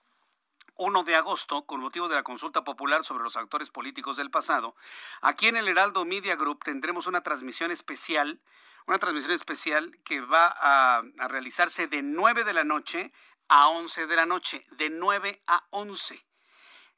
[0.77, 4.75] 1 de agosto, con motivo de la consulta popular sobre los actores políticos del pasado,
[5.21, 8.39] aquí en el Heraldo Media Group tendremos una transmisión especial,
[8.85, 13.11] una transmisión especial que va a, realizarse de 9 de la noche
[13.49, 16.25] a 11 de la noche, de 9 a 11.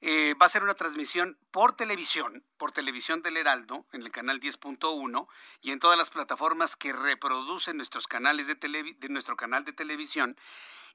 [0.01, 4.39] Eh, va a ser una transmisión por televisión, por televisión del Heraldo, en el canal
[4.39, 5.27] 10.1
[5.61, 10.37] y en todas las plataformas que reproducen nuestros canales de, de nuestro canal de televisión.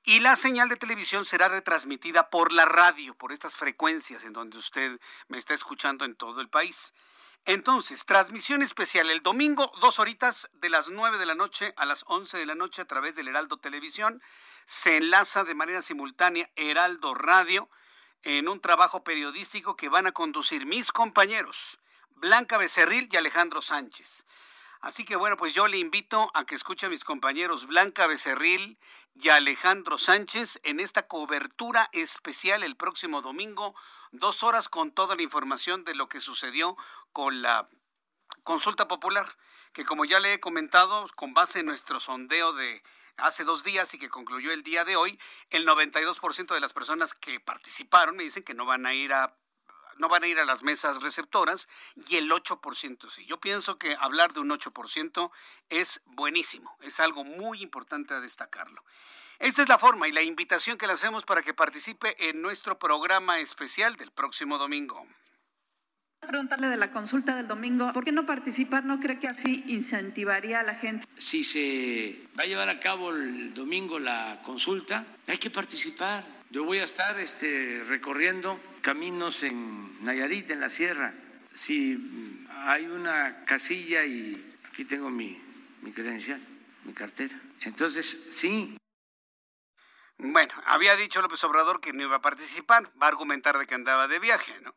[0.05, 4.59] Y la señal de televisión será retransmitida por la radio, por estas frecuencias en donde
[4.59, 4.98] usted
[5.28, 6.94] me está escuchando en todo el país.
[7.47, 12.05] Entonces, transmisión especial el domingo, dos horitas de las 9 de la noche a las
[12.06, 14.22] 11 de la noche a través del Heraldo Televisión.
[14.64, 17.68] Se enlaza de manera simultánea Heraldo Radio
[18.24, 21.78] en un trabajo periodístico que van a conducir mis compañeros,
[22.16, 24.24] Blanca Becerril y Alejandro Sánchez.
[24.80, 28.78] Así que bueno, pues yo le invito a que escuche a mis compañeros Blanca Becerril
[29.14, 33.74] y Alejandro Sánchez en esta cobertura especial el próximo domingo,
[34.10, 36.76] dos horas con toda la información de lo que sucedió
[37.12, 37.68] con la
[38.42, 39.36] consulta popular,
[39.72, 42.82] que como ya le he comentado, con base en nuestro sondeo de
[43.16, 45.19] hace dos días y que concluyó el día de hoy,
[45.51, 49.36] el 92% de las personas que participaron me dicen que no van a ir a
[49.97, 51.69] no van a ir a las mesas receptoras
[52.09, 53.24] y el 8% sí.
[53.27, 55.31] Yo pienso que hablar de un 8%
[55.69, 58.82] es buenísimo, es algo muy importante a destacarlo.
[59.39, 62.77] Esta es la forma y la invitación que le hacemos para que participe en nuestro
[62.77, 65.07] programa especial del próximo domingo
[66.26, 68.84] preguntarle de la consulta del domingo, ¿por qué no participar?
[68.84, 71.06] ¿No cree que así incentivaría a la gente?
[71.16, 76.24] Si se va a llevar a cabo el domingo la consulta, hay que participar.
[76.51, 81.14] Yo voy a estar este, recorriendo caminos en Nayarit, en la sierra.
[81.52, 81.98] Si
[82.64, 85.40] hay una casilla y aquí tengo mi,
[85.82, 86.40] mi credencial,
[86.84, 87.38] mi cartera.
[87.62, 88.76] Entonces, sí.
[90.18, 93.74] Bueno, había dicho López Obrador que no iba a participar, va a argumentar de que
[93.74, 94.74] andaba de viaje, ¿no?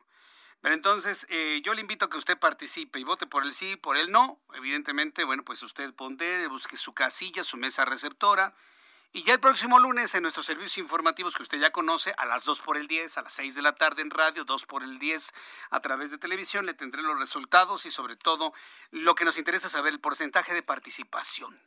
[0.62, 3.76] Pero entonces eh, yo le invito a que usted participe y vote por el sí,
[3.76, 4.40] por el no.
[4.54, 8.54] Evidentemente, bueno, pues usted ponte, busque su casilla, su mesa receptora
[9.14, 12.44] y ya el próximo lunes en nuestros servicios informativos que usted ya conoce, a las
[12.44, 15.00] 2 por el 10, a las 6 de la tarde en radio, 2 por el
[15.00, 15.34] 10
[15.70, 18.54] a través de televisión, le tendré los resultados y sobre todo
[18.92, 21.60] lo que nos interesa saber, el porcentaje de participación.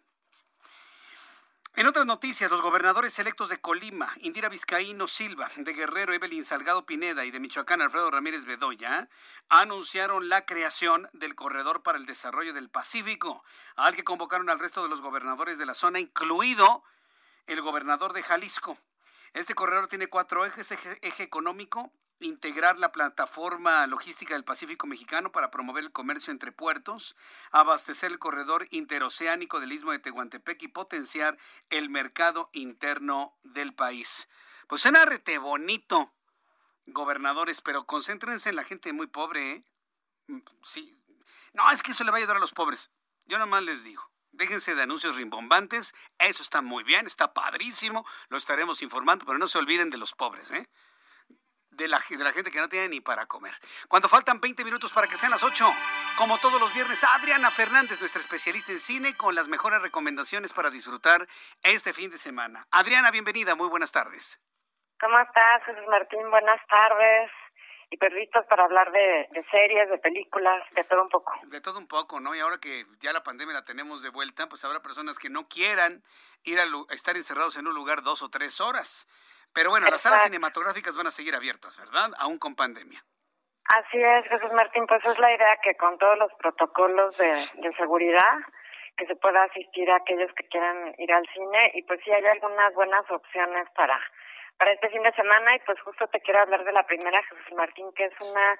[1.77, 6.85] En otras noticias, los gobernadores electos de Colima, Indira Vizcaíno Silva, de Guerrero Evelyn Salgado
[6.85, 9.09] Pineda y de Michoacán Alfredo Ramírez Bedoya,
[9.49, 13.45] anunciaron la creación del Corredor para el Desarrollo del Pacífico,
[13.77, 16.83] al que convocaron al resto de los gobernadores de la zona, incluido
[17.47, 18.77] el gobernador de Jalisco.
[19.33, 25.51] Este corredor tiene cuatro ejes, eje, económico, integrar la plataforma logística del Pacífico mexicano para
[25.51, 27.17] promover el comercio entre puertos,
[27.51, 31.39] abastecer el corredor interoceánico del istmo de Tehuantepec y potenciar
[31.71, 34.29] el mercado interno del país.
[34.69, 36.13] Pues suena rete bonito,
[36.87, 39.65] gobernadores, pero concéntrense en la gente muy pobre, ¿eh?
[40.29, 40.97] Mm, sí.
[41.53, 42.91] No, es que eso le va a ayudar a los pobres.
[43.27, 44.11] Yo nomás les digo.
[44.33, 49.49] Déjense de anuncios rimbombantes, eso está muy bien, está padrísimo, lo estaremos informando, pero no
[49.49, 50.69] se olviden de los pobres, ¿eh?
[51.81, 53.55] De la, de la gente que no tiene ni para comer.
[53.89, 55.65] Cuando faltan 20 minutos para que sean las 8,
[56.19, 60.69] como todos los viernes, Adriana Fernández, nuestra especialista en cine, con las mejores recomendaciones para
[60.69, 61.27] disfrutar
[61.62, 62.66] este fin de semana.
[62.70, 64.39] Adriana, bienvenida, muy buenas tardes.
[65.01, 66.31] ¿Cómo estás, Jesús Martín?
[66.31, 67.31] Buenas tardes
[67.90, 71.32] y listos para hablar de, series, de películas, de todo un poco.
[71.44, 72.35] De todo un poco, ¿no?
[72.35, 75.48] Y ahora que ya la pandemia la tenemos de vuelta, pues habrá personas que no
[75.48, 76.02] quieran
[76.44, 79.09] ir a, estar encerrados en un lugar dos o tres horas.
[79.53, 82.11] Pero bueno, las salas cinematográficas van a seguir abiertas, ¿verdad?
[82.19, 83.01] Aún con pandemia.
[83.65, 87.73] Así es, Jesús Martín, pues es la idea que con todos los protocolos de, de
[87.77, 88.39] seguridad
[88.97, 92.25] que se pueda asistir a aquellos que quieran ir al cine y pues sí hay
[92.27, 93.99] algunas buenas opciones para
[94.61, 97.57] para este fin de semana y pues justo te quiero hablar de la primera, Jesús
[97.57, 98.59] Martín, que es una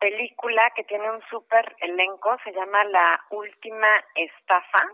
[0.00, 4.88] película que tiene un súper elenco, se llama La Última Estafa.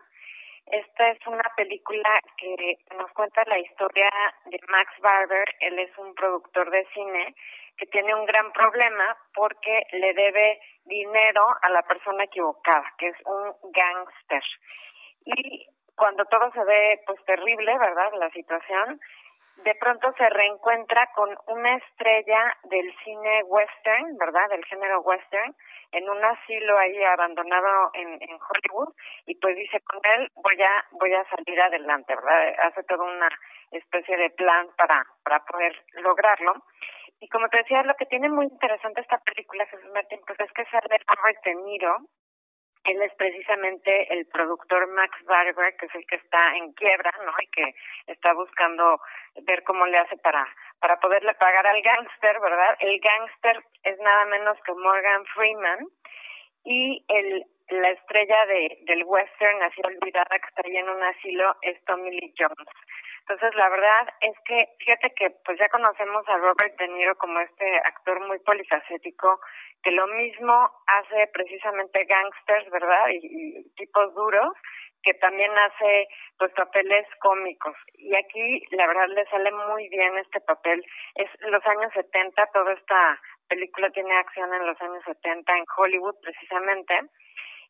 [0.71, 4.11] Esta es una película que nos cuenta la historia
[4.47, 5.49] de Max Barber.
[5.61, 7.35] Él es un productor de cine
[7.79, 13.17] que tiene un gran problema porque le debe dinero a la persona equivocada, que es
[13.25, 14.43] un gángster.
[15.25, 15.67] Y
[15.97, 18.13] cuando todo se ve pues terrible, ¿verdad?
[18.19, 19.01] La situación,
[19.65, 24.49] de pronto se reencuentra con una estrella del cine western, ¿verdad?
[24.51, 25.55] Del género western,
[25.93, 28.95] en un asilo ahí abandonado en, en Hollywood
[29.27, 32.55] y pues dice con él voy a voy a salir adelante, ¿verdad?
[32.63, 33.29] Hace toda una
[33.71, 36.55] especie de plan para para poder lograrlo.
[37.21, 40.53] Y como te decía, lo que tiene muy interesante esta película, Jesús Martín, pues es
[40.53, 41.55] que sale Robert De
[42.85, 47.33] él es precisamente el productor Max Barber, que es el que está en quiebra, ¿no?
[47.41, 47.75] Y que
[48.07, 49.01] está buscando
[49.43, 50.47] ver cómo le hace para
[50.81, 52.77] para poderle pagar al gángster, ¿verdad?
[52.81, 55.87] El gángster es nada menos que Morgan Freeman
[56.65, 61.57] y el la estrella de del western así olvidada que está ahí en un asilo
[61.63, 62.69] es Tommy Lee Jones.
[63.29, 67.39] Entonces, la verdad es que, fíjate que pues ya conocemos a Robert De Niro como
[67.41, 69.41] este actor muy polifacético,
[69.83, 73.09] que lo mismo hace precisamente gangsters, ¿verdad?
[73.11, 74.55] Y, tipos duros,
[75.03, 76.09] que también hace
[76.39, 77.77] pues papeles cómicos.
[77.99, 80.83] Y aquí, la verdad, le sale muy bien este papel.
[81.15, 86.17] Es los años 70, toda esta película tiene acción en los años 70 en Hollywood,
[86.23, 86.99] precisamente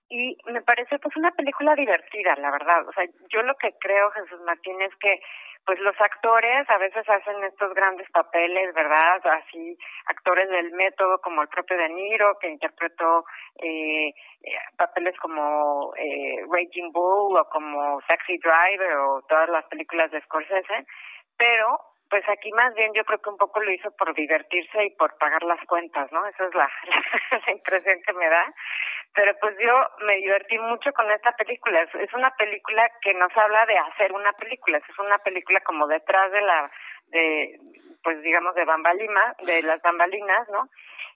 [0.08, 2.86] y me parece pues una película divertida, la verdad.
[2.88, 5.20] O sea, yo lo que creo, Jesús Martín, es que
[5.66, 9.20] pues los actores a veces hacen estos grandes papeles, ¿verdad?
[9.24, 9.76] Así,
[10.06, 13.24] actores del método como el propio De Niro, que interpretó
[13.60, 20.10] eh, eh papeles como eh, Raging Bull o como Taxi Driver o todas las películas
[20.10, 20.86] de Scorsese,
[21.36, 21.78] pero
[22.10, 25.16] pues aquí más bien yo creo que un poco lo hizo por divertirse y por
[25.18, 26.26] pagar las cuentas, ¿no?
[26.26, 26.70] Esa es la,
[27.46, 28.54] la impresión que me da.
[29.14, 29.74] Pero pues yo
[30.06, 31.82] me divertí mucho con esta película.
[31.82, 34.78] Es, una película que nos habla de hacer una película.
[34.78, 36.70] Es una película como detrás de la,
[37.08, 37.58] de,
[38.02, 40.68] pues digamos, de bambalina, de las bambalinas, ¿no?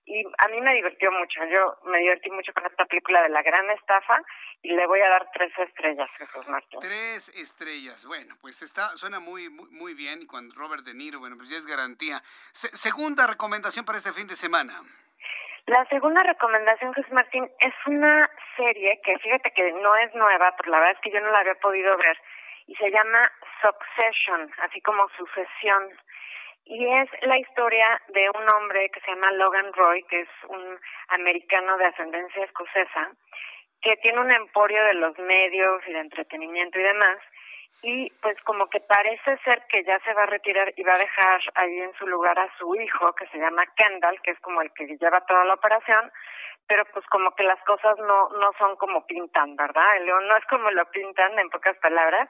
[0.05, 1.45] Y a mí me divirtió mucho.
[1.45, 4.20] Yo me divertí mucho con esta película de la gran estafa
[4.62, 6.81] y le voy a dar tres estrellas, Jesús Martín.
[6.81, 8.05] Tres estrellas.
[8.07, 11.49] Bueno, pues está suena muy muy, muy bien y cuando Robert De Niro, bueno, pues
[11.49, 12.20] ya es garantía.
[12.53, 14.74] segunda recomendación para este fin de semana.
[15.66, 20.73] La segunda recomendación, Jesús Martín, es una serie que fíjate que no es nueva, pero
[20.73, 22.19] la verdad es que yo no la había podido ver
[22.66, 23.31] y se llama
[23.61, 25.89] Succession, así como sucesión
[26.65, 30.79] y es la historia de un hombre que se llama Logan Roy, que es un
[31.09, 33.11] americano de ascendencia escocesa,
[33.81, 37.19] que tiene un emporio de los medios y de entretenimiento y demás,
[37.83, 40.99] y pues como que parece ser que ya se va a retirar y va a
[40.99, 44.63] dejar ahí en su lugar a su hijo, que se llama Kendall, que es como
[44.63, 46.13] el que lleva toda la operación,
[46.67, 49.97] pero pues como que las cosas no no son como pintan, ¿verdad?
[49.97, 52.29] El león no es como lo pintan en pocas palabras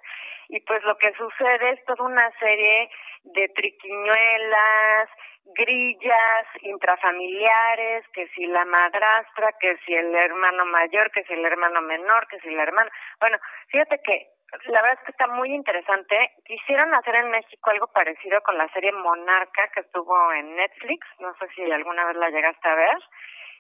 [0.49, 2.91] y pues lo que sucede es toda una serie
[3.25, 5.09] de triquiñuelas,
[5.45, 11.81] grillas intrafamiliares, que si la madrastra, que si el hermano mayor, que si el hermano
[11.83, 12.91] menor, que si la hermana.
[13.21, 13.39] Bueno,
[13.69, 14.29] fíjate que
[14.67, 16.33] la verdad es que está muy interesante.
[16.45, 21.35] Quisieron hacer en México algo parecido con la serie Monarca que estuvo en Netflix, no
[21.39, 22.99] sé si alguna vez la llegaste a ver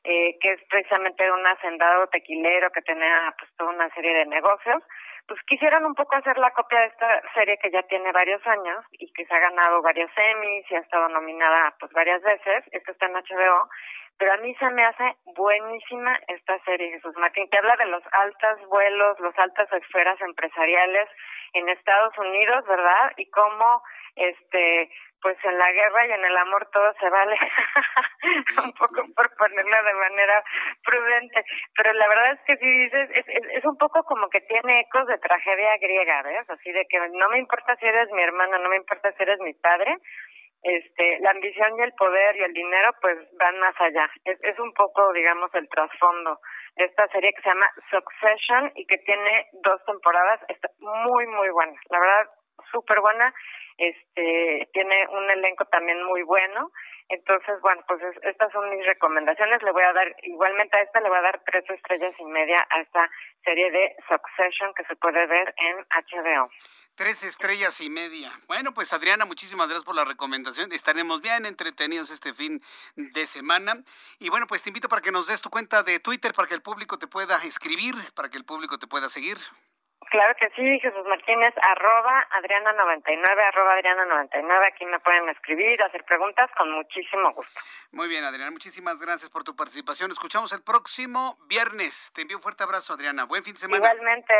[0.04, 4.82] eh, que es precisamente un hacendado tequilero que tenía pues toda una serie de negocios,
[5.26, 8.84] pues quisieron un poco hacer la copia de esta serie que ya tiene varios años
[8.92, 12.90] y que se ha ganado varios Emmys y ha estado nominada pues varias veces, esto
[12.90, 13.68] está en HBO,
[14.22, 18.04] pero a mí se me hace buenísima esta serie, Jesús Martín, que habla de los
[18.12, 21.08] altos vuelos, las altas esferas empresariales
[21.54, 23.10] en Estados Unidos, ¿verdad?
[23.16, 23.82] Y cómo
[24.14, 24.92] este
[25.22, 27.36] pues en la guerra y en el amor todo se vale,
[28.64, 30.44] un poco por ponerlo de manera
[30.84, 31.44] prudente,
[31.76, 35.06] pero la verdad es que si dices, es, es, un poco como que tiene ecos
[35.08, 36.48] de tragedia griega, ¿ves?
[36.48, 39.40] Así de que no me importa si eres mi hermana, no me importa si eres
[39.40, 39.96] mi padre,
[40.62, 44.08] este, la ambición y el poder y el dinero pues van más allá.
[44.24, 46.38] Es, es un poco, digamos, el trasfondo
[46.76, 51.50] de esta serie que se llama Succession y que tiene dos temporadas, está muy, muy
[51.50, 52.30] buena, la verdad,
[52.70, 53.32] súper buena.
[53.78, 56.70] Este tiene un elenco también muy bueno.
[57.08, 59.62] Entonces bueno pues estas son mis recomendaciones.
[59.62, 62.56] Le voy a dar igualmente a esta le voy a dar tres estrellas y media
[62.70, 63.10] a esta
[63.44, 66.50] serie de Succession que se puede ver en HBO
[66.94, 68.30] Tres estrellas y media.
[68.46, 70.72] Bueno, pues Adriana, muchísimas gracias por la recomendación.
[70.72, 72.60] Estaremos bien entretenidos este fin
[72.96, 73.82] de semana.
[74.18, 76.54] Y bueno, pues te invito para que nos des tu cuenta de Twitter para que
[76.54, 79.38] el público te pueda escribir, para que el público te pueda seguir.
[80.12, 84.66] Claro que sí, Jesús Martínez, arroba Adriana99, arroba Adriana99.
[84.66, 87.60] Aquí me pueden escribir, hacer preguntas con muchísimo gusto.
[87.92, 90.10] Muy bien, Adriana, muchísimas gracias por tu participación.
[90.10, 92.12] Escuchamos el próximo viernes.
[92.14, 93.24] Te envío un fuerte abrazo, Adriana.
[93.24, 93.86] Buen fin de semana.
[93.86, 94.34] Igualmente,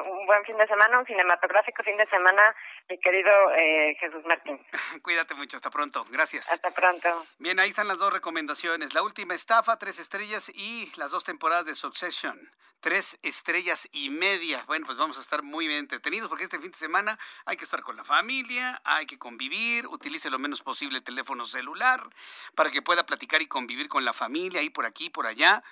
[0.00, 2.54] un buen fin de semana, un cinematográfico fin de semana,
[2.88, 4.60] mi querido eh, Jesús Martín.
[5.02, 6.04] Cuídate mucho, hasta pronto.
[6.10, 6.50] Gracias.
[6.50, 7.08] Hasta pronto.
[7.38, 8.94] Bien, ahí están las dos recomendaciones.
[8.94, 12.38] La última estafa, tres estrellas, y las dos temporadas de Succession
[12.84, 14.62] tres estrellas y media.
[14.66, 17.64] Bueno, pues vamos a estar muy bien entretenidos porque este fin de semana hay que
[17.64, 22.06] estar con la familia, hay que convivir, utilice lo menos posible el teléfono celular
[22.54, 25.64] para que pueda platicar y convivir con la familia, ahí por aquí, por allá.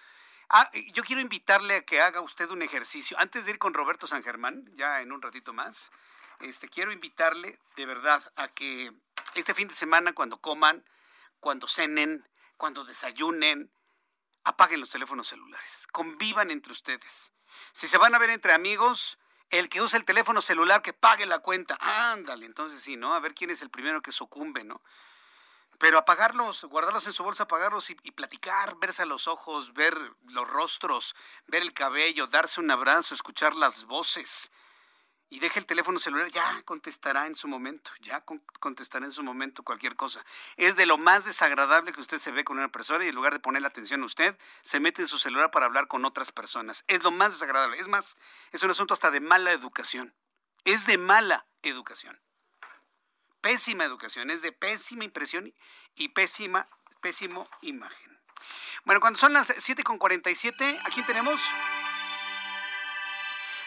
[0.54, 3.18] Ah, yo quiero invitarle a que haga usted un ejercicio.
[3.18, 5.90] Antes de ir con Roberto San Germán, ya en un ratito más,
[6.40, 8.92] este, quiero invitarle de verdad a que
[9.34, 10.84] este fin de semana cuando coman,
[11.40, 13.72] cuando cenen, cuando desayunen,
[14.44, 17.32] apaguen los teléfonos celulares, convivan entre ustedes.
[17.72, 19.18] Si se van a ver entre amigos,
[19.48, 21.78] el que usa el teléfono celular que pague la cuenta.
[21.80, 23.14] Ándale, entonces sí, ¿no?
[23.14, 24.82] A ver quién es el primero que sucumbe, ¿no?
[25.82, 29.98] Pero apagarlos, guardarlos en su bolsa, apagarlos y, platicar, verse a los ojos, ver
[30.28, 31.16] los rostros,
[31.48, 34.52] ver el cabello, darse un abrazo, escuchar las voces
[35.28, 38.24] y deje el teléfono celular, ya contestará en su momento, ya
[38.60, 40.24] contestará en su momento cualquier cosa.
[40.56, 43.32] Es de lo más desagradable que usted se ve con una persona y en lugar
[43.32, 46.30] de poner la atención a usted, se mete en su celular para hablar con otras
[46.30, 46.84] personas.
[46.86, 47.80] Es lo más desagradable.
[47.80, 48.16] Es más,
[48.52, 50.14] es un asunto hasta de mala educación.
[50.62, 52.20] Es de mala educación.
[53.42, 55.52] Pésima educación, es de pésima impresión
[55.96, 56.68] y pésima,
[57.00, 58.18] pésimo imagen.
[58.84, 61.40] Bueno, cuando son las 7.47, ¿a quién tenemos?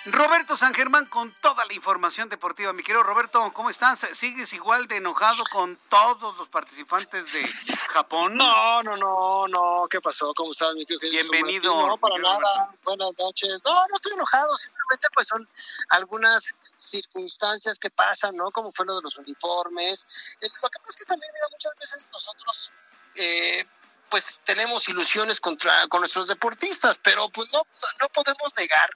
[0.05, 2.71] Roberto San Germán con toda la información deportiva.
[2.73, 4.05] Mi querido Roberto, ¿cómo estás?
[4.13, 7.41] ¿Sigues igual de enojado con todos los participantes de
[7.89, 8.37] Japón?
[8.37, 9.87] No, no, no, no.
[9.89, 10.31] ¿Qué pasó?
[10.35, 11.75] ¿Cómo estás, mi querido Bienvenido.
[11.87, 12.75] No, para nada.
[12.83, 13.61] Buenas noches.
[13.65, 14.55] No, no estoy enojado.
[14.57, 15.49] Simplemente pues son
[15.89, 18.51] algunas circunstancias que pasan, ¿no?
[18.51, 20.07] Como fue lo de los uniformes.
[20.39, 22.71] Eh, lo que pasa es que también, mira, muchas veces nosotros...
[23.15, 23.65] Eh,
[24.07, 27.63] pues tenemos ilusiones contra con nuestros deportistas, pero pues no,
[27.99, 28.87] no podemos negar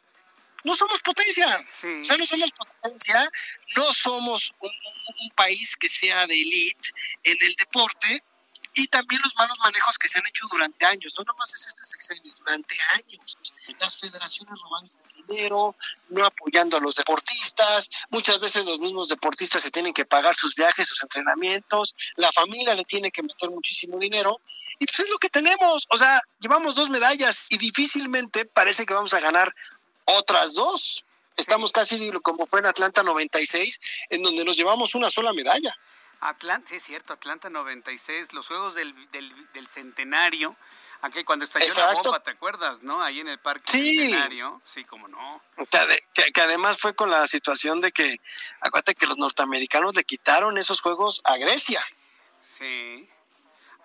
[0.64, 1.48] no somos potencia.
[1.48, 3.30] O sea, no somos potencia,
[3.76, 4.72] no somos un,
[5.22, 6.90] un, país que sea de élite
[7.24, 8.24] en el deporte
[8.74, 11.14] y también los malos manejos que se han hecho durante años.
[11.18, 13.38] No nomás es este sexenio, durante años.
[13.80, 15.76] Las federaciones robándose el dinero,
[16.10, 17.90] no apoyando a los deportistas.
[18.10, 21.96] Muchas veces los mismos deportistas se tienen que pagar sus viajes, sus entrenamientos.
[22.16, 24.40] La familia le tiene que meter muchísimo dinero.
[24.80, 25.86] Y pues es lo que tenemos.
[25.90, 29.54] O sea, llevamos dos medallas y difícilmente parece que vamos a ganar
[30.18, 31.06] otras dos.
[31.38, 33.80] Estamos casi como fue en Atlanta 96,
[34.10, 35.74] en donde nos llevamos una sola medalla.
[36.22, 40.58] Atlanta, sí es cierto, Atlanta 96, los Juegos del, del, Centenario,
[41.02, 43.02] aquí cuando estalló la bomba, ¿te acuerdas, no?
[43.02, 45.42] Ahí en el Parque Centenario, sí, como no.
[46.14, 48.20] Que, que, además fue con la situación de que,
[48.60, 51.82] acuérdate que los norteamericanos le quitaron esos Juegos a Grecia.
[52.42, 53.08] Sí,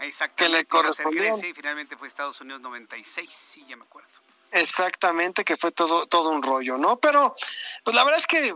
[0.00, 0.44] exacto.
[0.44, 1.38] Que le correspondían.
[1.38, 4.23] Sí, finalmente fue Estados Unidos 96, sí, ya me acuerdo.
[4.54, 6.96] Exactamente, que fue todo, todo un rollo, ¿no?
[6.96, 7.34] Pero,
[7.82, 8.54] pues la verdad es que eh,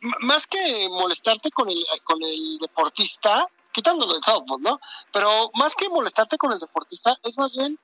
[0.00, 4.80] más que molestarte con el, con el deportista, quitándolo del softball, ¿no?
[5.12, 7.78] Pero más que molestarte con el deportista, es más bien,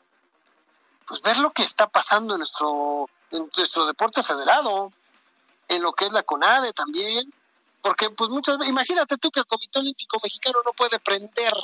[1.07, 4.93] pues ver lo que está pasando en nuestro, en nuestro deporte federado,
[5.69, 7.33] en lo que es la CONADE también,
[7.83, 11.55] porque pues muchas veces, imagínate tú que el Comité Olímpico Mexicano no puede prender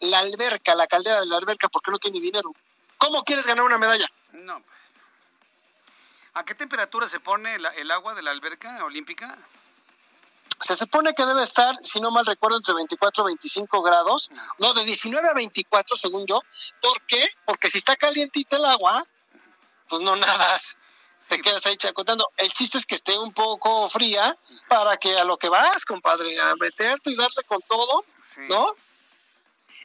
[0.00, 2.50] la alberca, la caldera de la alberca porque no tiene dinero.
[2.96, 4.10] ¿Cómo quieres ganar una medalla?
[4.32, 4.62] No,
[6.36, 9.38] ¿A qué temperatura se pone el, agua de la alberca olímpica?
[10.60, 14.30] Se supone que debe estar, si no mal recuerdo, entre 24 y 25 grados.
[14.58, 14.74] No.
[14.74, 16.42] de 19 a 24, según yo.
[16.82, 17.26] ¿Por qué?
[17.46, 19.02] Porque si está calientita el agua,
[19.88, 20.76] pues no nadas.
[21.26, 22.28] Te quedas ahí chacotando.
[22.36, 24.36] El chiste es que esté un poco fría
[24.68, 28.04] para que a lo que vas, compadre, a meterte y darle con todo,
[28.50, 28.74] ¿no?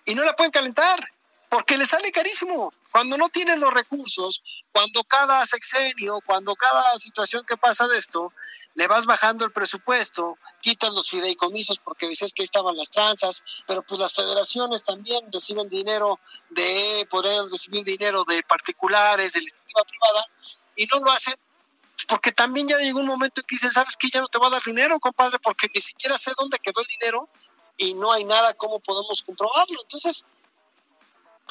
[0.03, 0.99] Y no la pueden calentar
[1.51, 2.73] porque le sale carísimo.
[2.93, 4.41] Cuando no tienes los recursos,
[4.71, 8.31] cuando cada sexenio, cuando cada situación que pasa de esto,
[8.75, 13.83] le vas bajando el presupuesto, quitas los fideicomisos porque dices que estaban las tranzas, pero
[13.83, 16.21] pues las federaciones también reciben dinero
[16.51, 20.25] de, poder recibir dinero de particulares, de la iniciativa privada,
[20.77, 21.35] y no lo hacen
[22.07, 24.47] porque también ya llegó un momento en que dicen, sabes que ya no te va
[24.47, 27.27] a dar dinero, compadre, porque ni siquiera sé dónde quedó el dinero
[27.75, 29.81] y no hay nada cómo podemos comprobarlo.
[29.81, 30.25] Entonces,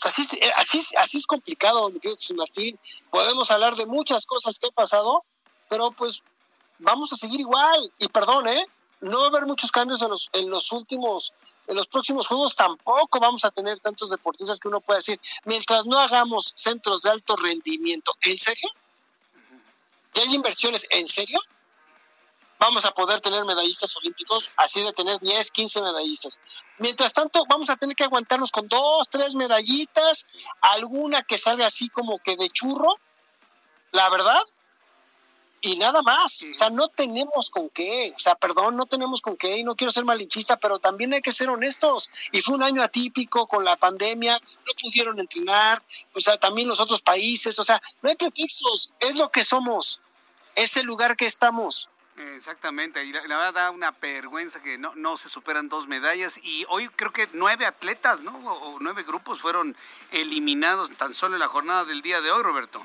[0.02, 2.78] así, eh, así, así es complicado, mi querido Martín.
[3.10, 5.22] Podemos hablar de muchas cosas que han pasado,
[5.68, 6.22] pero pues
[6.78, 7.92] vamos a seguir igual.
[7.98, 8.64] Y perdón, ¿eh?
[9.00, 11.32] No va a haber muchos cambios en los, en los últimos,
[11.66, 15.86] en los próximos juegos tampoco vamos a tener tantos deportistas que uno puede decir, mientras
[15.86, 18.68] no hagamos centros de alto rendimiento, ¿en serio?
[20.12, 21.40] ¿Ya hay inversiones en serio?
[22.60, 26.38] Vamos a poder tener medallistas olímpicos, así de tener 10, 15 medallistas.
[26.78, 30.26] Mientras tanto, vamos a tener que aguantarnos con dos, tres medallitas,
[30.60, 32.94] alguna que salga así como que de churro,
[33.92, 34.42] la verdad,
[35.62, 36.44] y nada más.
[36.50, 38.12] O sea, no tenemos con qué.
[38.14, 39.58] O sea, perdón, no tenemos con qué.
[39.58, 42.10] Y no quiero ser malinchista, pero también hay que ser honestos.
[42.32, 44.38] Y fue un año atípico con la pandemia.
[44.38, 45.82] No pudieron entrenar.
[46.14, 47.58] O sea, también los otros países.
[47.58, 48.90] O sea, no hay pretextos.
[49.00, 50.00] Es lo que somos.
[50.54, 51.90] Es el lugar que estamos.
[52.20, 56.66] Exactamente, y la, verdad da una vergüenza que no, no se superan dos medallas y
[56.68, 58.32] hoy creo que nueve atletas, ¿no?
[58.32, 59.74] O, nueve grupos fueron
[60.10, 62.84] eliminados tan solo en la jornada del día de hoy, Roberto.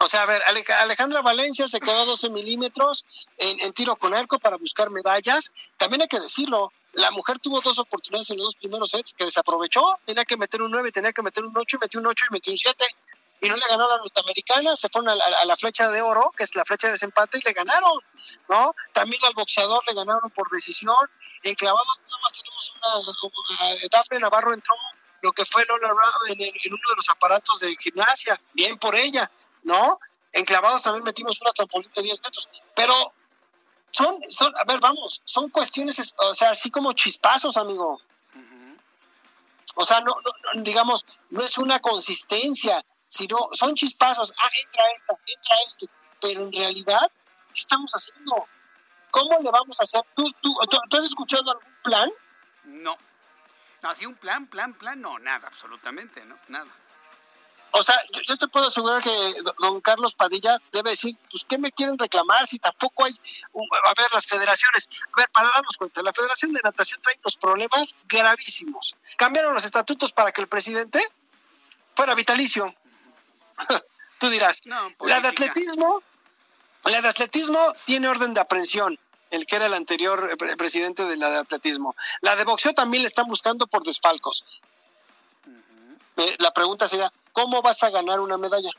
[0.00, 0.42] O sea, a ver,
[0.80, 3.06] Alejandra Valencia se quedó a 12 milímetros
[3.38, 5.52] en, tiro con arco para buscar medallas.
[5.78, 9.24] También hay que decirlo, la mujer tuvo dos oportunidades en los dos primeros sets que
[9.24, 9.82] desaprovechó.
[10.04, 12.32] Tenía que meter un 9, tenía que meter un 8, y metió un 8 y
[12.34, 12.84] metió un 7.
[13.46, 16.44] Y no le ganó a la norteamericana, se fueron a la, flecha de oro, que
[16.44, 17.98] es la flecha de desempate, y le ganaron,
[18.48, 18.74] ¿no?
[18.92, 20.96] También al boxeador le ganaron por decisión.
[21.42, 24.74] En clavados nada más tenemos una, eh, Dafne Navarro entró
[25.22, 25.94] lo que fue Lola
[26.28, 29.30] en, en uno de los aparatos de gimnasia, bien por ella.
[29.66, 29.98] ¿no?
[30.32, 33.12] Enclavados también metimos una trampolín de 10 metros, pero
[33.90, 38.00] son, son, a ver, vamos, son cuestiones, o sea, así como chispazos, amigo.
[39.74, 42.84] O sea, no, no, digamos, no es una consistencia,
[43.16, 45.86] sino son chispazos, ah, entra esta, entra esto,
[46.20, 47.10] pero en realidad,
[47.48, 48.46] ¿qué estamos haciendo?
[49.10, 50.02] ¿Cómo le vamos a hacer?
[50.14, 52.10] ¿Tú, tú, tú, has escuchado algún plan?
[52.64, 52.96] No.
[53.82, 56.70] No, así un plan, plan, plan, no, nada, absolutamente, no, nada.
[57.78, 57.94] O sea,
[58.26, 59.10] yo, te puedo asegurar que
[59.58, 64.10] don Carlos Padilla debe decir, pues, ¿qué me quieren reclamar si tampoco hay, a ver,
[64.14, 64.88] las federaciones?
[65.12, 68.96] A ver, para darnos cuenta, la Federación de Natación trae unos problemas gravísimos.
[69.16, 71.02] Cambiaron los estatutos para que el presidente
[71.94, 72.74] fuera vitalicio.
[74.18, 74.62] Tú dirás,
[75.00, 76.02] la de atletismo,
[76.84, 78.98] la de atletismo tiene orden de aprehensión
[79.30, 81.94] el que era el anterior eh, presidente de la de atletismo.
[82.20, 84.44] La de boxeo también le están buscando por desfalcos.
[86.16, 88.70] Eh, la pregunta sería, ¿cómo vas a ganar una medalla?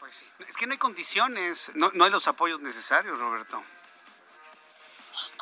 [0.00, 3.62] Pues sí, es que no hay condiciones, no, hay los apoyos necesarios, Roberto.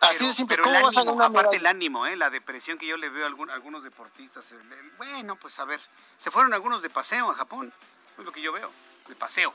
[0.01, 2.17] Así de simple, ¿cómo vas a ganar Aparte el ánimo, ¿eh?
[2.17, 4.55] la depresión que yo le veo a algunos deportistas.
[4.99, 5.81] bueno, pues a ver,
[6.19, 7.73] se fueron algunos de paseo a Japón,
[8.19, 8.71] es lo que yo veo,
[9.09, 9.53] de paseo.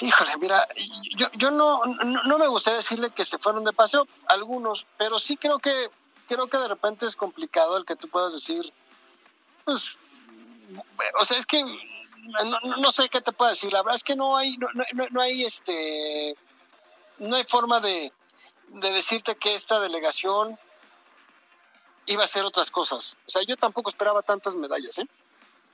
[0.00, 0.64] Híjole, mira,
[1.16, 5.18] yo, yo no, no, no, me gustaría decirle que se fueron de paseo, algunos, pero
[5.18, 5.90] sí creo que
[6.28, 8.72] creo que de repente es complicado el que tú puedas decir,
[9.64, 9.98] pues,
[11.18, 11.62] o sea, es que
[12.78, 13.72] no, sé qué te puedo decir.
[13.72, 14.68] La verdad es que no hay, no,
[15.10, 16.34] no, hay este,
[17.18, 18.12] no hay forma de,
[18.72, 20.58] de decirte que esta delegación
[22.06, 23.18] iba a hacer otras cosas.
[23.26, 25.06] O sea, yo tampoco esperaba tantas medallas, ¿eh?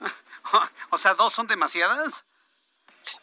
[0.90, 2.24] o sea, dos son demasiadas.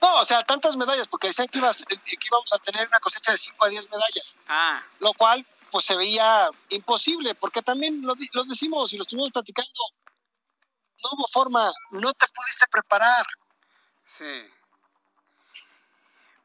[0.01, 3.31] No, o sea, tantas medallas, porque decían que, ibas, que íbamos a tener una cosecha
[3.31, 4.37] de 5 a 10 medallas.
[4.47, 4.83] Ah.
[4.99, 8.15] Lo cual, pues se veía imposible, porque también lo,
[8.45, 9.71] decimos y lo estuvimos platicando,
[11.03, 13.25] no hubo forma, no te pudiste preparar.
[14.05, 14.47] Sí.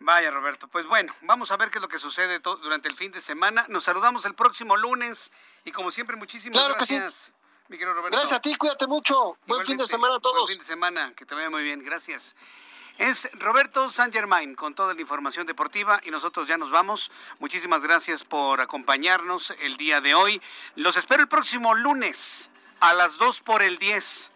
[0.01, 0.67] Vaya, Roberto.
[0.69, 3.67] Pues bueno, vamos a ver qué es lo que sucede durante el fin de semana.
[3.69, 5.31] Nos saludamos el próximo lunes
[5.65, 7.31] y como siempre, muchísimas gracias.
[7.69, 8.11] Roberto.
[8.11, 9.39] Gracias a ti, cuídate mucho.
[9.47, 10.41] Buen fin de semana a todos.
[10.41, 11.85] Buen fin de semana, que te vaya muy bien.
[11.85, 12.35] Gracias.
[12.99, 17.13] Es Roberto San Germain con toda la información deportiva y nosotros ya nos vamos.
[17.39, 20.43] Muchísimas gracias por acompañarnos el día de hoy.
[20.75, 22.51] Los espero el próximo lunes
[22.81, 24.31] a las 2 por el 10.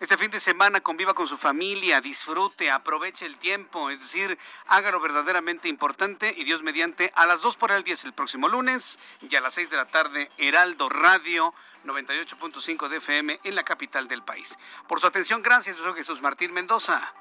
[0.00, 4.38] Este fin de semana conviva con su familia, disfrute, aproveche el tiempo, es decir,
[4.68, 9.00] hágalo verdaderamente importante y Dios mediante a las 2 por el 10 el próximo lunes
[9.28, 11.52] y a las 6 de la tarde Heraldo Radio
[11.84, 14.56] 98.5 de FM en la capital del país.
[14.86, 15.76] Por su atención, gracias.
[15.78, 17.12] Yo soy Jesús Martín Mendoza.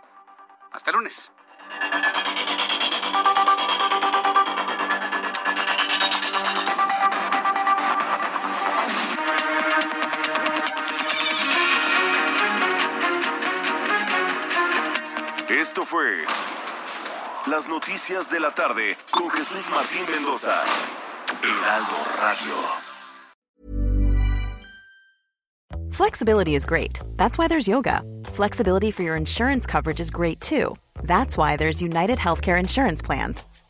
[0.72, 1.32] Hasta lunes.
[15.70, 16.24] Esto fue
[17.52, 20.64] Las Noticias de la Tarde con Jesús Martín Mendoza.
[21.44, 22.56] Heraldo Radio.
[25.92, 27.02] Flexibility is great.
[27.18, 28.02] That's why there's yoga.
[28.28, 30.74] Flexibility for your insurance coverage is great too.
[31.04, 33.44] That's why there's United Healthcare Insurance Plans.